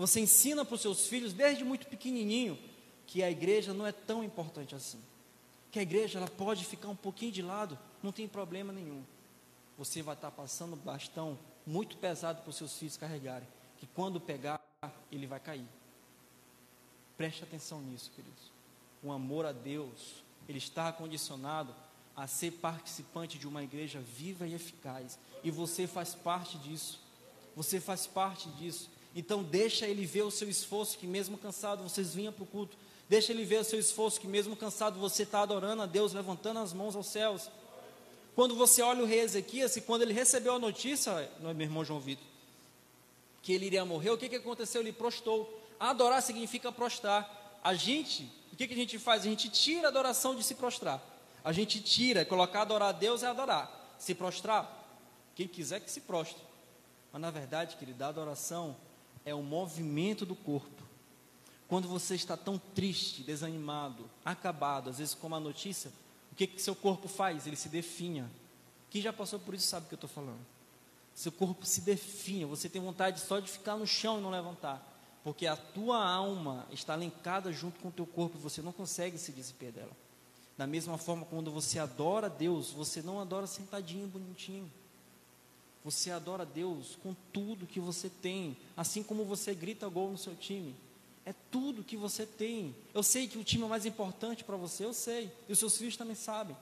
Você 0.00 0.18
ensina 0.18 0.64
para 0.64 0.74
os 0.74 0.80
seus 0.80 1.08
filhos, 1.08 1.34
desde 1.34 1.62
muito 1.62 1.86
pequenininho, 1.86 2.58
que 3.06 3.22
a 3.22 3.30
igreja 3.30 3.74
não 3.74 3.86
é 3.86 3.92
tão 3.92 4.24
importante 4.24 4.74
assim. 4.74 4.98
Que 5.70 5.78
a 5.78 5.82
igreja 5.82 6.18
ela 6.18 6.26
pode 6.26 6.64
ficar 6.64 6.88
um 6.88 6.96
pouquinho 6.96 7.30
de 7.30 7.42
lado, 7.42 7.78
não 8.02 8.10
tem 8.10 8.26
problema 8.26 8.72
nenhum. 8.72 9.04
Você 9.76 10.00
vai 10.00 10.14
estar 10.14 10.30
passando 10.30 10.74
bastão 10.74 11.38
muito 11.66 11.98
pesado 11.98 12.40
para 12.40 12.48
os 12.48 12.56
seus 12.56 12.78
filhos 12.78 12.96
carregarem, 12.96 13.46
que 13.76 13.86
quando 13.88 14.18
pegar, 14.18 14.58
ele 15.12 15.26
vai 15.26 15.38
cair. 15.38 15.68
Preste 17.18 17.44
atenção 17.44 17.82
nisso, 17.82 18.10
queridos. 18.16 18.50
O 19.02 19.12
amor 19.12 19.44
a 19.44 19.52
Deus, 19.52 20.24
ele 20.48 20.56
está 20.56 20.90
condicionado 20.90 21.74
a 22.16 22.26
ser 22.26 22.52
participante 22.52 23.36
de 23.36 23.46
uma 23.46 23.62
igreja 23.62 24.00
viva 24.00 24.46
e 24.46 24.54
eficaz. 24.54 25.18
E 25.44 25.50
você 25.50 25.86
faz 25.86 26.14
parte 26.14 26.56
disso. 26.56 26.98
Você 27.54 27.78
faz 27.78 28.06
parte 28.06 28.48
disso. 28.52 28.88
Então 29.14 29.42
deixa 29.42 29.86
ele 29.86 30.06
ver 30.06 30.22
o 30.22 30.30
seu 30.30 30.48
esforço, 30.48 30.96
que 30.96 31.06
mesmo 31.06 31.36
cansado 31.36 31.82
vocês 31.82 32.14
vinham 32.14 32.32
para 32.32 32.44
o 32.44 32.46
culto. 32.46 32.76
Deixa 33.08 33.32
ele 33.32 33.44
ver 33.44 33.60
o 33.60 33.64
seu 33.64 33.78
esforço, 33.78 34.20
que 34.20 34.28
mesmo 34.28 34.54
cansado 34.54 34.98
você 35.00 35.24
está 35.24 35.40
adorando 35.40 35.82
a 35.82 35.86
Deus, 35.86 36.12
levantando 36.12 36.60
as 36.60 36.72
mãos 36.72 36.94
aos 36.94 37.08
céus. 37.08 37.50
Quando 38.36 38.54
você 38.54 38.82
olha 38.82 39.02
o 39.02 39.06
rei 39.06 39.20
Ezequias, 39.20 39.76
e 39.76 39.80
quando 39.80 40.02
ele 40.02 40.12
recebeu 40.12 40.54
a 40.54 40.58
notícia, 40.58 41.28
meu 41.40 41.50
irmão 41.50 41.84
João 41.84 41.98
Vitor, 41.98 42.24
que 43.42 43.52
ele 43.52 43.66
iria 43.66 43.84
morrer, 43.84 44.10
o 44.10 44.18
que, 44.18 44.28
que 44.28 44.36
aconteceu? 44.36 44.80
Ele 44.80 44.92
prostou. 44.92 45.60
Adorar 45.78 46.22
significa 46.22 46.70
prostrar. 46.70 47.58
A 47.64 47.74
gente, 47.74 48.30
o 48.52 48.56
que, 48.56 48.68
que 48.68 48.74
a 48.74 48.76
gente 48.76 48.98
faz? 48.98 49.22
A 49.22 49.24
gente 49.24 49.48
tira 49.48 49.88
a 49.88 49.90
adoração 49.90 50.36
de 50.36 50.44
se 50.44 50.54
prostrar. 50.54 51.02
A 51.42 51.52
gente 51.52 51.80
tira, 51.80 52.24
colocar 52.24 52.62
adorar 52.62 52.90
a 52.90 52.92
Deus 52.92 53.22
é 53.22 53.26
adorar. 53.26 53.96
Se 53.98 54.14
prostrar, 54.14 54.88
quem 55.34 55.48
quiser 55.48 55.80
que 55.80 55.90
se 55.90 56.02
prostre. 56.02 56.42
Mas 57.12 57.20
na 57.20 57.30
verdade, 57.30 57.76
querido, 57.76 58.04
a 58.04 58.08
adoração 58.08 58.76
é 59.24 59.34
o 59.34 59.42
movimento 59.42 60.24
do 60.24 60.34
corpo. 60.34 60.82
Quando 61.68 61.86
você 61.86 62.14
está 62.14 62.36
tão 62.36 62.58
triste, 62.58 63.22
desanimado, 63.22 64.10
acabado, 64.24 64.90
às 64.90 64.98
vezes 64.98 65.14
como 65.14 65.34
a 65.34 65.40
notícia, 65.40 65.92
o 66.32 66.34
que, 66.34 66.46
que 66.46 66.60
seu 66.60 66.74
corpo 66.74 67.06
faz? 67.06 67.46
Ele 67.46 67.56
se 67.56 67.68
definha. 67.68 68.30
Quem 68.90 69.00
já 69.00 69.12
passou 69.12 69.38
por 69.38 69.54
isso 69.54 69.68
sabe 69.68 69.86
o 69.86 69.88
que 69.88 69.94
eu 69.94 69.96
estou 69.96 70.10
falando. 70.10 70.40
Seu 71.14 71.30
corpo 71.30 71.64
se 71.64 71.82
definha, 71.82 72.46
você 72.46 72.68
tem 72.68 72.80
vontade 72.80 73.20
só 73.20 73.38
de 73.38 73.50
ficar 73.50 73.76
no 73.76 73.86
chão 73.86 74.18
e 74.18 74.22
não 74.22 74.30
levantar. 74.30 74.86
Porque 75.22 75.46
a 75.46 75.56
tua 75.56 76.04
alma 76.04 76.66
está 76.70 76.96
linkada 76.96 77.52
junto 77.52 77.78
com 77.80 77.88
o 77.88 77.92
teu 77.92 78.06
corpo 78.06 78.38
e 78.38 78.40
você 78.40 78.62
não 78.62 78.72
consegue 78.72 79.18
se 79.18 79.32
desper 79.32 79.70
dela. 79.70 79.92
Da 80.56 80.66
mesma 80.66 80.98
forma, 80.98 81.24
quando 81.26 81.50
você 81.50 81.78
adora 81.78 82.28
Deus, 82.28 82.70
você 82.70 83.02
não 83.02 83.20
adora 83.20 83.46
sentadinho, 83.46 84.08
bonitinho. 84.08 84.70
Você 85.84 86.10
adora 86.10 86.44
Deus 86.44 86.98
com 87.02 87.14
tudo 87.32 87.66
que 87.66 87.80
você 87.80 88.10
tem, 88.10 88.56
assim 88.76 89.02
como 89.02 89.24
você 89.24 89.54
grita 89.54 89.88
gol 89.88 90.10
no 90.10 90.18
seu 90.18 90.34
time. 90.34 90.74
É 91.24 91.34
tudo 91.50 91.84
que 91.84 91.96
você 91.96 92.26
tem. 92.26 92.74
Eu 92.92 93.02
sei 93.02 93.26
que 93.26 93.38
o 93.38 93.44
time 93.44 93.64
é 93.64 93.68
mais 93.68 93.86
importante 93.86 94.44
para 94.44 94.56
você, 94.56 94.84
eu 94.84 94.92
sei. 94.92 95.32
E 95.48 95.52
os 95.52 95.58
seus 95.58 95.76
filhos 95.76 95.96
também 95.96 96.14
sabem. 96.14 96.56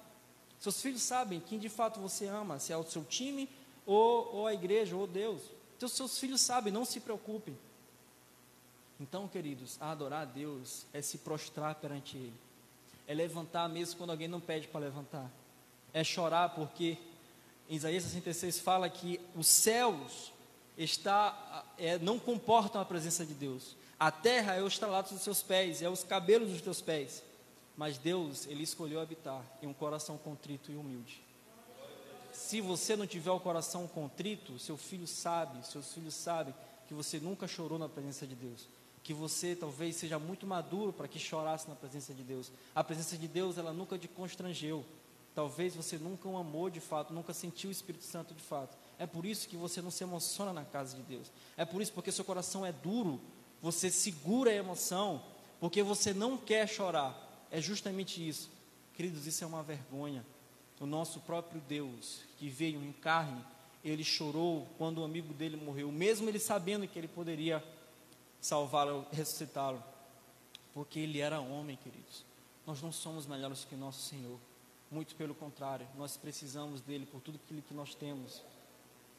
Seus 0.61 0.81
filhos 0.81 1.03
sabem 1.03 1.41
quem 1.41 1.59
de 1.59 1.69
fato 1.69 2.01
você 2.01 2.27
ama, 2.27 2.59
se 2.59 2.73
é 2.73 2.77
o 2.77 2.85
seu 2.85 3.05
time 3.05 3.49
ou, 3.87 4.35
ou 4.35 4.47
a 4.47 4.55
igreja 4.55 4.97
ou 4.97 5.07
Deus. 5.07 5.41
Então, 5.77 5.89
seus 5.89 6.19
filhos 6.19 6.41
sabem, 6.41 6.73
não 6.73 6.85
se 6.85 7.01
preocupem. 7.01 7.57
Então, 9.01 9.29
queridos, 9.29 9.81
adorar 9.81 10.23
a 10.23 10.25
Deus 10.25 10.85
é 10.93 11.01
se 11.01 11.19
prostrar 11.19 11.77
perante 11.77 12.17
Ele, 12.17 12.35
é 13.07 13.15
levantar 13.15 13.69
mesmo 13.69 13.97
quando 13.97 14.11
alguém 14.11 14.27
não 14.27 14.41
pede 14.41 14.67
para 14.67 14.81
levantar, 14.81 15.31
é 15.95 16.03
chorar 16.03 16.49
porque 16.51 16.99
em 17.69 17.77
Isaías 17.77 18.05
66 18.05 18.61
fala 18.61 18.89
que 18.89 19.21
os 19.37 19.47
céus 19.47 20.33
está, 20.77 21.65
é, 21.77 21.99
não 21.99 22.19
comportam 22.19 22.81
a 22.81 22.85
presença 22.85 23.27
de 23.27 23.35
Deus. 23.35 23.77
A 23.99 24.11
terra 24.11 24.55
é 24.55 24.63
o 24.63 24.69
estralato 24.69 25.13
dos 25.13 25.23
seus 25.23 25.43
pés, 25.43 25.83
é 25.83 25.89
os 25.89 26.05
cabelos 26.05 26.51
dos 26.51 26.63
teus 26.63 26.81
pés. 26.81 27.23
Mas 27.77 27.99
Deus, 27.99 28.47
Ele 28.47 28.63
escolheu 28.63 29.01
habitar 29.01 29.45
em 29.61 29.67
um 29.67 29.73
coração 29.73 30.17
contrito 30.17 30.73
e 30.73 30.77
humilde. 30.77 31.23
se 32.33 32.61
você 32.61 32.97
não 32.97 33.07
tiver 33.07 33.31
o 33.31 33.41
coração 33.41 33.87
contrito, 33.87 34.59
seu 34.59 34.77
filho 34.77 35.07
sabe, 35.07 35.67
seus 35.67 35.93
filhos 35.93 36.15
sabem 36.15 36.55
que 36.87 36.95
você 36.95 37.19
nunca 37.19 37.47
chorou 37.47 37.79
na 37.79 37.89
presença 37.89 38.27
de 38.27 38.35
Deus. 38.35 38.67
Que 39.03 39.13
você 39.13 39.55
talvez 39.55 39.97
seja 39.97 40.19
muito 40.19 40.47
maduro 40.47 40.93
para 40.93 41.07
que 41.07 41.19
chorasse 41.19 41.69
na 41.69 41.75
presença 41.75 42.15
de 42.15 42.23
Deus. 42.23 42.51
A 42.75 42.83
presença 42.83 43.17
de 43.17 43.29
Deus, 43.29 43.59
ela 43.59 43.73
nunca 43.73 43.99
te 43.99 44.09
constrangeu. 44.09 44.85
Talvez 45.39 45.77
você 45.77 45.97
nunca 45.99 46.29
o 46.29 46.37
amou 46.37 46.69
de 46.69 46.81
fato, 46.81 47.15
nunca 47.15 47.33
sentiu 47.33 47.69
o 47.69 47.73
Espírito 47.73 48.03
Santo 48.03 48.35
de 48.35 48.43
fato. 48.43 48.77
É 48.99 49.07
por 49.07 49.25
isso 49.25 49.49
que 49.49 49.57
você 49.57 49.81
não 49.81 49.89
se 49.89 50.03
emociona 50.03 50.53
na 50.53 50.65
casa 50.65 50.97
de 50.97 51.03
Deus. 51.05 51.31
É 51.57 51.65
por 51.65 51.81
isso 51.81 51.93
porque 51.93 52.11
seu 52.11 52.25
coração 52.25 52.67
é 52.67 52.73
duro, 52.73 53.21
você 53.63 53.89
segura 53.89 54.51
a 54.51 54.55
emoção, 54.55 55.23
porque 55.61 55.81
você 55.81 56.13
não 56.13 56.37
quer 56.37 56.67
chorar. 56.69 57.47
É 57.53 57.61
justamente 57.61 58.29
isso. 58.29 58.51
Queridos, 58.95 59.29
isso 59.29 59.45
é 59.45 59.47
uma 59.47 59.63
vergonha. 59.63 60.27
O 60.81 60.87
nosso 60.87 61.21
próprio 61.21 61.61
Deus, 61.69 62.23
que 62.37 62.49
veio 62.49 62.83
em 62.83 62.91
carne, 62.91 63.41
ele 63.85 64.03
chorou 64.03 64.67
quando 64.77 64.99
o 64.99 65.05
amigo 65.05 65.33
dele 65.33 65.57
morreu, 65.57 65.93
mesmo 65.93 66.29
ele 66.29 66.41
sabendo 66.41 66.89
que 66.89 66.99
ele 66.99 67.07
poderia 67.07 67.63
salvá-lo, 68.41 69.07
ressuscitá-lo, 69.13 69.81
porque 70.75 70.99
ele 70.99 71.21
era 71.21 71.39
homem, 71.39 71.77
queridos. 71.77 72.25
Nós 72.67 72.83
não 72.83 72.91
somos 72.91 73.25
melhores 73.25 73.65
que 73.65 73.77
nosso 73.77 74.01
Senhor, 74.01 74.37
muito 74.91 75.15
pelo 75.15 75.35
contrário, 75.35 75.87
nós 75.97 76.17
precisamos 76.17 76.81
dele 76.81 77.07
por 77.07 77.21
tudo 77.21 77.39
aquilo 77.43 77.63
que 77.63 77.75
nós 77.75 77.95
temos. 77.95 78.43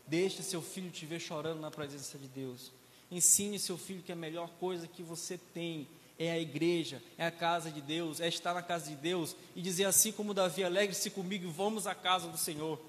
Deixe 0.08 0.42
seu 0.42 0.62
filho 0.62 0.90
te 0.90 1.06
ver 1.06 1.20
chorando 1.20 1.60
na 1.60 1.70
presença 1.70 2.18
de 2.18 2.28
Deus. 2.28 2.72
Ensine 3.12 3.60
seu 3.60 3.78
filho 3.78 4.02
que 4.02 4.12
a 4.12 4.16
melhor 4.16 4.50
coisa 4.60 4.88
que 4.88 5.04
você 5.04 5.38
tem 5.38 5.88
é 6.18 6.32
a 6.32 6.40
igreja, 6.40 7.02
é 7.18 7.26
a 7.26 7.32
casa 7.32 7.72
de 7.72 7.82
Deus, 7.82 8.20
é 8.20 8.28
estar 8.28 8.54
na 8.54 8.62
casa 8.62 8.90
de 8.90 8.96
Deus 8.96 9.36
e 9.56 9.62
dizer 9.62 9.86
assim 9.86 10.12
como 10.12 10.34
Davi, 10.34 10.64
alegre-se 10.64 11.10
comigo, 11.10 11.50
vamos 11.50 11.88
à 11.88 11.96
casa 11.96 12.28
do 12.28 12.38
Senhor. 12.38 12.80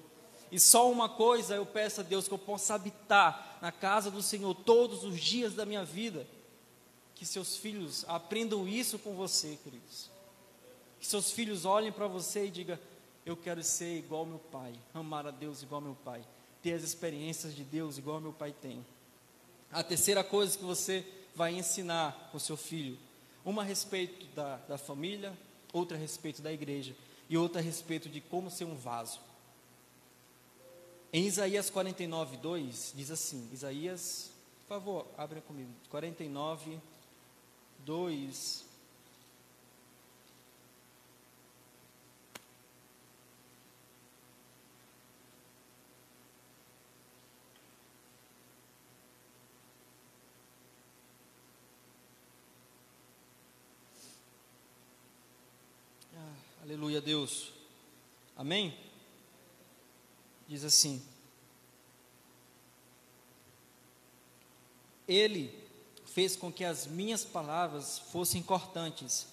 E 0.51 0.59
só 0.59 0.91
uma 0.91 1.07
coisa 1.07 1.55
eu 1.55 1.65
peço 1.65 2.01
a 2.01 2.03
Deus 2.03 2.27
que 2.27 2.33
eu 2.33 2.37
possa 2.37 2.75
habitar 2.75 3.57
na 3.61 3.71
casa 3.71 4.11
do 4.11 4.21
Senhor 4.21 4.53
todos 4.53 5.03
os 5.05 5.19
dias 5.19 5.53
da 5.53 5.65
minha 5.65 5.85
vida. 5.85 6.27
Que 7.15 7.25
seus 7.25 7.55
filhos 7.55 8.03
aprendam 8.07 8.67
isso 8.67 8.99
com 8.99 9.15
você, 9.15 9.57
queridos. 9.63 10.09
Que 11.01 11.07
seus 11.07 11.31
filhos 11.31 11.65
olhem 11.65 11.91
para 11.91 12.07
você 12.07 12.45
e 12.45 12.51
digam: 12.51 12.77
Eu 13.25 13.35
quero 13.35 13.61
ser 13.63 13.97
igual 13.97 14.25
meu 14.25 14.39
pai, 14.39 14.71
amar 14.93 15.25
a 15.25 15.31
Deus 15.31 15.63
igual 15.63 15.81
meu 15.81 15.95
pai, 15.95 16.23
ter 16.61 16.73
as 16.73 16.83
experiências 16.83 17.55
de 17.55 17.63
Deus 17.63 17.97
igual 17.97 18.21
meu 18.21 18.31
pai 18.31 18.53
tem. 18.61 18.85
A 19.71 19.83
terceira 19.83 20.23
coisa 20.23 20.55
que 20.55 20.63
você 20.63 21.03
vai 21.35 21.55
ensinar 21.55 22.29
com 22.31 22.37
seu 22.37 22.55
filho 22.55 22.97
uma 23.43 23.63
a 23.63 23.65
respeito 23.65 24.27
da, 24.35 24.57
da 24.57 24.77
família, 24.77 25.35
outra 25.73 25.97
a 25.97 25.99
respeito 25.99 26.39
da 26.39 26.53
igreja 26.53 26.95
e 27.27 27.35
outra 27.35 27.59
a 27.59 27.63
respeito 27.63 28.07
de 28.07 28.21
como 28.21 28.51
ser 28.51 28.65
um 28.65 28.75
vaso. 28.75 29.19
Em 31.11 31.25
Isaías 31.25 31.69
49, 31.69 32.37
2, 32.37 32.93
diz 32.95 33.09
assim: 33.09 33.49
Isaías, 33.51 34.31
por 34.67 34.75
favor, 34.75 35.07
abre 35.17 35.41
comigo. 35.41 35.71
49, 35.89 36.79
2. 37.79 38.70
Aleluia, 56.71 57.01
Deus. 57.01 57.51
Amém? 58.33 58.73
Diz 60.47 60.63
assim: 60.63 61.05
Ele 65.05 65.53
fez 66.05 66.37
com 66.37 66.49
que 66.49 66.63
as 66.63 66.87
minhas 66.87 67.25
palavras 67.25 67.99
fossem 67.99 68.41
cortantes, 68.41 69.27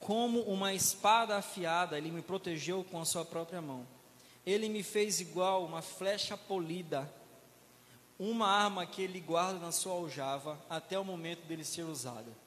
como 0.00 0.40
uma 0.40 0.74
espada 0.74 1.36
afiada, 1.36 1.96
ele 1.96 2.10
me 2.10 2.20
protegeu 2.20 2.82
com 2.82 3.00
a 3.00 3.04
sua 3.04 3.24
própria 3.24 3.62
mão. 3.62 3.86
Ele 4.44 4.68
me 4.68 4.82
fez 4.82 5.20
igual 5.20 5.64
uma 5.64 5.82
flecha 5.82 6.36
polida, 6.36 7.08
uma 8.18 8.48
arma 8.48 8.84
que 8.84 9.02
ele 9.02 9.20
guarda 9.20 9.60
na 9.60 9.70
sua 9.70 9.92
aljava 9.92 10.60
até 10.68 10.98
o 10.98 11.04
momento 11.04 11.46
dele 11.46 11.64
ser 11.64 11.84
usada. 11.84 12.45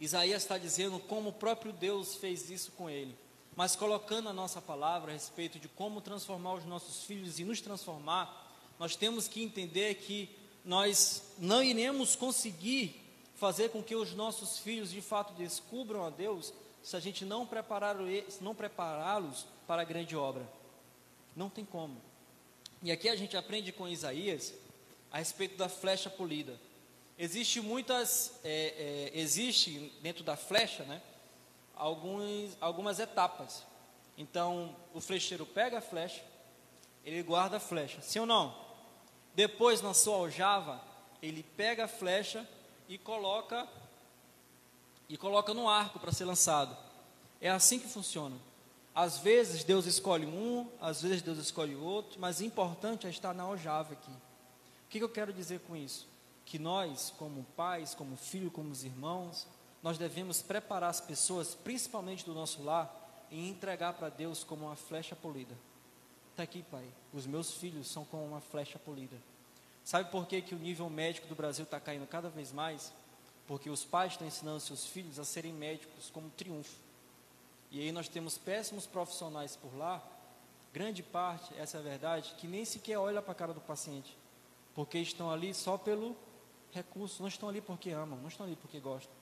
Isaías 0.00 0.42
está 0.42 0.58
dizendo 0.58 0.98
como 0.98 1.30
o 1.30 1.32
próprio 1.32 1.72
Deus 1.72 2.16
fez 2.16 2.50
isso 2.50 2.72
com 2.72 2.90
ele, 2.90 3.16
mas 3.56 3.76
colocando 3.76 4.28
a 4.28 4.32
nossa 4.32 4.60
palavra 4.60 5.10
a 5.10 5.14
respeito 5.14 5.58
de 5.58 5.68
como 5.68 6.00
transformar 6.00 6.54
os 6.54 6.64
nossos 6.64 7.04
filhos 7.04 7.38
e 7.38 7.44
nos 7.44 7.60
transformar, 7.60 8.52
nós 8.78 8.96
temos 8.96 9.28
que 9.28 9.42
entender 9.42 9.94
que 9.94 10.28
nós 10.64 11.22
não 11.38 11.62
iremos 11.62 12.16
conseguir 12.16 13.00
fazer 13.36 13.70
com 13.70 13.82
que 13.82 13.94
os 13.94 14.14
nossos 14.14 14.58
filhos 14.58 14.90
de 14.90 15.00
fato 15.00 15.32
descubram 15.34 16.04
a 16.04 16.10
Deus 16.10 16.52
se 16.82 16.96
a 16.96 17.00
gente 17.00 17.24
não 17.24 17.46
prepará-los 17.46 19.46
para 19.66 19.82
a 19.82 19.84
grande 19.84 20.16
obra. 20.16 20.46
Não 21.34 21.48
tem 21.48 21.64
como. 21.64 21.96
E 22.82 22.92
aqui 22.92 23.08
a 23.08 23.16
gente 23.16 23.36
aprende 23.36 23.72
com 23.72 23.88
Isaías 23.88 24.54
a 25.10 25.18
respeito 25.18 25.56
da 25.56 25.68
flecha 25.68 26.10
polida. 26.10 26.58
Existe 27.18 27.60
muitas, 27.60 28.32
é, 28.42 29.10
é, 29.14 29.20
existe 29.20 29.92
dentro 30.02 30.24
da 30.24 30.36
flecha, 30.36 30.82
né, 30.84 31.00
alguns, 31.76 32.56
algumas 32.60 32.98
etapas. 32.98 33.64
Então, 34.18 34.74
o 34.92 35.00
flecheiro 35.00 35.46
pega 35.46 35.78
a 35.78 35.80
flecha, 35.80 36.22
ele 37.04 37.22
guarda 37.22 37.58
a 37.58 37.60
flecha, 37.60 38.00
sim 38.00 38.18
ou 38.18 38.26
não? 38.26 38.56
Depois, 39.34 39.80
na 39.80 39.94
sua 39.94 40.16
aljava, 40.16 40.80
ele 41.22 41.42
pega 41.56 41.84
a 41.84 41.88
flecha 41.88 42.48
e 42.88 42.98
coloca 42.98 43.68
e 45.08 45.16
coloca 45.16 45.52
no 45.52 45.68
arco 45.68 45.98
para 45.98 46.12
ser 46.12 46.24
lançado. 46.24 46.76
É 47.40 47.50
assim 47.50 47.78
que 47.78 47.88
funciona. 47.88 48.36
Às 48.94 49.18
vezes 49.18 49.64
Deus 49.64 49.86
escolhe 49.86 50.24
um, 50.24 50.68
às 50.80 51.02
vezes 51.02 51.20
Deus 51.20 51.38
escolhe 51.38 51.74
outro, 51.74 52.18
mas 52.20 52.40
o 52.40 52.44
importante 52.44 53.06
é 53.06 53.10
estar 53.10 53.34
na 53.34 53.42
aljava 53.42 53.92
aqui. 53.92 54.10
O 54.10 54.88
que, 54.88 54.98
que 54.98 55.04
eu 55.04 55.08
quero 55.08 55.32
dizer 55.32 55.60
com 55.60 55.76
isso? 55.76 56.06
Que 56.44 56.58
nós, 56.58 57.12
como 57.18 57.44
pais, 57.56 57.94
como 57.94 58.16
filhos, 58.16 58.52
como 58.52 58.74
irmãos, 58.74 59.46
nós 59.82 59.98
devemos 59.98 60.42
preparar 60.42 60.90
as 60.90 61.00
pessoas, 61.00 61.54
principalmente 61.54 62.24
do 62.24 62.34
nosso 62.34 62.62
lar, 62.62 63.02
e 63.30 63.48
entregar 63.48 63.94
para 63.94 64.08
Deus 64.08 64.44
como 64.44 64.66
uma 64.66 64.76
flecha 64.76 65.16
polida. 65.16 65.54
Está 66.30 66.42
aqui, 66.42 66.62
pai. 66.62 66.86
Os 67.12 67.26
meus 67.26 67.52
filhos 67.54 67.88
são 67.88 68.04
como 68.04 68.24
uma 68.24 68.40
flecha 68.40 68.78
polida. 68.78 69.16
Sabe 69.84 70.10
por 70.10 70.26
que, 70.26 70.40
que 70.40 70.54
o 70.54 70.58
nível 70.58 70.88
médico 70.88 71.26
do 71.28 71.34
Brasil 71.34 71.64
está 71.64 71.78
caindo 71.78 72.06
cada 72.06 72.28
vez 72.28 72.50
mais? 72.50 72.92
Porque 73.46 73.68
os 73.68 73.84
pais 73.84 74.12
estão 74.12 74.26
ensinando 74.26 74.60
seus 74.60 74.86
filhos 74.86 75.18
a 75.18 75.24
serem 75.24 75.52
médicos 75.52 76.10
como 76.10 76.30
triunfo. 76.30 76.76
E 77.70 77.80
aí 77.80 77.92
nós 77.92 78.08
temos 78.08 78.38
péssimos 78.38 78.86
profissionais 78.86 79.56
por 79.56 79.76
lá, 79.76 80.02
grande 80.72 81.02
parte, 81.02 81.52
essa 81.58 81.76
é 81.76 81.80
a 81.80 81.82
verdade, 81.82 82.34
que 82.38 82.46
nem 82.46 82.64
sequer 82.64 82.98
olha 82.98 83.20
para 83.20 83.32
a 83.32 83.34
cara 83.34 83.52
do 83.52 83.60
paciente, 83.60 84.16
porque 84.74 84.98
estão 84.98 85.30
ali 85.30 85.52
só 85.52 85.76
pelo 85.76 86.16
recursos, 86.74 87.20
não 87.20 87.28
estão 87.28 87.48
ali 87.48 87.60
porque 87.60 87.90
amam, 87.90 88.18
não 88.20 88.28
estão 88.28 88.44
ali 88.44 88.56
porque 88.56 88.80
gostam. 88.80 89.12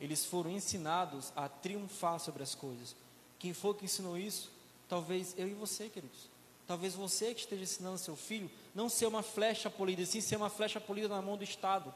Eles 0.00 0.24
foram 0.24 0.50
ensinados 0.50 1.32
a 1.36 1.48
triunfar 1.48 2.18
sobre 2.18 2.42
as 2.42 2.54
coisas. 2.54 2.96
Quem 3.38 3.52
for 3.52 3.74
que 3.74 3.84
ensinou 3.84 4.18
isso? 4.18 4.50
Talvez 4.88 5.34
eu 5.38 5.48
e 5.48 5.54
você, 5.54 5.88
queridos. 5.88 6.28
Talvez 6.66 6.94
você 6.94 7.34
que 7.34 7.40
esteja 7.40 7.62
ensinando 7.62 7.98
seu 7.98 8.16
filho 8.16 8.50
não 8.74 8.88
ser 8.88 9.06
uma 9.06 9.22
flecha 9.22 9.68
polida, 9.68 10.04
sim 10.06 10.20
ser 10.20 10.36
uma 10.36 10.48
flecha 10.48 10.80
polida 10.80 11.08
na 11.08 11.20
mão 11.20 11.36
do 11.36 11.44
Estado, 11.44 11.94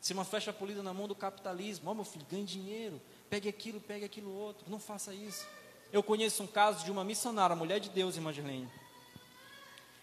ser 0.00 0.12
uma 0.12 0.24
flecha 0.24 0.52
polida 0.52 0.82
na 0.82 0.92
mão 0.92 1.08
do 1.08 1.14
capitalismo. 1.14 1.88
Ó, 1.88 1.92
oh, 1.92 1.94
meu 1.94 2.04
filho, 2.04 2.26
ganhe 2.30 2.44
dinheiro, 2.44 3.00
pegue 3.30 3.48
aquilo, 3.48 3.80
pegue 3.80 4.04
aquilo 4.04 4.30
outro. 4.30 4.66
Não 4.68 4.78
faça 4.78 5.14
isso. 5.14 5.46
Eu 5.90 6.02
conheço 6.02 6.42
um 6.42 6.46
caso 6.46 6.84
de 6.84 6.90
uma 6.90 7.04
missionária, 7.04 7.56
mulher 7.56 7.80
de 7.80 7.88
Deus, 7.88 8.16
irmã 8.16 8.32
Gerlene. 8.32 8.68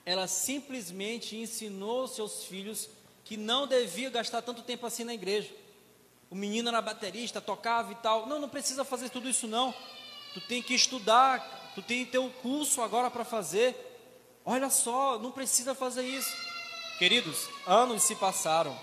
Ela 0.04 0.26
simplesmente 0.26 1.36
ensinou 1.36 2.08
seus 2.08 2.46
filhos 2.46 2.89
que 3.24 3.38
não 3.38 3.67
devia 3.67 4.09
gastar 4.09 4.41
tanto 4.41 4.61
tempo 4.61 4.86
assim 4.86 5.03
na 5.03 5.13
igreja. 5.13 5.49
O 6.30 6.36
menino 6.36 6.69
era 6.69 6.82
baterista, 6.82 7.41
tocava 7.41 7.91
e 7.91 7.95
tal. 7.95 8.26
Não, 8.26 8.39
não 8.39 8.49
precisa 8.49 8.86
fazer 8.86 9.09
tudo 9.09 9.28
isso 9.30 9.47
não. 9.47 9.74
Tu 10.34 10.41
tem 10.41 10.61
que 10.61 10.74
estudar, 10.74 11.72
tu 11.76 11.82
tem 11.82 12.05
que 12.05 12.11
ter 12.11 12.19
um 12.19 12.30
curso 12.30 12.82
agora 12.82 13.11
para 13.11 13.26
fazer. 13.26 13.76
Olha 14.45 14.69
só, 14.69 15.19
não 15.19 15.32
precisa 15.32 15.76
fazer 15.76 16.03
isso. 16.03 16.36
Queridos, 16.97 17.49
anos 17.67 18.03
se 18.03 18.15
passaram. 18.15 18.78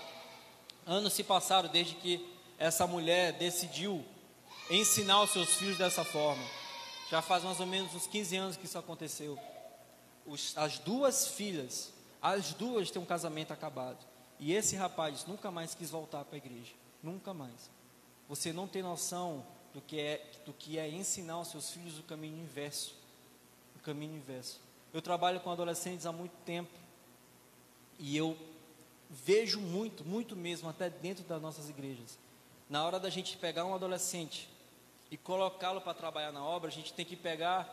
Anos 0.85 1.13
se 1.13 1.23
passaram 1.23 1.69
desde 1.69 1.95
que 1.95 2.23
essa 2.57 2.85
mulher 2.85 3.33
decidiu 3.33 4.05
ensinar 4.69 5.21
os 5.21 5.31
seus 5.31 5.55
filhos 5.55 5.77
dessa 5.77 6.03
forma. 6.03 6.43
Já 7.09 7.21
faz 7.21 7.43
mais 7.43 7.59
ou 7.59 7.65
menos 7.65 7.93
uns 7.95 8.05
15 8.05 8.35
anos 8.37 8.57
que 8.57 8.65
isso 8.65 8.77
aconteceu. 8.77 9.39
Os, 10.25 10.55
as 10.55 10.77
duas 10.77 11.29
filhas, 11.29 11.91
as 12.21 12.53
duas 12.53 12.91
têm 12.91 13.01
um 13.01 13.05
casamento 13.05 13.51
acabado. 13.51 13.97
E 14.39 14.53
esse 14.53 14.75
rapaz 14.75 15.25
nunca 15.25 15.51
mais 15.51 15.75
quis 15.75 15.89
voltar 15.89 16.23
para 16.23 16.35
a 16.35 16.37
igreja. 16.37 16.73
Nunca 17.03 17.33
mais. 17.33 17.69
Você 18.27 18.53
não 18.53 18.67
tem 18.67 18.81
noção 18.81 19.45
do 19.73 19.81
que 19.81 19.99
é 19.99 20.25
do 20.45 20.53
que 20.53 20.79
é 20.79 20.89
ensinar 20.89 21.33
aos 21.33 21.49
seus 21.49 21.71
filhos 21.71 21.99
o 21.99 22.03
caminho 22.03 22.37
inverso. 22.37 22.95
O 23.75 23.79
caminho 23.79 24.15
inverso. 24.15 24.59
Eu 24.93 25.01
trabalho 25.01 25.39
com 25.39 25.51
adolescentes 25.51 26.05
há 26.05 26.11
muito 26.11 26.35
tempo 26.45 26.71
e 27.99 28.15
eu 28.15 28.37
vejo 29.09 29.59
muito, 29.59 30.05
muito 30.05 30.35
mesmo, 30.35 30.69
até 30.69 30.89
dentro 30.89 31.23
das 31.23 31.41
nossas 31.41 31.69
igrejas. 31.69 32.17
Na 32.69 32.85
hora 32.85 32.99
da 32.99 33.09
gente 33.09 33.35
pegar 33.37 33.65
um 33.65 33.73
adolescente 33.73 34.49
e 35.11 35.17
colocá-lo 35.17 35.81
para 35.81 35.93
trabalhar 35.93 36.31
na 36.31 36.43
obra, 36.43 36.69
a 36.69 36.71
gente 36.71 36.93
tem 36.93 37.05
que 37.05 37.15
pegar 37.15 37.67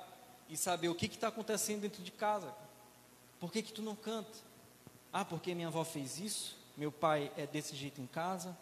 e 0.48 0.56
saber 0.56 0.88
o 0.88 0.94
que 0.94 1.06
está 1.06 1.28
acontecendo 1.28 1.82
dentro 1.82 2.02
de 2.02 2.10
casa. 2.10 2.52
Por 3.38 3.52
que, 3.52 3.62
que 3.62 3.72
tu 3.72 3.82
não 3.82 3.94
canta? 3.94 4.38
Ah, 5.12 5.24
porque 5.24 5.54
minha 5.54 5.68
avó 5.68 5.84
fez 5.84 6.18
isso, 6.18 6.55
meu 6.77 6.93
pai 6.93 7.33
é 7.37 7.47
desse 7.47 7.74
jeito 7.74 8.01
em 8.01 8.07
casa, 8.07 8.57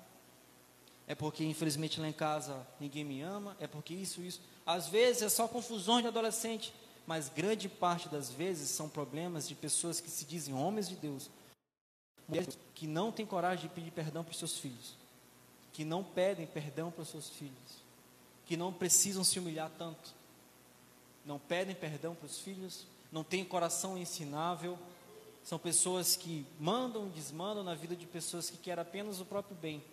é 1.06 1.14
porque 1.14 1.44
infelizmente 1.44 2.00
lá 2.00 2.08
em 2.08 2.12
casa 2.12 2.66
ninguém 2.80 3.04
me 3.04 3.20
ama, 3.20 3.56
é 3.60 3.66
porque 3.66 3.92
isso, 3.92 4.22
isso. 4.22 4.40
Às 4.64 4.88
vezes 4.88 5.22
é 5.22 5.28
só 5.28 5.46
confusões 5.46 6.02
de 6.02 6.08
adolescente, 6.08 6.72
mas 7.06 7.28
grande 7.28 7.68
parte 7.68 8.08
das 8.08 8.30
vezes 8.30 8.70
são 8.70 8.88
problemas 8.88 9.46
de 9.46 9.54
pessoas 9.54 10.00
que 10.00 10.10
se 10.10 10.24
dizem 10.24 10.54
homens 10.54 10.88
de 10.88 10.96
Deus, 10.96 11.28
mulheres 12.26 12.56
que 12.74 12.86
não 12.86 13.12
têm 13.12 13.26
coragem 13.26 13.68
de 13.68 13.74
pedir 13.74 13.90
perdão 13.90 14.24
para 14.24 14.32
os 14.32 14.38
seus 14.38 14.58
filhos, 14.58 14.96
que 15.72 15.84
não 15.84 16.02
pedem 16.02 16.46
perdão 16.46 16.90
para 16.90 17.02
os 17.02 17.08
seus 17.08 17.28
filhos, 17.28 17.84
que 18.46 18.56
não 18.56 18.72
precisam 18.72 19.22
se 19.22 19.38
humilhar 19.38 19.70
tanto, 19.76 20.14
não 21.26 21.38
pedem 21.38 21.74
perdão 21.74 22.14
para 22.14 22.26
os 22.26 22.38
filhos, 22.38 22.86
não 23.12 23.22
têm 23.22 23.44
coração 23.44 23.98
ensinável, 23.98 24.78
são 25.44 25.58
pessoas 25.58 26.16
que 26.16 26.46
mandam 26.58 27.08
desmandam 27.10 27.62
na 27.62 27.74
vida 27.74 27.94
de 27.94 28.06
pessoas 28.06 28.48
que 28.48 28.56
querem 28.56 28.80
apenas 28.80 29.20
o 29.20 29.26
próprio 29.26 29.54
bem, 29.54 29.84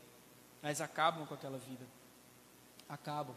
mas 0.62 0.80
acabam 0.80 1.28
com 1.28 1.34
aquela 1.34 1.58
vida. 1.58 1.86
Acabam. 2.88 3.36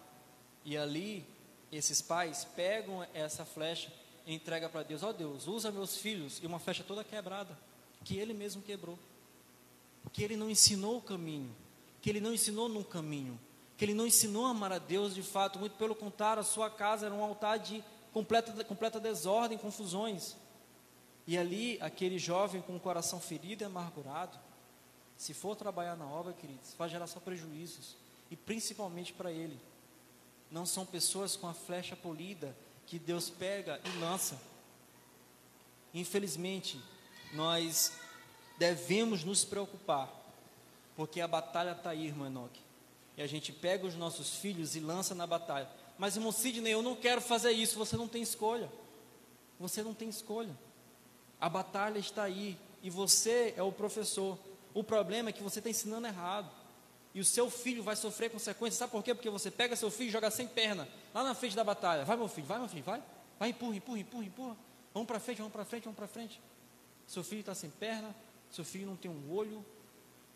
E 0.64 0.78
ali, 0.78 1.26
esses 1.72 2.00
pais 2.00 2.46
pegam 2.56 3.04
essa 3.12 3.44
flecha 3.44 3.92
e 4.24 4.32
entregam 4.32 4.70
para 4.70 4.84
Deus: 4.84 5.02
Ó 5.02 5.10
oh 5.10 5.12
Deus, 5.12 5.48
usa 5.48 5.72
meus 5.72 5.96
filhos, 5.96 6.40
e 6.40 6.46
uma 6.46 6.60
flecha 6.60 6.84
toda 6.84 7.02
quebrada, 7.02 7.58
que 8.04 8.16
ele 8.16 8.32
mesmo 8.32 8.62
quebrou. 8.62 8.98
Que 10.12 10.22
ele 10.22 10.36
não 10.36 10.48
ensinou 10.48 10.98
o 10.98 11.02
caminho, 11.02 11.54
que 12.00 12.08
ele 12.08 12.20
não 12.20 12.32
ensinou 12.32 12.68
num 12.68 12.84
caminho, 12.84 13.40
que 13.76 13.84
ele 13.84 13.94
não 13.94 14.06
ensinou 14.06 14.46
a 14.46 14.50
amar 14.50 14.72
a 14.72 14.78
Deus 14.78 15.16
de 15.16 15.22
fato, 15.22 15.58
muito 15.58 15.76
pelo 15.76 15.96
contrário, 15.96 16.40
a 16.40 16.44
sua 16.44 16.70
casa 16.70 17.06
era 17.06 17.14
um 17.14 17.24
altar 17.24 17.58
de 17.58 17.82
completa, 18.12 18.64
completa 18.64 19.00
desordem, 19.00 19.58
confusões. 19.58 20.36
E 21.26 21.38
ali, 21.38 21.78
aquele 21.80 22.18
jovem 22.18 22.60
com 22.60 22.76
o 22.76 22.80
coração 22.80 23.18
ferido 23.18 23.62
e 23.62 23.66
amargurado, 23.66 24.38
se 25.16 25.32
for 25.32 25.56
trabalhar 25.56 25.96
na 25.96 26.06
obra, 26.06 26.32
queridos, 26.32 26.74
vai 26.76 26.88
gerar 26.88 27.06
só 27.06 27.20
prejuízos, 27.20 27.96
e 28.30 28.36
principalmente 28.36 29.12
para 29.12 29.30
ele. 29.30 29.58
Não 30.50 30.66
são 30.66 30.84
pessoas 30.84 31.36
com 31.36 31.46
a 31.46 31.54
flecha 31.54 31.96
polida 31.96 32.54
que 32.86 32.98
Deus 32.98 33.30
pega 33.30 33.80
e 33.84 33.98
lança. 33.98 34.38
Infelizmente, 35.92 36.80
nós 37.32 37.92
devemos 38.58 39.24
nos 39.24 39.44
preocupar, 39.44 40.12
porque 40.96 41.20
a 41.20 41.28
batalha 41.28 41.72
está 41.72 41.90
aí, 41.90 42.06
irmão 42.06 42.26
Enoque. 42.26 42.60
E 43.16 43.22
a 43.22 43.26
gente 43.26 43.52
pega 43.52 43.86
os 43.86 43.94
nossos 43.94 44.36
filhos 44.36 44.74
e 44.74 44.80
lança 44.80 45.14
na 45.14 45.26
batalha. 45.26 45.68
Mas, 45.96 46.16
irmão 46.16 46.32
Sidney, 46.32 46.72
eu 46.72 46.82
não 46.82 46.96
quero 46.96 47.20
fazer 47.20 47.52
isso. 47.52 47.78
Você 47.78 47.96
não 47.96 48.08
tem 48.08 48.22
escolha. 48.22 48.70
Você 49.58 49.82
não 49.82 49.94
tem 49.94 50.08
escolha. 50.08 50.56
A 51.45 51.49
batalha 51.51 51.99
está 51.99 52.22
aí. 52.22 52.57
E 52.82 52.88
você 52.88 53.53
é 53.55 53.62
o 53.62 53.70
professor. 53.70 54.38
O 54.72 54.82
problema 54.82 55.28
é 55.28 55.32
que 55.32 55.42
você 55.42 55.59
está 55.59 55.68
ensinando 55.68 56.07
errado. 56.07 56.51
E 57.14 57.20
o 57.20 57.24
seu 57.24 57.51
filho 57.51 57.82
vai 57.82 57.95
sofrer 57.97 58.30
consequências. 58.30 58.78
Sabe 58.78 58.92
por 58.92 59.05
quê? 59.05 59.14
Porque 59.14 59.28
você 59.28 59.51
pega 59.51 59.76
seu 59.76 59.90
filho 59.90 60.09
e 60.09 60.11
joga 60.11 60.30
sem 60.30 60.49
perna, 60.49 60.88
lá 61.12 61.22
na 61.22 61.34
frente 61.34 61.55
da 61.55 61.62
batalha. 61.62 62.03
Vai, 62.03 62.16
meu 62.16 62.28
filho, 62.28 62.47
vai, 62.47 62.59
meu 62.59 62.66
filho, 62.66 62.82
vai. 62.82 63.03
Vai, 63.38 63.51
empurra, 63.51 63.76
empurra, 63.76 63.99
empurra, 63.99 64.24
empurra. 64.24 64.57
Vamos 64.95 65.07
para 65.07 65.20
frente, 65.20 65.36
vamos 65.36 65.53
para 65.53 65.66
frente, 65.66 65.84
vamos 65.84 65.99
para 65.99 66.07
frente. 66.07 66.40
Seu 67.07 67.22
filho 67.22 67.40
está 67.40 67.55
sem 67.55 67.68
perna, 67.68 68.16
seu 68.51 68.64
filho 68.64 68.86
não 68.86 68.97
tem 68.97 69.11
um 69.11 69.30
olho. 69.30 69.62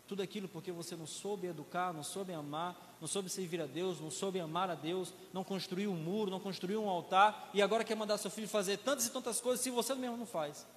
Tudo 0.07 0.21
aquilo 0.21 0.47
porque 0.47 0.71
você 0.71 0.95
não 0.95 1.07
soube 1.07 1.47
educar, 1.47 1.91
não 1.91 2.03
soube 2.03 2.33
amar, 2.33 2.97
não 3.01 3.07
soube 3.07 3.31
servir 3.31 3.61
a 3.61 3.65
Deus, 3.65 3.99
não 3.99 4.11
soube 4.11 4.39
amar 4.39 4.69
a 4.69 4.75
Deus, 4.75 5.11
não 5.33 5.43
construiu 5.43 5.91
um 5.91 5.95
muro, 5.95 6.29
não 6.29 6.39
construiu 6.39 6.83
um 6.83 6.87
altar, 6.87 7.49
e 7.51 7.63
agora 7.63 7.83
quer 7.83 7.95
mandar 7.95 8.19
seu 8.19 8.29
filho 8.29 8.47
fazer 8.47 8.77
tantas 8.77 9.07
e 9.07 9.09
tantas 9.11 9.41
coisas 9.41 9.61
se 9.61 9.71
você 9.71 9.95
mesmo 9.95 10.15
não 10.15 10.27
faz. 10.27 10.67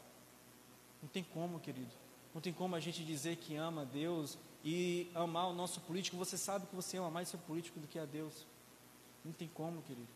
Não 1.02 1.08
tem 1.08 1.24
como, 1.24 1.58
querido. 1.58 1.90
Não 2.32 2.40
tem 2.40 2.52
como 2.52 2.76
a 2.76 2.80
gente 2.80 3.04
dizer 3.04 3.36
que 3.36 3.56
ama 3.56 3.82
a 3.82 3.84
Deus 3.84 4.38
e 4.64 5.10
amar 5.14 5.48
o 5.48 5.52
nosso 5.52 5.80
político. 5.80 6.16
Você 6.16 6.38
sabe 6.38 6.66
que 6.66 6.76
você 6.76 6.96
ama 6.96 7.10
mais 7.10 7.28
seu 7.28 7.38
político 7.40 7.80
do 7.80 7.88
que 7.88 7.98
a 7.98 8.06
Deus. 8.06 8.46
Não 9.24 9.32
tem 9.32 9.48
como, 9.48 9.82
querido. 9.82 10.08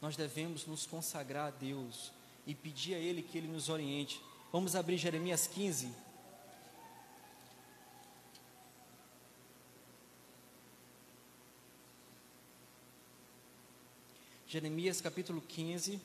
Nós 0.00 0.16
devemos 0.16 0.66
nos 0.66 0.84
consagrar 0.84 1.48
a 1.48 1.50
Deus 1.50 2.12
e 2.46 2.54
pedir 2.54 2.94
a 2.94 2.98
Ele 2.98 3.22
que 3.22 3.38
Ele 3.38 3.48
nos 3.48 3.68
oriente. 3.68 4.20
Vamos 4.52 4.76
abrir 4.76 4.98
Jeremias 4.98 5.46
15. 5.46 5.90
Jeremias 14.46 15.00
capítulo 15.00 15.40
15. 15.40 16.00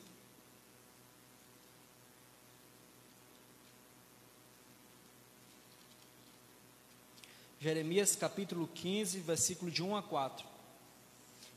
Jeremias 7.61 8.15
capítulo 8.15 8.69
15, 8.73 9.19
versículo 9.19 9.69
de 9.69 9.83
1 9.83 9.97
a 9.97 10.01
4. 10.01 10.47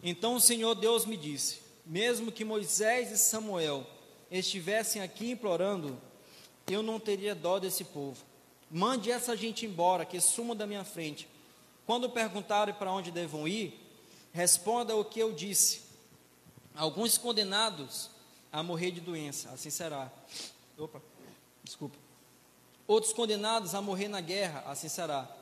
Então 0.03 0.35
o 0.35 0.41
Senhor 0.41 0.75
Deus 0.75 1.07
me 1.07 1.17
disse: 1.17 1.61
Mesmo 1.87 2.33
que 2.33 2.45
Moisés 2.45 3.13
e 3.13 3.19
Samuel 3.19 3.87
estivessem 4.29 5.01
aqui 5.01 5.31
implorando, 5.31 5.97
eu 6.67 6.83
não 6.83 6.99
teria 6.99 7.37
dó 7.37 7.61
desse 7.61 7.85
povo. 7.85 8.21
Mande 8.69 9.13
essa 9.13 9.37
gente 9.37 9.65
embora, 9.65 10.05
que 10.05 10.21
suma 10.21 10.57
da 10.57 10.67
minha 10.67 10.83
frente. 10.83 11.29
Quando 11.87 12.11
perguntarem 12.11 12.75
para 12.75 12.91
onde 12.91 13.13
devam 13.13 13.47
ir, 13.47 13.79
responda 14.33 14.97
o 14.97 15.05
que 15.05 15.21
eu 15.21 15.33
disse. 15.33 15.83
Alguns 16.75 17.17
condenados 17.17 18.11
a 18.51 18.61
morrer 18.61 18.91
de 18.91 19.01
doença, 19.01 19.51
assim 19.51 19.71
será. 19.71 20.11
Opa, 20.77 21.01
desculpa. 21.63 21.97
Outros 22.89 23.13
condenados 23.13 23.73
a 23.73 23.81
morrer 23.81 24.09
na 24.09 24.21
guerra, 24.21 24.65
assim 24.67 24.89
será 24.89 25.42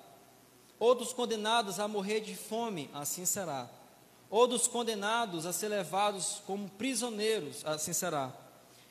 outros 0.80 1.12
condenados 1.12 1.78
a 1.78 1.86
morrer 1.86 2.20
de 2.20 2.34
fome, 2.34 2.90
assim 2.92 3.26
será. 3.26 3.68
Outros 4.30 4.66
condenados 4.66 5.44
a 5.44 5.52
ser 5.52 5.68
levados 5.68 6.42
como 6.46 6.68
prisioneiros, 6.70 7.64
assim 7.66 7.92
será. 7.92 8.32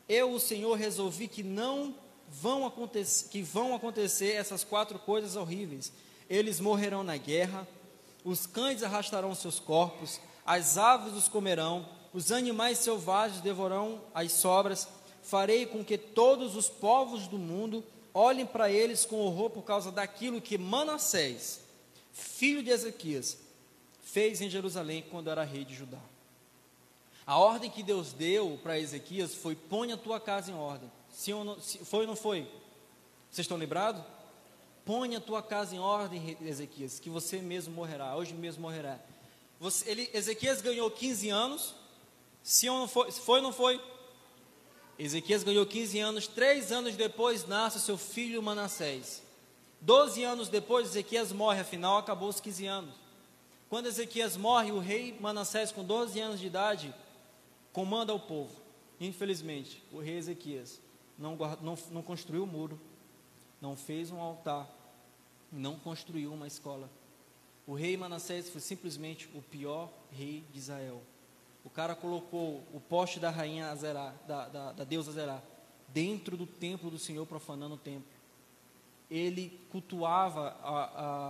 Eu, 0.07 0.31
o 0.31 0.39
Senhor, 0.39 0.75
resolvi 0.75 1.27
que 1.27 1.41
não 1.41 1.95
vão 2.27 2.65
acontecer, 2.65 3.27
que 3.29 3.41
vão 3.41 3.75
acontecer 3.75 4.33
essas 4.33 4.63
quatro 4.63 4.99
coisas 4.99 5.35
horríveis. 5.35 5.91
Eles 6.29 6.59
morrerão 6.59 7.03
na 7.03 7.17
guerra, 7.17 7.67
os 8.23 8.45
cães 8.45 8.83
arrastarão 8.83 9.33
seus 9.33 9.59
corpos, 9.59 10.21
as 10.45 10.77
aves 10.77 11.13
os 11.13 11.27
comerão, 11.27 11.87
os 12.13 12.31
animais 12.31 12.77
selvagens 12.79 13.41
devorarão 13.41 14.01
as 14.13 14.31
sobras. 14.31 14.87
Farei 15.23 15.65
com 15.65 15.83
que 15.83 15.97
todos 15.97 16.55
os 16.55 16.69
povos 16.69 17.27
do 17.27 17.37
mundo 17.37 17.83
olhem 18.13 18.45
para 18.45 18.69
eles 18.69 19.05
com 19.05 19.21
horror 19.21 19.49
por 19.49 19.63
causa 19.63 19.91
daquilo 19.91 20.41
que 20.41 20.57
Manassés, 20.57 21.61
filho 22.19 22.61
de 22.61 22.69
Ezequias, 22.69 23.37
fez 24.03 24.41
em 24.41 24.49
Jerusalém 24.49 25.05
quando 25.09 25.29
era 25.29 25.43
rei 25.43 25.65
de 25.65 25.73
Judá. 25.73 25.99
A 27.25 27.37
ordem 27.37 27.69
que 27.69 27.83
Deus 27.83 28.11
deu 28.11 28.59
para 28.63 28.79
Ezequias 28.79 29.35
foi: 29.35 29.55
põe 29.55 29.91
a 29.91 29.97
tua 29.97 30.19
casa 30.19 30.51
em 30.51 30.55
ordem. 30.55 30.91
Ou 31.33 31.43
não, 31.43 31.59
foi 31.59 32.01
ou 32.01 32.07
não 32.07 32.15
foi? 32.15 32.41
Vocês 33.29 33.45
estão 33.45 33.57
lembrados? 33.57 34.03
Põe 34.83 35.15
a 35.15 35.21
tua 35.21 35.43
casa 35.43 35.75
em 35.75 35.79
ordem, 35.79 36.35
Ezequias, 36.41 36.99
que 36.99 37.09
você 37.09 37.37
mesmo 37.37 37.73
morrerá, 37.73 38.15
hoje 38.15 38.33
mesmo 38.33 38.63
morrerá. 38.63 38.99
Você, 39.59 39.87
ele, 39.89 40.09
Ezequias 40.13 40.61
ganhou 40.61 40.89
15 40.89 41.29
anos, 41.29 41.75
sim 42.41 42.69
ou 42.69 42.79
não 42.79 42.87
foi? 42.87 43.11
Foi 43.11 43.37
ou 43.37 43.43
não 43.43 43.53
foi? 43.53 43.79
Ezequias 44.97 45.43
ganhou 45.43 45.65
15 45.65 45.99
anos, 45.99 46.27
três 46.27 46.71
anos 46.71 46.95
depois 46.95 47.47
nasce 47.47 47.79
seu 47.79 47.97
filho 47.97 48.41
Manassés. 48.41 49.21
Doze 49.81 50.23
anos 50.23 50.49
depois, 50.49 50.89
Ezequias 50.89 51.31
morre, 51.31 51.61
afinal 51.61 51.97
acabou 51.97 52.27
os 52.29 52.39
15 52.39 52.65
anos. 52.65 52.95
Quando 53.69 53.87
Ezequias 53.87 54.35
morre, 54.35 54.71
o 54.71 54.79
rei 54.79 55.17
Manassés, 55.19 55.71
com 55.71 55.83
12 55.83 56.19
anos 56.19 56.39
de 56.39 56.47
idade, 56.47 56.93
comanda 57.71 58.13
o 58.13 58.19
povo. 58.19 58.53
Infelizmente, 58.99 59.81
o 59.91 59.99
rei 59.99 60.17
Ezequias 60.17 60.81
não, 61.17 61.37
não, 61.61 61.77
não 61.91 62.01
construiu 62.01 62.41
o 62.41 62.45
um 62.45 62.47
muro, 62.47 62.79
não 63.61 63.75
fez 63.75 64.11
um 64.11 64.19
altar, 64.19 64.67
não 65.51 65.75
construiu 65.77 66.33
uma 66.33 66.47
escola. 66.47 66.89
O 67.65 67.73
rei 67.73 67.95
Manassés 67.95 68.49
foi 68.49 68.59
simplesmente 68.59 69.29
o 69.33 69.41
pior 69.41 69.89
rei 70.11 70.43
de 70.51 70.59
Israel. 70.59 71.01
O 71.63 71.69
cara 71.69 71.95
colocou 71.95 72.63
o 72.73 72.81
poste 72.81 73.19
da 73.19 73.29
rainha 73.29 73.69
Azerá, 73.69 74.13
da, 74.27 74.47
da, 74.49 74.71
da 74.73 74.83
deusa 74.83 75.11
Azerá, 75.11 75.41
dentro 75.87 76.35
do 76.35 76.45
templo 76.45 76.89
do 76.89 76.97
Senhor, 76.97 77.25
profanando 77.25 77.75
o 77.75 77.77
templo 77.77 78.18
ele 79.09 79.59
cultuava, 79.71 80.55
a, 80.61 80.83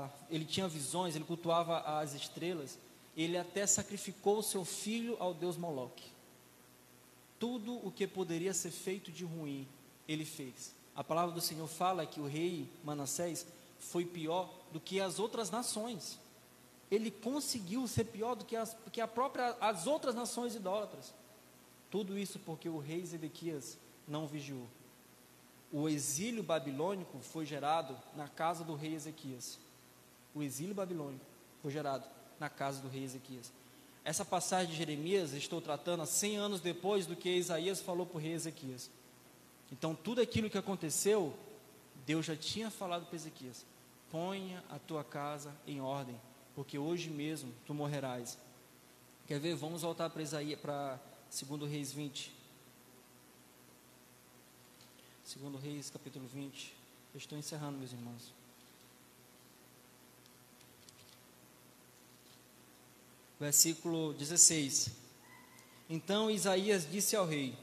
a, 0.06 0.10
ele 0.30 0.46
tinha 0.46 0.68
visões, 0.68 1.16
ele 1.16 1.24
cultuava 1.26 1.80
as 1.80 2.14
estrelas, 2.14 2.78
ele 3.16 3.38
até 3.38 3.66
sacrificou 3.66 4.44
seu 4.44 4.66
filho 4.66 5.16
ao 5.20 5.34
deus 5.34 5.58
Moloque. 5.58 6.12
tudo 7.40 7.76
o 7.88 7.92
que 7.92 8.06
poderia 8.06 8.54
ser 8.54 8.72
feito 8.72 9.12
de 9.12 9.24
ruim, 9.24 9.68
ele 10.08 10.26
fez. 10.26 10.76
A 10.96 11.04
palavra 11.04 11.34
do 11.34 11.40
Senhor 11.40 11.68
fala 11.68 12.06
que 12.06 12.20
o 12.20 12.28
rei 12.28 12.70
Manassés 12.84 13.48
foi 13.80 14.06
pior 14.06 14.54
do 14.74 14.80
que 14.80 15.00
as 15.00 15.20
outras 15.20 15.50
nações. 15.50 16.20
Ele 16.92 17.10
conseguiu 17.10 17.88
ser 17.88 18.06
pior 18.06 18.36
do 18.36 18.44
que 18.44 18.56
as, 18.56 18.76
que 18.92 19.00
a 19.00 19.08
própria, 19.08 19.56
as 19.62 19.88
outras 19.88 20.14
nações 20.14 20.56
idólatras. 20.56 21.14
Tudo 21.90 22.18
isso 22.18 22.40
porque 22.40 22.68
o 22.68 22.78
rei 22.78 23.06
Zedequias 23.06 23.78
não 24.08 24.28
vigiou. 24.28 24.68
O 25.72 25.88
exílio 25.88 26.42
babilônico 26.42 27.20
foi 27.20 27.46
gerado 27.46 27.96
na 28.16 28.28
casa 28.28 28.64
do 28.64 28.76
rei 28.76 28.96
Ezequias. 28.96 29.60
O 30.34 30.42
exílio 30.42 30.74
babilônico 30.74 31.26
foi 31.62 31.72
gerado 31.72 32.08
na 32.40 32.50
casa 32.50 32.82
do 32.82 32.88
rei 32.88 33.04
Ezequias. 33.04 33.52
Essa 34.04 34.26
passagem 34.26 34.72
de 34.72 34.78
Jeremias 34.78 35.34
estou 35.34 35.62
tratando 35.62 36.02
há 36.02 36.06
100 36.06 36.38
anos 36.38 36.62
depois 36.62 37.06
do 37.06 37.16
que 37.16 37.30
Isaías 37.30 37.82
falou 37.82 38.06
para 38.06 38.18
o 38.18 38.22
rei 38.22 38.34
Ezequias. 38.34 38.90
Então, 39.72 39.94
tudo 39.94 40.22
aquilo 40.22 40.50
que 40.50 40.58
aconteceu, 40.58 41.36
Deus 42.06 42.26
já 42.26 42.36
tinha 42.36 42.72
falado 42.72 43.06
para 43.06 43.16
Ezequias: 43.16 43.66
ponha 44.10 44.64
a 44.70 44.80
tua 44.80 45.04
casa 45.04 45.54
em 45.68 45.80
ordem, 45.80 46.20
porque 46.56 46.80
hoje 46.80 47.10
mesmo 47.10 47.54
tu 47.68 47.74
morrerás. 47.74 48.38
Quer 49.28 49.40
ver? 49.40 49.56
Vamos 49.56 49.84
voltar 49.84 50.10
para 50.10 50.24
Isaías, 50.24 50.60
para 50.60 51.00
2 51.48 51.70
Reis 51.70 51.94
20. 51.94 52.39
2 55.38 55.62
Reis, 55.62 55.92
capítulo 55.92 56.28
20. 56.28 56.74
Eu 57.14 57.20
estou 57.20 57.38
encerrando, 57.38 57.78
meus 57.78 57.92
irmãos. 57.92 58.34
Versículo 63.40 64.12
16. 64.14 64.90
Então 65.88 66.32
Isaías 66.32 66.90
disse 66.90 67.16
ao 67.16 67.28
rei: 67.28 67.56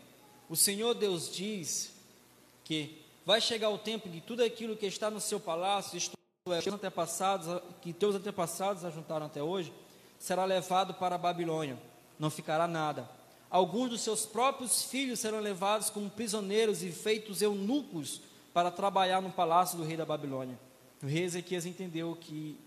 O 0.48 0.54
Senhor 0.54 0.94
Deus 0.94 1.28
diz 1.28 1.92
que 2.62 3.02
vai 3.24 3.40
chegar 3.40 3.70
o 3.70 3.78
tempo 3.78 4.08
de 4.08 4.20
tudo 4.20 4.44
aquilo 4.44 4.76
que 4.76 4.86
está 4.86 5.10
no 5.10 5.20
seu 5.20 5.40
palácio, 5.40 5.98
isto 5.98 6.14
é, 6.48 6.62
que, 6.62 6.70
antepassados, 6.70 7.60
que 7.82 7.92
teus 7.92 8.14
antepassados 8.14 8.84
ajuntaram 8.84 9.26
até 9.26 9.42
hoje, 9.42 9.72
será 10.20 10.44
levado 10.44 10.94
para 10.94 11.16
a 11.16 11.18
Babilônia, 11.18 11.76
não 12.16 12.30
ficará 12.30 12.68
nada. 12.68 13.15
Alguns 13.50 13.90
dos 13.90 14.00
seus 14.00 14.26
próprios 14.26 14.82
filhos 14.82 15.20
serão 15.20 15.40
levados 15.40 15.88
como 15.88 16.10
prisioneiros 16.10 16.82
e 16.82 16.90
feitos 16.90 17.42
eunucos 17.42 18.20
para 18.52 18.70
trabalhar 18.70 19.22
no 19.22 19.30
palácio 19.30 19.78
do 19.78 19.84
rei 19.84 19.96
da 19.96 20.04
Babilônia. 20.04 20.58
O 21.02 21.06
rei 21.06 21.24
Ezequias 21.24 21.66
entendeu 21.66 22.16
que, 22.20 22.58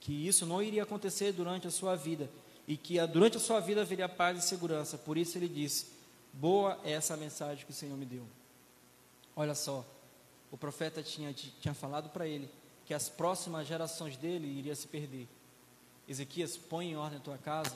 que 0.00 0.26
isso 0.26 0.46
não 0.46 0.62
iria 0.62 0.82
acontecer 0.82 1.32
durante 1.32 1.66
a 1.66 1.70
sua 1.70 1.94
vida 1.94 2.30
e 2.66 2.76
que 2.76 3.04
durante 3.06 3.36
a 3.36 3.40
sua 3.40 3.60
vida 3.60 3.82
haveria 3.82 4.08
paz 4.08 4.38
e 4.38 4.48
segurança. 4.48 4.96
Por 4.96 5.18
isso 5.18 5.36
ele 5.36 5.48
disse: 5.48 5.88
Boa 6.32 6.78
é 6.84 6.92
essa 6.92 7.16
mensagem 7.16 7.64
que 7.64 7.70
o 7.70 7.74
Senhor 7.74 7.96
me 7.96 8.06
deu. 8.06 8.24
Olha 9.36 9.54
só, 9.54 9.84
o 10.50 10.56
profeta 10.56 11.02
tinha, 11.02 11.32
tinha 11.32 11.74
falado 11.74 12.08
para 12.08 12.26
ele 12.26 12.48
que 12.86 12.94
as 12.94 13.08
próximas 13.08 13.66
gerações 13.66 14.16
dele 14.16 14.46
iriam 14.46 14.74
se 14.74 14.86
perder. 14.86 15.28
Ezequias, 16.08 16.56
põe 16.56 16.90
em 16.90 16.96
ordem 16.96 17.18
a 17.18 17.22
tua 17.22 17.38
casa 17.38 17.74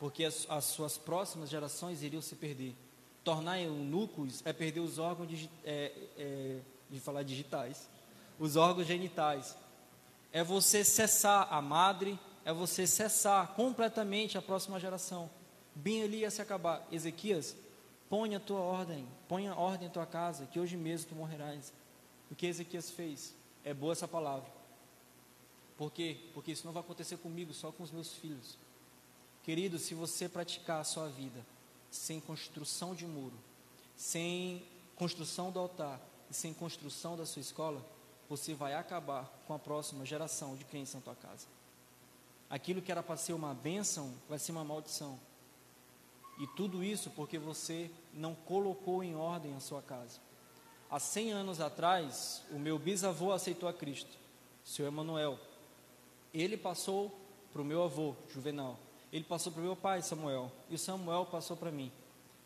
porque 0.00 0.24
as, 0.24 0.46
as 0.48 0.64
suas 0.64 0.96
próximas 0.96 1.50
gerações 1.50 2.02
iriam 2.02 2.22
se 2.22 2.34
perder. 2.34 2.74
Tornar 3.22 3.60
eunucos 3.60 4.40
é 4.46 4.52
perder 4.52 4.80
os 4.80 4.98
órgãos, 4.98 5.28
de, 5.28 5.50
é, 5.62 5.92
é, 6.16 6.58
de 6.88 6.98
falar 6.98 7.22
digitais, 7.22 7.86
os 8.38 8.56
órgãos 8.56 8.86
genitais. 8.86 9.54
É 10.32 10.42
você 10.42 10.82
cessar 10.82 11.52
a 11.52 11.60
madre, 11.60 12.18
é 12.46 12.52
você 12.52 12.86
cessar 12.86 13.48
completamente 13.48 14.38
a 14.38 14.42
próxima 14.42 14.80
geração. 14.80 15.28
Bem 15.74 16.02
ali 16.02 16.20
ia 16.20 16.30
se 16.30 16.40
acabar. 16.40 16.86
Ezequias, 16.90 17.54
põe 18.08 18.34
a 18.34 18.40
tua 18.40 18.60
ordem, 18.60 19.06
põe 19.28 19.48
a 19.48 19.54
ordem 19.54 19.88
em 19.88 19.90
tua 19.90 20.06
casa, 20.06 20.46
que 20.46 20.58
hoje 20.58 20.78
mesmo 20.78 21.10
tu 21.10 21.14
morrerás. 21.14 21.74
O 22.30 22.34
que 22.34 22.46
Ezequias 22.46 22.90
fez? 22.90 23.34
É 23.62 23.74
boa 23.74 23.92
essa 23.92 24.08
palavra. 24.08 24.50
Por 25.76 25.92
quê? 25.92 26.16
Porque 26.32 26.52
isso 26.52 26.64
não 26.64 26.72
vai 26.72 26.82
acontecer 26.82 27.18
comigo, 27.18 27.52
só 27.52 27.70
com 27.70 27.82
os 27.82 27.90
meus 27.90 28.14
filhos. 28.14 28.56
Querido, 29.42 29.78
se 29.78 29.94
você 29.94 30.28
praticar 30.28 30.80
a 30.80 30.84
sua 30.84 31.08
vida 31.08 31.44
sem 31.90 32.20
construção 32.20 32.94
de 32.94 33.06
muro, 33.06 33.36
sem 33.96 34.62
construção 34.96 35.50
do 35.50 35.58
altar 35.58 36.00
e 36.30 36.34
sem 36.34 36.52
construção 36.52 37.16
da 37.16 37.24
sua 37.26 37.40
escola, 37.40 37.84
você 38.28 38.54
vai 38.54 38.74
acabar 38.74 39.24
com 39.46 39.54
a 39.54 39.58
próxima 39.58 40.06
geração 40.06 40.54
de 40.54 40.64
crentes 40.64 40.94
na 40.94 41.00
tua 41.00 41.16
casa. 41.16 41.46
Aquilo 42.48 42.82
que 42.82 42.92
era 42.92 43.02
para 43.02 43.16
ser 43.16 43.32
uma 43.32 43.54
bênção 43.54 44.12
vai 44.28 44.38
ser 44.38 44.52
uma 44.52 44.64
maldição. 44.64 45.18
E 46.38 46.46
tudo 46.48 46.82
isso 46.82 47.10
porque 47.10 47.38
você 47.38 47.90
não 48.14 48.34
colocou 48.34 49.02
em 49.02 49.14
ordem 49.14 49.54
a 49.54 49.60
sua 49.60 49.82
casa. 49.82 50.18
Há 50.90 50.98
100 50.98 51.32
anos 51.32 51.60
atrás, 51.60 52.42
o 52.50 52.58
meu 52.58 52.78
bisavô 52.78 53.32
aceitou 53.32 53.68
a 53.68 53.72
Cristo, 53.72 54.16
o 54.64 54.68
senhor 54.68 54.88
Emanuel. 54.88 55.38
Ele 56.32 56.56
passou 56.56 57.14
para 57.52 57.62
o 57.62 57.64
meu 57.64 57.82
avô, 57.82 58.14
Juvenal. 58.32 58.78
Ele 59.12 59.24
passou 59.24 59.52
para 59.52 59.62
meu 59.62 59.76
pai, 59.76 60.02
Samuel, 60.02 60.50
e 60.70 60.78
Samuel 60.78 61.26
passou 61.26 61.56
para 61.56 61.70
mim. 61.70 61.90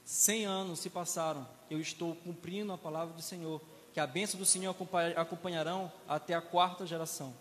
Cem 0.04 0.44
anos 0.44 0.80
se 0.80 0.90
passaram, 0.90 1.46
eu 1.70 1.80
estou 1.80 2.14
cumprindo 2.16 2.72
a 2.72 2.78
palavra 2.78 3.14
do 3.14 3.22
Senhor, 3.22 3.60
que 3.92 4.00
a 4.00 4.06
bênção 4.06 4.38
do 4.38 4.46
Senhor 4.46 4.74
acompanharão 5.16 5.90
até 6.08 6.34
a 6.34 6.42
quarta 6.42 6.86
geração. 6.86 7.34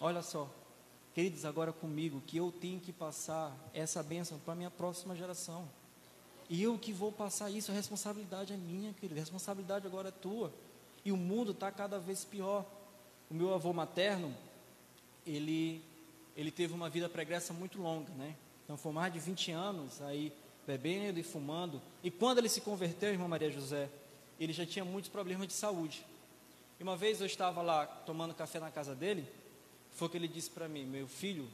Olha 0.00 0.22
só, 0.22 0.50
queridos, 1.14 1.44
agora 1.44 1.72
comigo, 1.72 2.22
que 2.26 2.36
eu 2.36 2.52
tenho 2.52 2.80
que 2.80 2.92
passar 2.92 3.56
essa 3.72 4.02
bênção 4.02 4.38
para 4.38 4.52
a 4.52 4.56
minha 4.56 4.70
próxima 4.70 5.14
geração. 5.14 5.66
E 6.48 6.62
eu 6.62 6.78
que 6.78 6.92
vou 6.92 7.10
passar 7.10 7.50
isso, 7.50 7.70
a 7.70 7.74
responsabilidade 7.74 8.52
é 8.52 8.56
minha, 8.56 8.92
querido, 8.92 9.18
a 9.18 9.22
responsabilidade 9.22 9.86
agora 9.86 10.08
é 10.08 10.12
tua. 10.12 10.52
E 11.04 11.10
o 11.10 11.16
mundo 11.16 11.52
está 11.52 11.72
cada 11.72 11.98
vez 11.98 12.24
pior. 12.24 12.64
O 13.30 13.34
meu 13.34 13.54
avô 13.54 13.72
materno, 13.72 14.34
ele 15.26 15.82
ele 16.36 16.50
teve 16.50 16.74
uma 16.74 16.90
vida 16.90 17.08
pregressa 17.08 17.52
muito 17.52 17.80
longa, 17.80 18.12
né? 18.14 18.36
Então 18.64 18.76
foi 18.76 18.92
mais 18.92 19.12
de 19.12 19.18
20 19.18 19.52
anos 19.52 20.02
aí 20.02 20.32
bebendo 20.66 21.18
e 21.18 21.22
fumando. 21.22 21.80
E 22.02 22.10
quando 22.10 22.38
ele 22.38 22.48
se 22.48 22.60
converteu, 22.60 23.10
irmã 23.10 23.26
Maria 23.26 23.50
José, 23.50 23.88
ele 24.38 24.52
já 24.52 24.66
tinha 24.66 24.84
muitos 24.84 25.08
problemas 25.08 25.46
de 25.46 25.54
saúde. 25.54 26.04
E 26.78 26.82
uma 26.82 26.96
vez 26.96 27.20
eu 27.20 27.26
estava 27.26 27.62
lá 27.62 27.86
tomando 27.86 28.34
café 28.34 28.60
na 28.60 28.70
casa 28.70 28.94
dele, 28.94 29.26
foi 29.92 30.08
que 30.08 30.16
ele 30.16 30.28
disse 30.28 30.50
para 30.50 30.68
mim: 30.68 30.84
Meu 30.84 31.08
filho, 31.08 31.48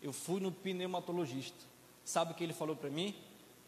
eu 0.00 0.12
fui 0.12 0.40
no 0.40 0.50
pneumatologista. 0.50 1.58
Sabe 2.04 2.32
o 2.32 2.34
que 2.34 2.42
ele 2.42 2.54
falou 2.54 2.74
para 2.74 2.88
mim? 2.88 3.14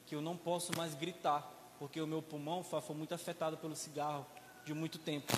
Que 0.07 0.15
eu 0.15 0.23
não 0.23 0.37
posso 0.37 0.77
mais 0.77 0.95
gritar, 0.95 1.43
porque 1.79 2.01
o 2.01 2.07
meu 2.07 2.23
pulmão 2.23 2.65
foi 2.65 2.97
muito 2.97 3.15
afetado 3.15 3.57
pelo 3.59 3.77
cigarro 3.77 4.27
de 4.65 4.73
muito 4.73 4.99
tempo. 4.99 5.33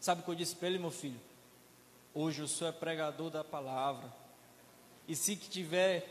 Sabe 0.00 0.20
o 0.20 0.24
que 0.24 0.30
eu 0.30 0.34
disse 0.34 0.56
para 0.56 0.68
ele, 0.68 0.78
meu 0.78 0.90
filho? 0.90 1.20
Hoje 2.12 2.42
o 2.42 2.48
senhor 2.48 2.70
é 2.70 2.72
pregador 2.72 3.30
da 3.30 3.44
palavra. 3.44 4.12
E 5.06 5.14
se 5.14 5.36
que 5.36 5.48
tiver 5.48 6.08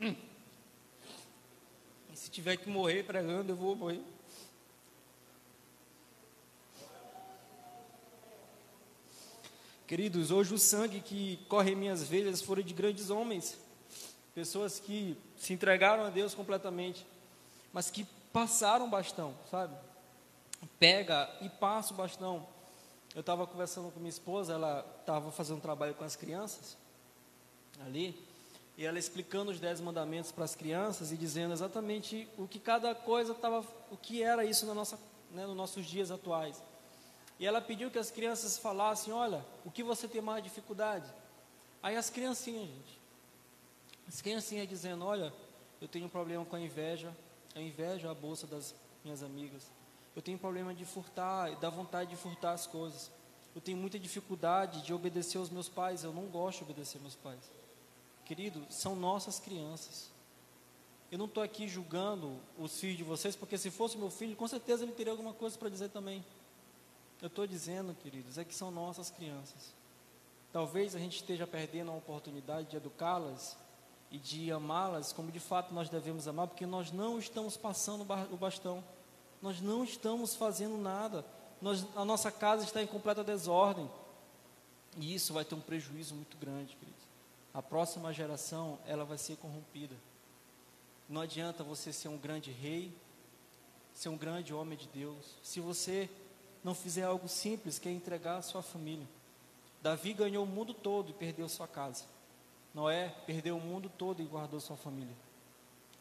hum. 0.00 0.16
E 2.10 2.16
se 2.16 2.30
tiver 2.30 2.56
que 2.56 2.70
morrer 2.70 3.02
pregando, 3.02 3.52
eu 3.52 3.56
vou 3.56 3.76
morrer. 3.76 4.00
Queridos, 9.86 10.30
hoje 10.30 10.54
o 10.54 10.58
sangue 10.58 11.00
que 11.00 11.36
corre 11.48 11.72
em 11.72 11.76
minhas 11.76 12.02
veias 12.02 12.40
foram 12.40 12.62
de 12.62 12.72
grandes 12.72 13.10
homens 13.10 13.58
pessoas 14.34 14.80
que 14.80 15.16
se 15.44 15.52
entregaram 15.52 16.04
a 16.04 16.10
Deus 16.10 16.34
completamente, 16.34 17.06
mas 17.70 17.90
que 17.90 18.04
passaram 18.32 18.88
bastão, 18.88 19.34
sabe? 19.50 19.76
Pega 20.78 21.30
e 21.42 21.50
passa 21.50 21.92
o 21.92 21.96
bastão. 21.96 22.46
Eu 23.14 23.20
estava 23.20 23.46
conversando 23.46 23.92
com 23.92 24.00
minha 24.00 24.08
esposa, 24.08 24.54
ela 24.54 24.86
estava 25.00 25.30
fazendo 25.30 25.58
um 25.58 25.60
trabalho 25.60 25.94
com 25.94 26.02
as 26.02 26.16
crianças 26.16 26.78
ali, 27.84 28.18
e 28.78 28.86
ela 28.86 28.98
explicando 28.98 29.50
os 29.50 29.60
dez 29.60 29.80
mandamentos 29.82 30.32
para 30.32 30.44
as 30.44 30.54
crianças 30.54 31.12
e 31.12 31.16
dizendo 31.16 31.52
exatamente 31.52 32.26
o 32.38 32.48
que 32.48 32.58
cada 32.58 32.94
coisa 32.94 33.32
estava, 33.32 33.62
o 33.90 33.96
que 33.98 34.22
era 34.22 34.46
isso 34.46 34.64
na 34.64 34.72
nossa, 34.72 34.98
né, 35.30 35.44
nos 35.46 35.54
nossos 35.54 35.84
dias 35.84 36.10
atuais. 36.10 36.62
E 37.38 37.46
ela 37.46 37.60
pediu 37.60 37.90
que 37.90 37.98
as 37.98 38.10
crianças 38.10 38.56
falassem, 38.56 39.12
olha, 39.12 39.44
o 39.62 39.70
que 39.70 39.82
você 39.82 40.08
tem 40.08 40.22
mais 40.22 40.42
dificuldade? 40.42 41.06
Aí 41.82 41.96
as 41.96 42.08
criancinhas, 42.08 42.66
gente, 42.66 43.03
as 44.08 44.20
criancinhas 44.20 44.68
dizendo: 44.68 45.04
Olha, 45.04 45.32
eu 45.80 45.88
tenho 45.88 46.06
um 46.06 46.08
problema 46.08 46.44
com 46.44 46.56
a 46.56 46.60
inveja, 46.60 47.14
eu 47.54 47.62
invejo 47.62 48.08
a 48.08 48.14
bolsa 48.14 48.46
das 48.46 48.74
minhas 49.04 49.22
amigas. 49.22 49.70
Eu 50.14 50.22
tenho 50.22 50.38
problema 50.38 50.72
de 50.74 50.84
furtar, 50.84 51.50
e 51.50 51.70
vontade 51.70 52.10
de 52.10 52.16
furtar 52.16 52.52
as 52.52 52.66
coisas. 52.66 53.10
Eu 53.54 53.60
tenho 53.60 53.76
muita 53.76 53.98
dificuldade 53.98 54.82
de 54.82 54.92
obedecer 54.92 55.38
aos 55.38 55.50
meus 55.50 55.68
pais, 55.68 56.04
eu 56.04 56.12
não 56.12 56.26
gosto 56.26 56.58
de 56.58 56.64
obedecer 56.64 57.00
meus 57.00 57.14
pais. 57.14 57.50
Querido, 58.24 58.64
são 58.70 58.96
nossas 58.96 59.38
crianças. 59.38 60.10
Eu 61.10 61.18
não 61.18 61.26
estou 61.26 61.42
aqui 61.42 61.68
julgando 61.68 62.40
os 62.58 62.80
filhos 62.80 62.96
de 62.96 63.04
vocês, 63.04 63.36
porque 63.36 63.58
se 63.58 63.70
fosse 63.70 63.96
meu 63.96 64.10
filho, 64.10 64.34
com 64.34 64.48
certeza 64.48 64.84
ele 64.84 64.92
teria 64.92 65.12
alguma 65.12 65.32
coisa 65.32 65.56
para 65.56 65.68
dizer 65.68 65.90
também. 65.90 66.24
Eu 67.20 67.28
estou 67.28 67.46
dizendo, 67.46 67.94
queridos, 67.94 68.38
é 68.38 68.44
que 68.44 68.54
são 68.54 68.70
nossas 68.70 69.10
crianças. 69.10 69.72
talvez 70.52 70.94
a 70.94 70.98
gente 70.98 71.16
esteja 71.16 71.46
perdendo 71.46 71.90
a 71.90 71.94
oportunidade 71.94 72.70
de 72.70 72.76
educá-las 72.76 73.56
e 74.14 74.18
de 74.18 74.52
amá-las 74.52 75.12
como 75.12 75.32
de 75.32 75.40
fato 75.40 75.74
nós 75.74 75.88
devemos 75.88 76.28
amar, 76.28 76.46
porque 76.46 76.64
nós 76.64 76.92
não 76.92 77.18
estamos 77.18 77.56
passando 77.56 78.06
o 78.30 78.36
bastão, 78.36 78.82
nós 79.42 79.60
não 79.60 79.82
estamos 79.82 80.36
fazendo 80.36 80.78
nada, 80.78 81.26
nós, 81.60 81.84
a 81.96 82.04
nossa 82.04 82.30
casa 82.30 82.62
está 82.62 82.80
em 82.80 82.86
completa 82.86 83.24
desordem, 83.24 83.90
e 84.96 85.12
isso 85.12 85.32
vai 85.32 85.44
ter 85.44 85.56
um 85.56 85.60
prejuízo 85.60 86.14
muito 86.14 86.36
grande, 86.36 86.76
queridos. 86.76 87.02
A 87.52 87.60
próxima 87.60 88.12
geração, 88.12 88.78
ela 88.86 89.04
vai 89.04 89.18
ser 89.18 89.36
corrompida. 89.36 89.96
Não 91.08 91.20
adianta 91.20 91.64
você 91.64 91.92
ser 91.92 92.06
um 92.06 92.16
grande 92.16 92.52
rei, 92.52 92.96
ser 93.92 94.10
um 94.10 94.16
grande 94.16 94.54
homem 94.54 94.78
de 94.78 94.86
Deus, 94.86 95.34
se 95.42 95.58
você 95.58 96.08
não 96.62 96.72
fizer 96.72 97.02
algo 97.02 97.28
simples, 97.28 97.80
que 97.80 97.88
é 97.88 97.92
entregar 97.92 98.36
a 98.36 98.42
sua 98.42 98.62
família. 98.62 99.08
Davi 99.82 100.12
ganhou 100.12 100.44
o 100.44 100.46
mundo 100.46 100.72
todo 100.72 101.10
e 101.10 101.14
perdeu 101.14 101.48
sua 101.48 101.66
casa. 101.66 102.13
Noé 102.74 103.14
perdeu 103.24 103.56
o 103.56 103.60
mundo 103.60 103.88
todo 103.88 104.20
e 104.20 104.26
guardou 104.26 104.58
sua 104.58 104.76
família. 104.76 105.14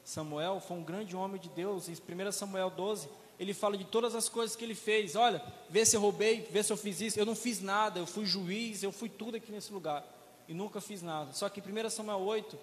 Samuel 0.03 0.59
foi 0.59 0.77
um 0.77 0.83
grande 0.83 1.15
homem 1.15 1.39
de 1.39 1.47
Deus. 1.49 1.87
Em 1.87 1.93
1 1.93 2.31
Samuel 2.31 2.69
12, 2.69 3.07
ele 3.39 3.53
fala 3.53 3.77
de 3.77 3.85
todas 3.85 4.15
as 4.15 4.27
coisas 4.27 4.55
que 4.55 4.63
ele 4.65 4.75
fez. 4.75 5.15
Olha, 5.15 5.41
vê 5.69 5.85
se 5.85 5.95
eu 5.95 6.01
roubei, 6.01 6.41
vê 6.51 6.61
se 6.63 6.73
eu 6.73 6.77
fiz 6.77 6.99
isso. 6.99 7.19
Eu 7.19 7.25
não 7.25 7.35
fiz 7.35 7.61
nada, 7.61 7.99
eu 7.99 8.07
fui 8.07 8.25
juiz, 8.25 8.83
eu 8.83 8.91
fui 8.91 9.07
tudo 9.07 9.37
aqui 9.37 9.51
nesse 9.51 9.71
lugar. 9.71 10.03
E 10.47 10.53
nunca 10.53 10.81
fiz 10.81 11.01
nada. 11.01 11.31
Só 11.31 11.47
que 11.47 11.61
em 11.61 11.85
1 11.85 11.89
Samuel 11.89 12.19
8, 12.19 12.57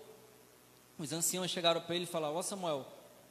os 0.99 1.13
anciãos 1.13 1.51
chegaram 1.51 1.81
para 1.81 1.95
ele 1.95 2.05
e 2.05 2.09
falaram: 2.09 2.35
Ó 2.35 2.43
Samuel, 2.43 2.87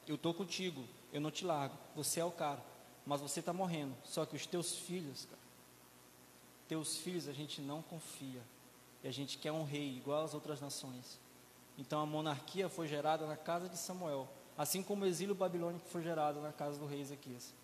eu 0.08 0.16
estou 0.16 0.34
contigo, 0.34 0.82
eu 1.12 1.20
não 1.20 1.30
te 1.30 1.44
largo. 1.44 1.76
Você 1.94 2.20
é 2.20 2.24
o 2.24 2.30
cara, 2.32 2.60
mas 3.06 3.20
você 3.20 3.40
está 3.40 3.52
morrendo. 3.52 3.94
Só 4.04 4.26
que 4.26 4.34
os 4.34 4.46
teus 4.46 4.74
filhos, 4.74 5.24
cara, 5.26 5.40
teus 6.66 6.96
filhos 6.96 7.28
a 7.28 7.32
gente 7.32 7.60
não 7.60 7.82
confia. 7.82 8.42
E 9.02 9.08
a 9.08 9.12
gente 9.12 9.38
quer 9.38 9.52
um 9.52 9.64
rei 9.64 9.96
igual 9.96 10.24
às 10.24 10.34
outras 10.34 10.60
nações. 10.60 11.18
Então 11.78 12.00
a 12.00 12.06
monarquia 12.06 12.68
foi 12.68 12.86
gerada 12.86 13.26
na 13.26 13.36
casa 13.36 13.68
de 13.68 13.78
Samuel, 13.78 14.28
assim 14.56 14.82
como 14.82 15.04
o 15.04 15.06
exílio 15.06 15.34
babilônico 15.34 15.88
foi 15.88 16.02
gerado 16.02 16.40
na 16.40 16.52
casa 16.52 16.78
do 16.78 16.86
rei 16.86 17.00
Ezequias. 17.00 17.54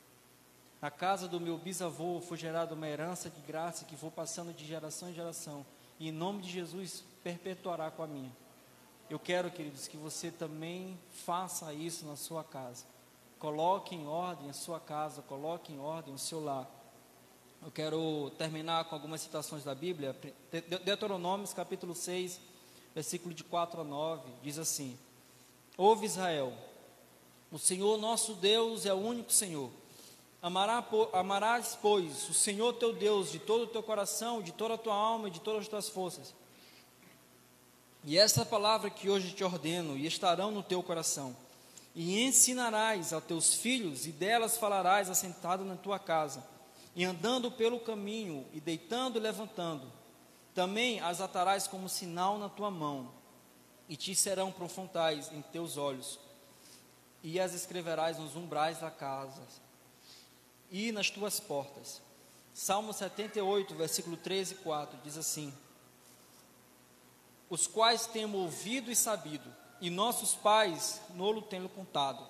Na 0.81 0.91
casa 0.91 1.27
do 1.27 1.41
meu 1.41 1.59
bisavô 1.59 2.21
foi 2.21 2.37
gerada 2.37 2.75
uma 2.75 2.87
herança 2.87 3.29
de 3.29 3.41
graça 3.41 3.85
que 3.85 3.97
foi 3.97 4.11
passando 4.11 4.55
de 4.55 4.65
geração 4.65 5.11
em 5.11 5.15
geração, 5.15 5.65
e 5.99 6.09
em 6.09 6.13
nome 6.13 6.43
de 6.43 6.51
Jesus 6.51 7.05
perpetuará 7.23 7.91
com 7.91 8.03
a 8.03 8.07
minha. 8.07 8.33
Eu 9.09 9.19
quero, 9.19 9.51
queridos, 9.51 9.87
que 9.87 9.97
você 9.97 10.31
também 10.31 10.99
faça 11.11 11.73
isso 11.73 12.05
na 12.07 12.17
sua 12.17 12.43
casa. 12.43 12.85
Coloque 13.39 13.95
em 13.95 14.07
ordem 14.07 14.51
a 14.51 14.53
sua 14.53 14.81
casa, 14.81 15.23
coloque 15.23 15.73
em 15.73 15.79
ordem 15.79 16.15
o 16.15 16.19
seu 16.19 16.43
lar. 16.43 16.69
Eu 17.63 17.71
quero 17.71 18.31
terminar 18.39 18.85
com 18.85 18.95
algumas 18.95 19.21
citações 19.21 19.65
da 19.65 19.75
Bíblia. 19.75 20.17
Deuteronômios 20.85 21.53
capítulo 21.53 21.95
6, 21.95 22.41
versículo 22.95 23.35
de 23.35 23.43
4 23.43 23.81
a 23.81 23.85
9, 23.85 24.23
diz 24.43 24.59
assim: 24.59 24.97
Ouve 25.77 26.07
Israel, 26.07 26.53
o 27.51 27.59
Senhor 27.59 27.99
nosso 27.99 28.35
Deus 28.35 28.87
é 28.87 28.95
o 28.95 28.99
único 28.99 29.33
Senhor. 29.33 29.71
amarás, 31.13 31.77
pois, 31.81 32.29
o 32.29 32.35
Senhor 32.35 32.73
teu 32.75 32.93
Deus 32.93 33.33
de 33.33 33.39
todo 33.39 33.65
o 33.65 33.69
teu 33.69 33.83
coração, 33.83 34.43
de 34.43 34.53
toda 34.53 34.75
a 34.75 34.79
tua 34.79 34.95
alma 34.95 35.29
e 35.29 35.33
de 35.33 35.41
todas 35.41 35.63
as 35.63 35.69
tuas 35.69 35.89
forças. 35.89 36.35
E 38.05 38.17
essa 38.17 38.47
palavra 38.47 38.89
que 38.89 39.11
hoje 39.11 39.33
te 39.33 39.43
ordeno, 39.43 39.97
e 39.97 40.07
estarão 40.07 40.53
no 40.53 40.63
teu 40.63 40.83
coração, 40.83 41.37
e 41.95 42.23
ensinarás 42.23 43.13
a 43.13 43.21
teus 43.21 43.55
filhos, 43.55 44.07
e 44.07 44.13
delas 44.13 44.57
falarás 44.57 45.11
assentado 45.11 45.65
na 45.65 45.75
tua 45.75 45.99
casa 45.99 46.56
e 46.97 47.05
andando 47.05 47.51
pelo 47.51 47.79
caminho, 47.79 48.47
e 48.55 48.61
deitando 48.61 49.19
e 49.19 49.21
levantando, 49.21 49.93
também 50.55 50.99
as 51.01 51.21
atarás 51.21 51.67
como 51.67 51.91
sinal 51.91 52.39
na 52.39 52.49
tua 52.49 52.71
mão, 52.71 53.13
e 53.87 53.95
te 53.95 54.15
serão 54.15 54.51
profundais 54.51 55.31
em 55.31 55.43
teus 55.43 55.77
olhos, 55.77 56.19
e 57.23 57.39
as 57.39 57.53
escreverás 57.53 58.19
nos 58.19 58.35
umbrais 58.35 58.79
da 58.81 58.91
casa 58.91 59.43
e 60.71 60.91
nas 60.91 61.11
tuas 61.11 61.39
portas. 61.39 62.01
Salmo 62.55 62.95
78, 62.95 63.75
versículo 63.75 64.17
13 64.17 64.55
e 64.55 64.57
4 64.59 64.99
diz 65.05 65.19
assim: 65.19 65.53
Os 67.51 67.67
quais 67.67 68.07
temos 68.07 68.41
ouvido 68.41 68.91
e 68.91 68.97
sabido, 68.97 69.55
e 69.83 69.91
nossos 69.91 70.35
pais 70.35 71.03
nolo 71.15 71.43
têm 71.43 71.69
contado. 71.69 72.27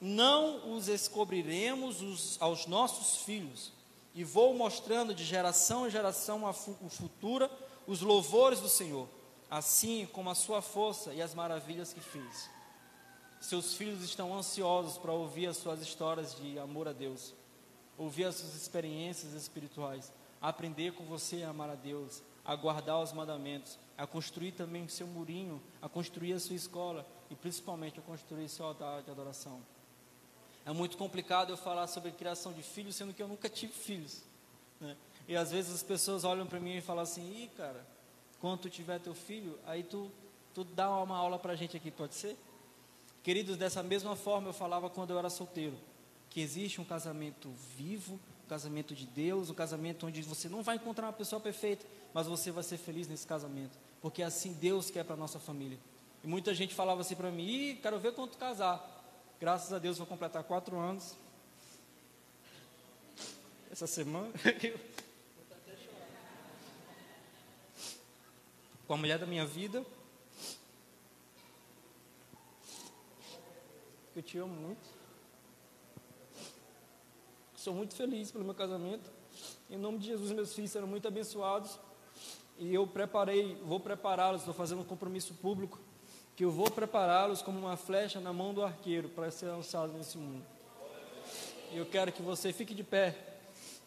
Não 0.00 0.74
os 0.74 0.86
descobriremos 0.86 2.00
os, 2.00 2.40
aos 2.40 2.64
nossos 2.64 3.22
filhos, 3.22 3.70
e 4.14 4.24
vou 4.24 4.54
mostrando 4.54 5.14
de 5.14 5.24
geração 5.24 5.86
em 5.86 5.90
geração 5.90 6.46
a 6.46 6.52
futura 6.52 7.50
os 7.86 8.00
louvores 8.00 8.60
do 8.60 8.68
Senhor, 8.68 9.08
assim 9.50 10.06
como 10.12 10.30
a 10.30 10.34
sua 10.34 10.62
força 10.62 11.12
e 11.12 11.20
as 11.20 11.34
maravilhas 11.34 11.92
que 11.92 12.00
fez. 12.00 12.50
Seus 13.40 13.74
filhos 13.74 14.02
estão 14.02 14.36
ansiosos 14.36 14.98
para 14.98 15.12
ouvir 15.12 15.46
as 15.46 15.56
suas 15.56 15.80
histórias 15.80 16.36
de 16.36 16.58
amor 16.58 16.86
a 16.86 16.92
Deus, 16.92 17.34
ouvir 17.96 18.24
as 18.24 18.36
suas 18.36 18.54
experiências 18.54 19.32
espirituais, 19.32 20.12
aprender 20.40 20.92
com 20.92 21.04
você 21.04 21.42
a 21.42 21.50
amar 21.50 21.70
a 21.70 21.74
Deus, 21.74 22.22
a 22.44 22.54
guardar 22.54 23.02
os 23.02 23.12
mandamentos, 23.12 23.78
a 23.96 24.06
construir 24.06 24.52
também 24.52 24.84
o 24.84 24.90
seu 24.90 25.06
murinho, 25.06 25.60
a 25.80 25.88
construir 25.88 26.32
a 26.32 26.40
sua 26.40 26.56
escola 26.56 27.06
e 27.30 27.34
principalmente 27.34 27.98
a 27.98 28.02
construir 28.02 28.48
seu 28.48 28.66
altar 28.66 29.02
de 29.02 29.10
adoração. 29.10 29.60
É 30.64 30.72
muito 30.72 30.96
complicado 30.96 31.50
eu 31.50 31.56
falar 31.56 31.86
sobre 31.86 32.10
criação 32.12 32.52
de 32.52 32.62
filhos, 32.62 32.96
sendo 32.96 33.14
que 33.14 33.22
eu 33.22 33.28
nunca 33.28 33.48
tive 33.48 33.72
filhos. 33.72 34.22
Né? 34.80 34.96
E 35.26 35.36
às 35.36 35.50
vezes 35.50 35.74
as 35.74 35.82
pessoas 35.82 36.24
olham 36.24 36.46
para 36.46 36.60
mim 36.60 36.76
e 36.76 36.80
falam 36.80 37.02
assim: 37.02 37.22
Ih, 37.42 37.50
cara, 37.56 37.86
quando 38.40 38.60
tu 38.60 38.70
tiver 38.70 38.98
teu 38.98 39.14
filho, 39.14 39.58
aí 39.66 39.82
tu, 39.82 40.10
tu 40.54 40.64
dá 40.64 40.90
uma 41.02 41.16
aula 41.16 41.38
para 41.38 41.52
a 41.52 41.56
gente 41.56 41.76
aqui, 41.76 41.90
pode 41.90 42.14
ser? 42.14 42.36
Queridos, 43.22 43.56
dessa 43.56 43.82
mesma 43.82 44.16
forma 44.16 44.48
eu 44.48 44.52
falava 44.52 44.88
quando 44.88 45.10
eu 45.10 45.18
era 45.18 45.30
solteiro: 45.30 45.76
que 46.28 46.40
existe 46.40 46.80
um 46.80 46.84
casamento 46.84 47.50
vivo, 47.76 48.14
um 48.44 48.48
casamento 48.48 48.94
de 48.94 49.06
Deus, 49.06 49.50
um 49.50 49.54
casamento 49.54 50.06
onde 50.06 50.22
você 50.22 50.48
não 50.48 50.62
vai 50.62 50.76
encontrar 50.76 51.06
uma 51.06 51.12
pessoa 51.12 51.40
perfeita, 51.40 51.86
mas 52.14 52.26
você 52.26 52.50
vai 52.50 52.62
ser 52.62 52.78
feliz 52.78 53.08
nesse 53.08 53.26
casamento, 53.26 53.78
porque 54.00 54.22
é 54.22 54.26
assim 54.26 54.52
Deus 54.52 54.90
quer 54.90 55.04
para 55.04 55.16
nossa 55.16 55.38
família. 55.38 55.78
E 56.22 56.26
muita 56.26 56.54
gente 56.54 56.74
falava 56.74 57.00
assim 57.00 57.14
para 57.14 57.30
mim: 57.30 57.46
Ih, 57.46 57.78
quero 57.82 57.98
ver 57.98 58.12
quando 58.12 58.30
tu 58.30 58.38
casar. 58.38 58.99
Graças 59.40 59.72
a 59.72 59.78
Deus 59.78 59.96
vou 59.96 60.06
completar 60.06 60.44
quatro 60.44 60.78
anos. 60.78 61.16
Essa 63.70 63.86
semana. 63.86 64.30
Com 68.86 68.92
a 68.92 68.98
mulher 68.98 69.18
da 69.18 69.24
minha 69.24 69.46
vida. 69.46 69.82
Eu 74.14 74.22
te 74.22 74.36
amo 74.36 74.54
muito. 74.54 74.86
Sou 77.56 77.72
muito 77.72 77.94
feliz 77.94 78.30
pelo 78.30 78.44
meu 78.44 78.54
casamento. 78.54 79.10
Em 79.70 79.78
nome 79.78 80.00
de 80.00 80.08
Jesus, 80.08 80.32
meus 80.32 80.52
filhos 80.52 80.70
serão 80.70 80.86
muito 80.86 81.08
abençoados. 81.08 81.80
E 82.58 82.74
eu 82.74 82.86
preparei, 82.86 83.54
vou 83.64 83.80
prepará-los, 83.80 84.42
estou 84.42 84.52
fazendo 84.52 84.82
um 84.82 84.84
compromisso 84.84 85.32
público 85.32 85.80
que 86.40 86.44
eu 86.46 86.50
vou 86.50 86.70
prepará-los 86.70 87.42
como 87.42 87.58
uma 87.58 87.76
flecha 87.76 88.18
na 88.18 88.32
mão 88.32 88.54
do 88.54 88.64
arqueiro 88.64 89.10
para 89.10 89.30
ser 89.30 89.44
lançado 89.44 89.92
nesse 89.92 90.16
mundo. 90.16 90.42
E 91.70 91.76
eu 91.76 91.84
quero 91.84 92.10
que 92.10 92.22
você 92.22 92.50
fique 92.50 92.74
de 92.74 92.82
pé, 92.82 93.14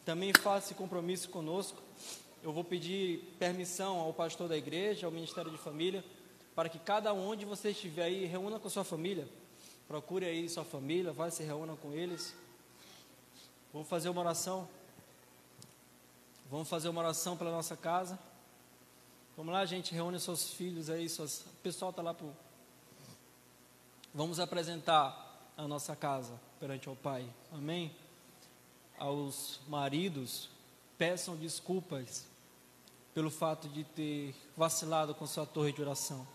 também 0.06 0.32
faça 0.40 0.68
esse 0.68 0.76
compromisso 0.76 1.30
conosco. 1.30 1.82
Eu 2.44 2.54
vou 2.54 2.64
pedir 2.64 3.36
permissão 3.40 4.00
ao 4.00 4.14
pastor 4.14 4.48
da 4.48 4.56
igreja, 4.56 5.08
ao 5.08 5.12
Ministério 5.12 5.50
de 5.50 5.58
Família, 5.58 6.06
para 6.54 6.70
que 6.70 6.78
cada 6.78 7.12
um 7.12 7.28
onde 7.28 7.44
você 7.44 7.72
estiver 7.72 8.04
aí, 8.04 8.26
reúna 8.26 8.60
com 8.60 8.70
sua 8.70 8.84
família. 8.84 9.28
Procure 9.88 10.28
aí 10.28 10.48
sua 10.48 10.64
família, 10.64 11.12
vai 11.12 11.32
se 11.32 11.42
reúna 11.42 11.76
com 11.76 11.92
eles. 11.92 12.36
Vamos 13.74 13.90
fazer 13.90 14.10
uma 14.10 14.22
oração. 14.22 14.70
Vamos 16.52 16.70
fazer 16.70 16.88
uma 16.88 17.02
oração 17.02 17.36
pela 17.36 17.50
nossa 17.50 17.76
casa. 17.76 18.20
Vamos 19.36 19.52
lá, 19.52 19.66
gente, 19.66 19.94
reúne 19.94 20.20
seus 20.20 20.54
filhos 20.54 20.90
aí, 20.92 21.10
suas... 21.10 21.42
o 21.42 21.56
pessoal 21.64 21.90
está 21.90 22.04
lá 22.04 22.14
pro. 22.14 22.32
Vamos 24.14 24.40
apresentar 24.40 25.52
a 25.58 25.68
nossa 25.68 25.96
casa 25.96 26.40
perante 26.60 26.88
o 26.88 26.96
Pai. 26.96 27.28
Amém? 27.52 27.92
Aos 28.98 29.60
maridos, 29.68 30.50
peçam 31.00 31.36
desculpas 31.36 32.28
pelo 33.14 33.32
fato 33.32 33.68
de 33.68 33.84
ter 33.84 34.36
vacilado 34.56 35.16
com 35.16 35.26
sua 35.26 35.48
torre 35.48 35.72
de 35.72 35.82
oração. 35.82 36.28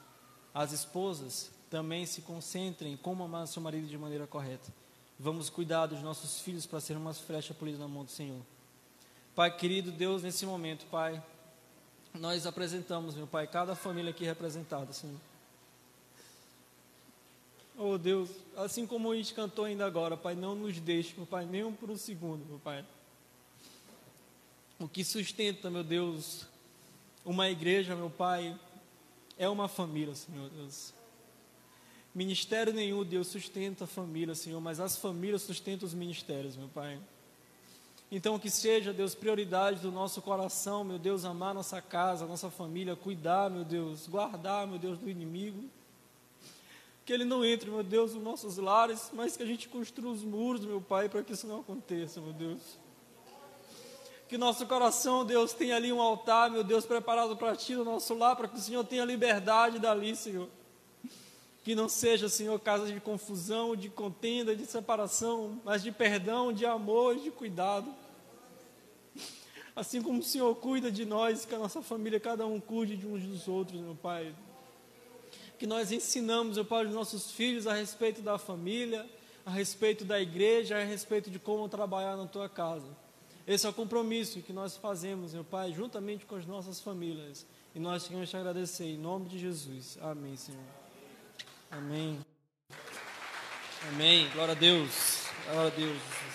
As 0.53 0.72
esposas 0.72 1.53
também 1.70 2.05
se 2.05 2.22
concentrem 2.22 2.94
em 2.94 2.96
como 2.96 3.22
amar 3.22 3.46
seu 3.46 3.62
marido 3.62 3.86
de 3.86 3.96
maneira 3.96 4.26
correta. 4.26 4.72
Vamos 5.18 5.49
cuidar 5.49 5.86
dos 5.86 6.03
nossos 6.03 6.40
filhos 6.40 6.66
para 6.66 6.80
ser 6.80 6.96
umas 6.96 7.20
flechas 7.20 7.57
polidas 7.57 7.80
na 7.80 7.86
mão 7.86 8.05
do 8.05 8.11
Senhor. 8.11 8.40
Pai 9.36 9.57
querido 9.57 9.92
Deus, 9.92 10.22
nesse 10.22 10.44
momento, 10.44 10.84
Pai, 10.86 11.22
nós 12.14 12.46
apresentamos, 12.46 13.14
meu 13.14 13.26
Pai, 13.26 13.46
cada 13.46 13.74
família 13.74 14.11
aqui 14.11 14.24
representada, 14.24 14.92
Senhor. 14.92 15.20
Oh 17.76 17.96
Deus, 17.96 18.28
assim 18.56 18.86
como 18.86 19.12
a 19.12 19.16
gente 19.16 19.32
cantou 19.32 19.64
ainda 19.64 19.86
agora, 19.86 20.16
Pai, 20.16 20.34
não 20.34 20.54
nos 20.54 20.80
deixe, 20.80 21.14
meu 21.16 21.26
Pai, 21.26 21.46
nem 21.46 21.62
um 21.62 21.72
por 21.72 21.90
um 21.90 21.96
segundo, 21.96 22.44
meu 22.44 22.59
Pai. 22.59 22.84
O 24.80 24.88
que 24.88 25.04
sustenta, 25.04 25.70
meu 25.70 25.84
Deus, 25.84 26.46
Uma 27.24 27.50
igreja, 27.50 27.94
meu 27.94 28.11
Pai, 28.11 28.59
é 29.36 29.48
uma 29.48 29.68
família, 29.68 30.14
Senhor 30.14 30.48
Deus. 30.50 30.94
Ministério 32.14 32.72
nenhum, 32.72 33.04
Deus, 33.04 33.28
sustenta 33.28 33.84
a 33.84 33.86
família, 33.86 34.34
Senhor, 34.34 34.61
mas 34.61 34.80
as 34.80 34.96
famílias 34.96 35.42
sustentam 35.42 35.86
os 35.86 35.94
ministérios, 35.94 36.56
meu 36.56 36.68
Pai. 36.68 36.98
Então, 38.11 38.38
que 38.38 38.48
seja, 38.48 38.92
Deus, 38.92 39.14
prioridade 39.14 39.80
do 39.80 39.92
nosso 39.92 40.22
coração, 40.22 40.82
meu 40.82 40.98
Deus, 40.98 41.26
amar 41.26 41.54
nossa 41.54 41.82
casa, 41.82 42.24
nossa 42.26 42.50
família, 42.50 42.96
cuidar, 42.96 43.50
meu 43.50 43.64
Deus, 43.64 44.06
guardar, 44.06 44.66
meu 44.66 44.78
Deus, 44.78 44.98
do 44.98 45.11
inimigo. 45.11 45.64
Que 47.04 47.12
ele 47.12 47.24
não 47.24 47.44
entre, 47.44 47.70
meu 47.70 47.82
Deus, 47.82 48.14
nos 48.14 48.22
nossos 48.22 48.56
lares, 48.56 49.11
mas 49.12 49.36
que 49.36 49.42
a 49.42 49.46
gente 49.46 49.68
construa 49.68 50.11
os 50.11 50.22
muros, 50.22 50.64
meu 50.64 50.80
Pai, 50.80 51.09
para 51.09 51.22
que 51.22 51.32
isso 51.32 51.46
não 51.46 51.61
aconteça, 51.61 52.18
meu 52.20 52.32
Deus. 52.32 52.78
Que 54.26 54.38
nosso 54.38 54.66
coração, 54.66 55.24
Deus, 55.24 55.52
tenha 55.52 55.76
ali 55.76 55.92
um 55.92 56.00
altar, 56.00 56.50
meu 56.50 56.64
Deus, 56.64 56.86
preparado 56.86 57.36
para 57.36 57.56
Ti 57.56 57.74
no 57.74 57.84
nosso 57.84 58.14
lar, 58.14 58.36
para 58.36 58.48
que 58.48 58.56
o 58.56 58.61
Senhor 58.61 58.84
tenha 58.84 59.04
liberdade 59.04 59.78
dali, 59.78 60.16
Senhor. 60.16 60.48
Que 61.64 61.74
não 61.74 61.88
seja, 61.88 62.28
Senhor, 62.28 62.59
casa 62.61 62.86
de 62.86 63.00
confusão, 63.00 63.76
de 63.76 63.88
contenda, 63.88 64.56
de 64.56 64.64
separação, 64.64 65.61
mas 65.64 65.82
de 65.82 65.92
perdão, 65.92 66.52
de 66.52 66.64
amor 66.64 67.16
e 67.16 67.20
de 67.20 67.30
cuidado. 67.30 67.92
Assim 69.76 70.02
como 70.02 70.20
o 70.20 70.22
Senhor 70.24 70.54
cuida 70.56 70.90
de 70.90 71.04
nós, 71.04 71.44
que 71.44 71.54
a 71.54 71.59
nossa 71.59 71.82
família, 71.82 72.18
cada 72.18 72.46
um 72.46 72.59
cuide 72.59 72.96
de 72.96 73.06
uns 73.06 73.22
dos 73.22 73.46
outros, 73.46 73.80
meu 73.80 73.94
Pai. 73.94 74.34
Que 75.59 75.66
nós 75.66 75.92
ensinamos, 75.92 76.56
meu 76.56 76.64
Pai, 76.64 76.86
os 76.86 76.92
nossos 76.92 77.30
filhos 77.30 77.66
a 77.66 77.74
respeito 77.74 78.22
da 78.22 78.38
família, 78.38 79.09
a 79.44 79.50
respeito 79.50 80.04
da 80.04 80.20
igreja, 80.20 80.76
a 80.76 80.84
respeito 80.84 81.30
de 81.30 81.38
como 81.38 81.68
trabalhar 81.68 82.16
na 82.16 82.26
tua 82.26 82.48
casa. 82.48 82.88
Esse 83.46 83.66
é 83.66 83.68
o 83.70 83.72
compromisso 83.72 84.42
que 84.42 84.52
nós 84.52 84.76
fazemos, 84.76 85.32
meu 85.32 85.44
Pai, 85.44 85.72
juntamente 85.72 86.26
com 86.26 86.34
as 86.34 86.44
nossas 86.44 86.80
famílias. 86.80 87.46
E 87.74 87.78
nós 87.78 88.06
queremos 88.06 88.28
te 88.28 88.36
agradecer 88.36 88.84
em 88.84 88.98
nome 88.98 89.26
de 89.28 89.38
Jesus. 89.38 89.96
Amém, 90.02 90.36
Senhor. 90.36 90.77
Amém. 91.70 92.24
Amém. 93.88 94.28
Glória 94.30 94.52
a 94.52 94.56
Deus. 94.56 95.26
Glória 95.50 95.70
a 95.70 95.74
Deus. 95.74 96.18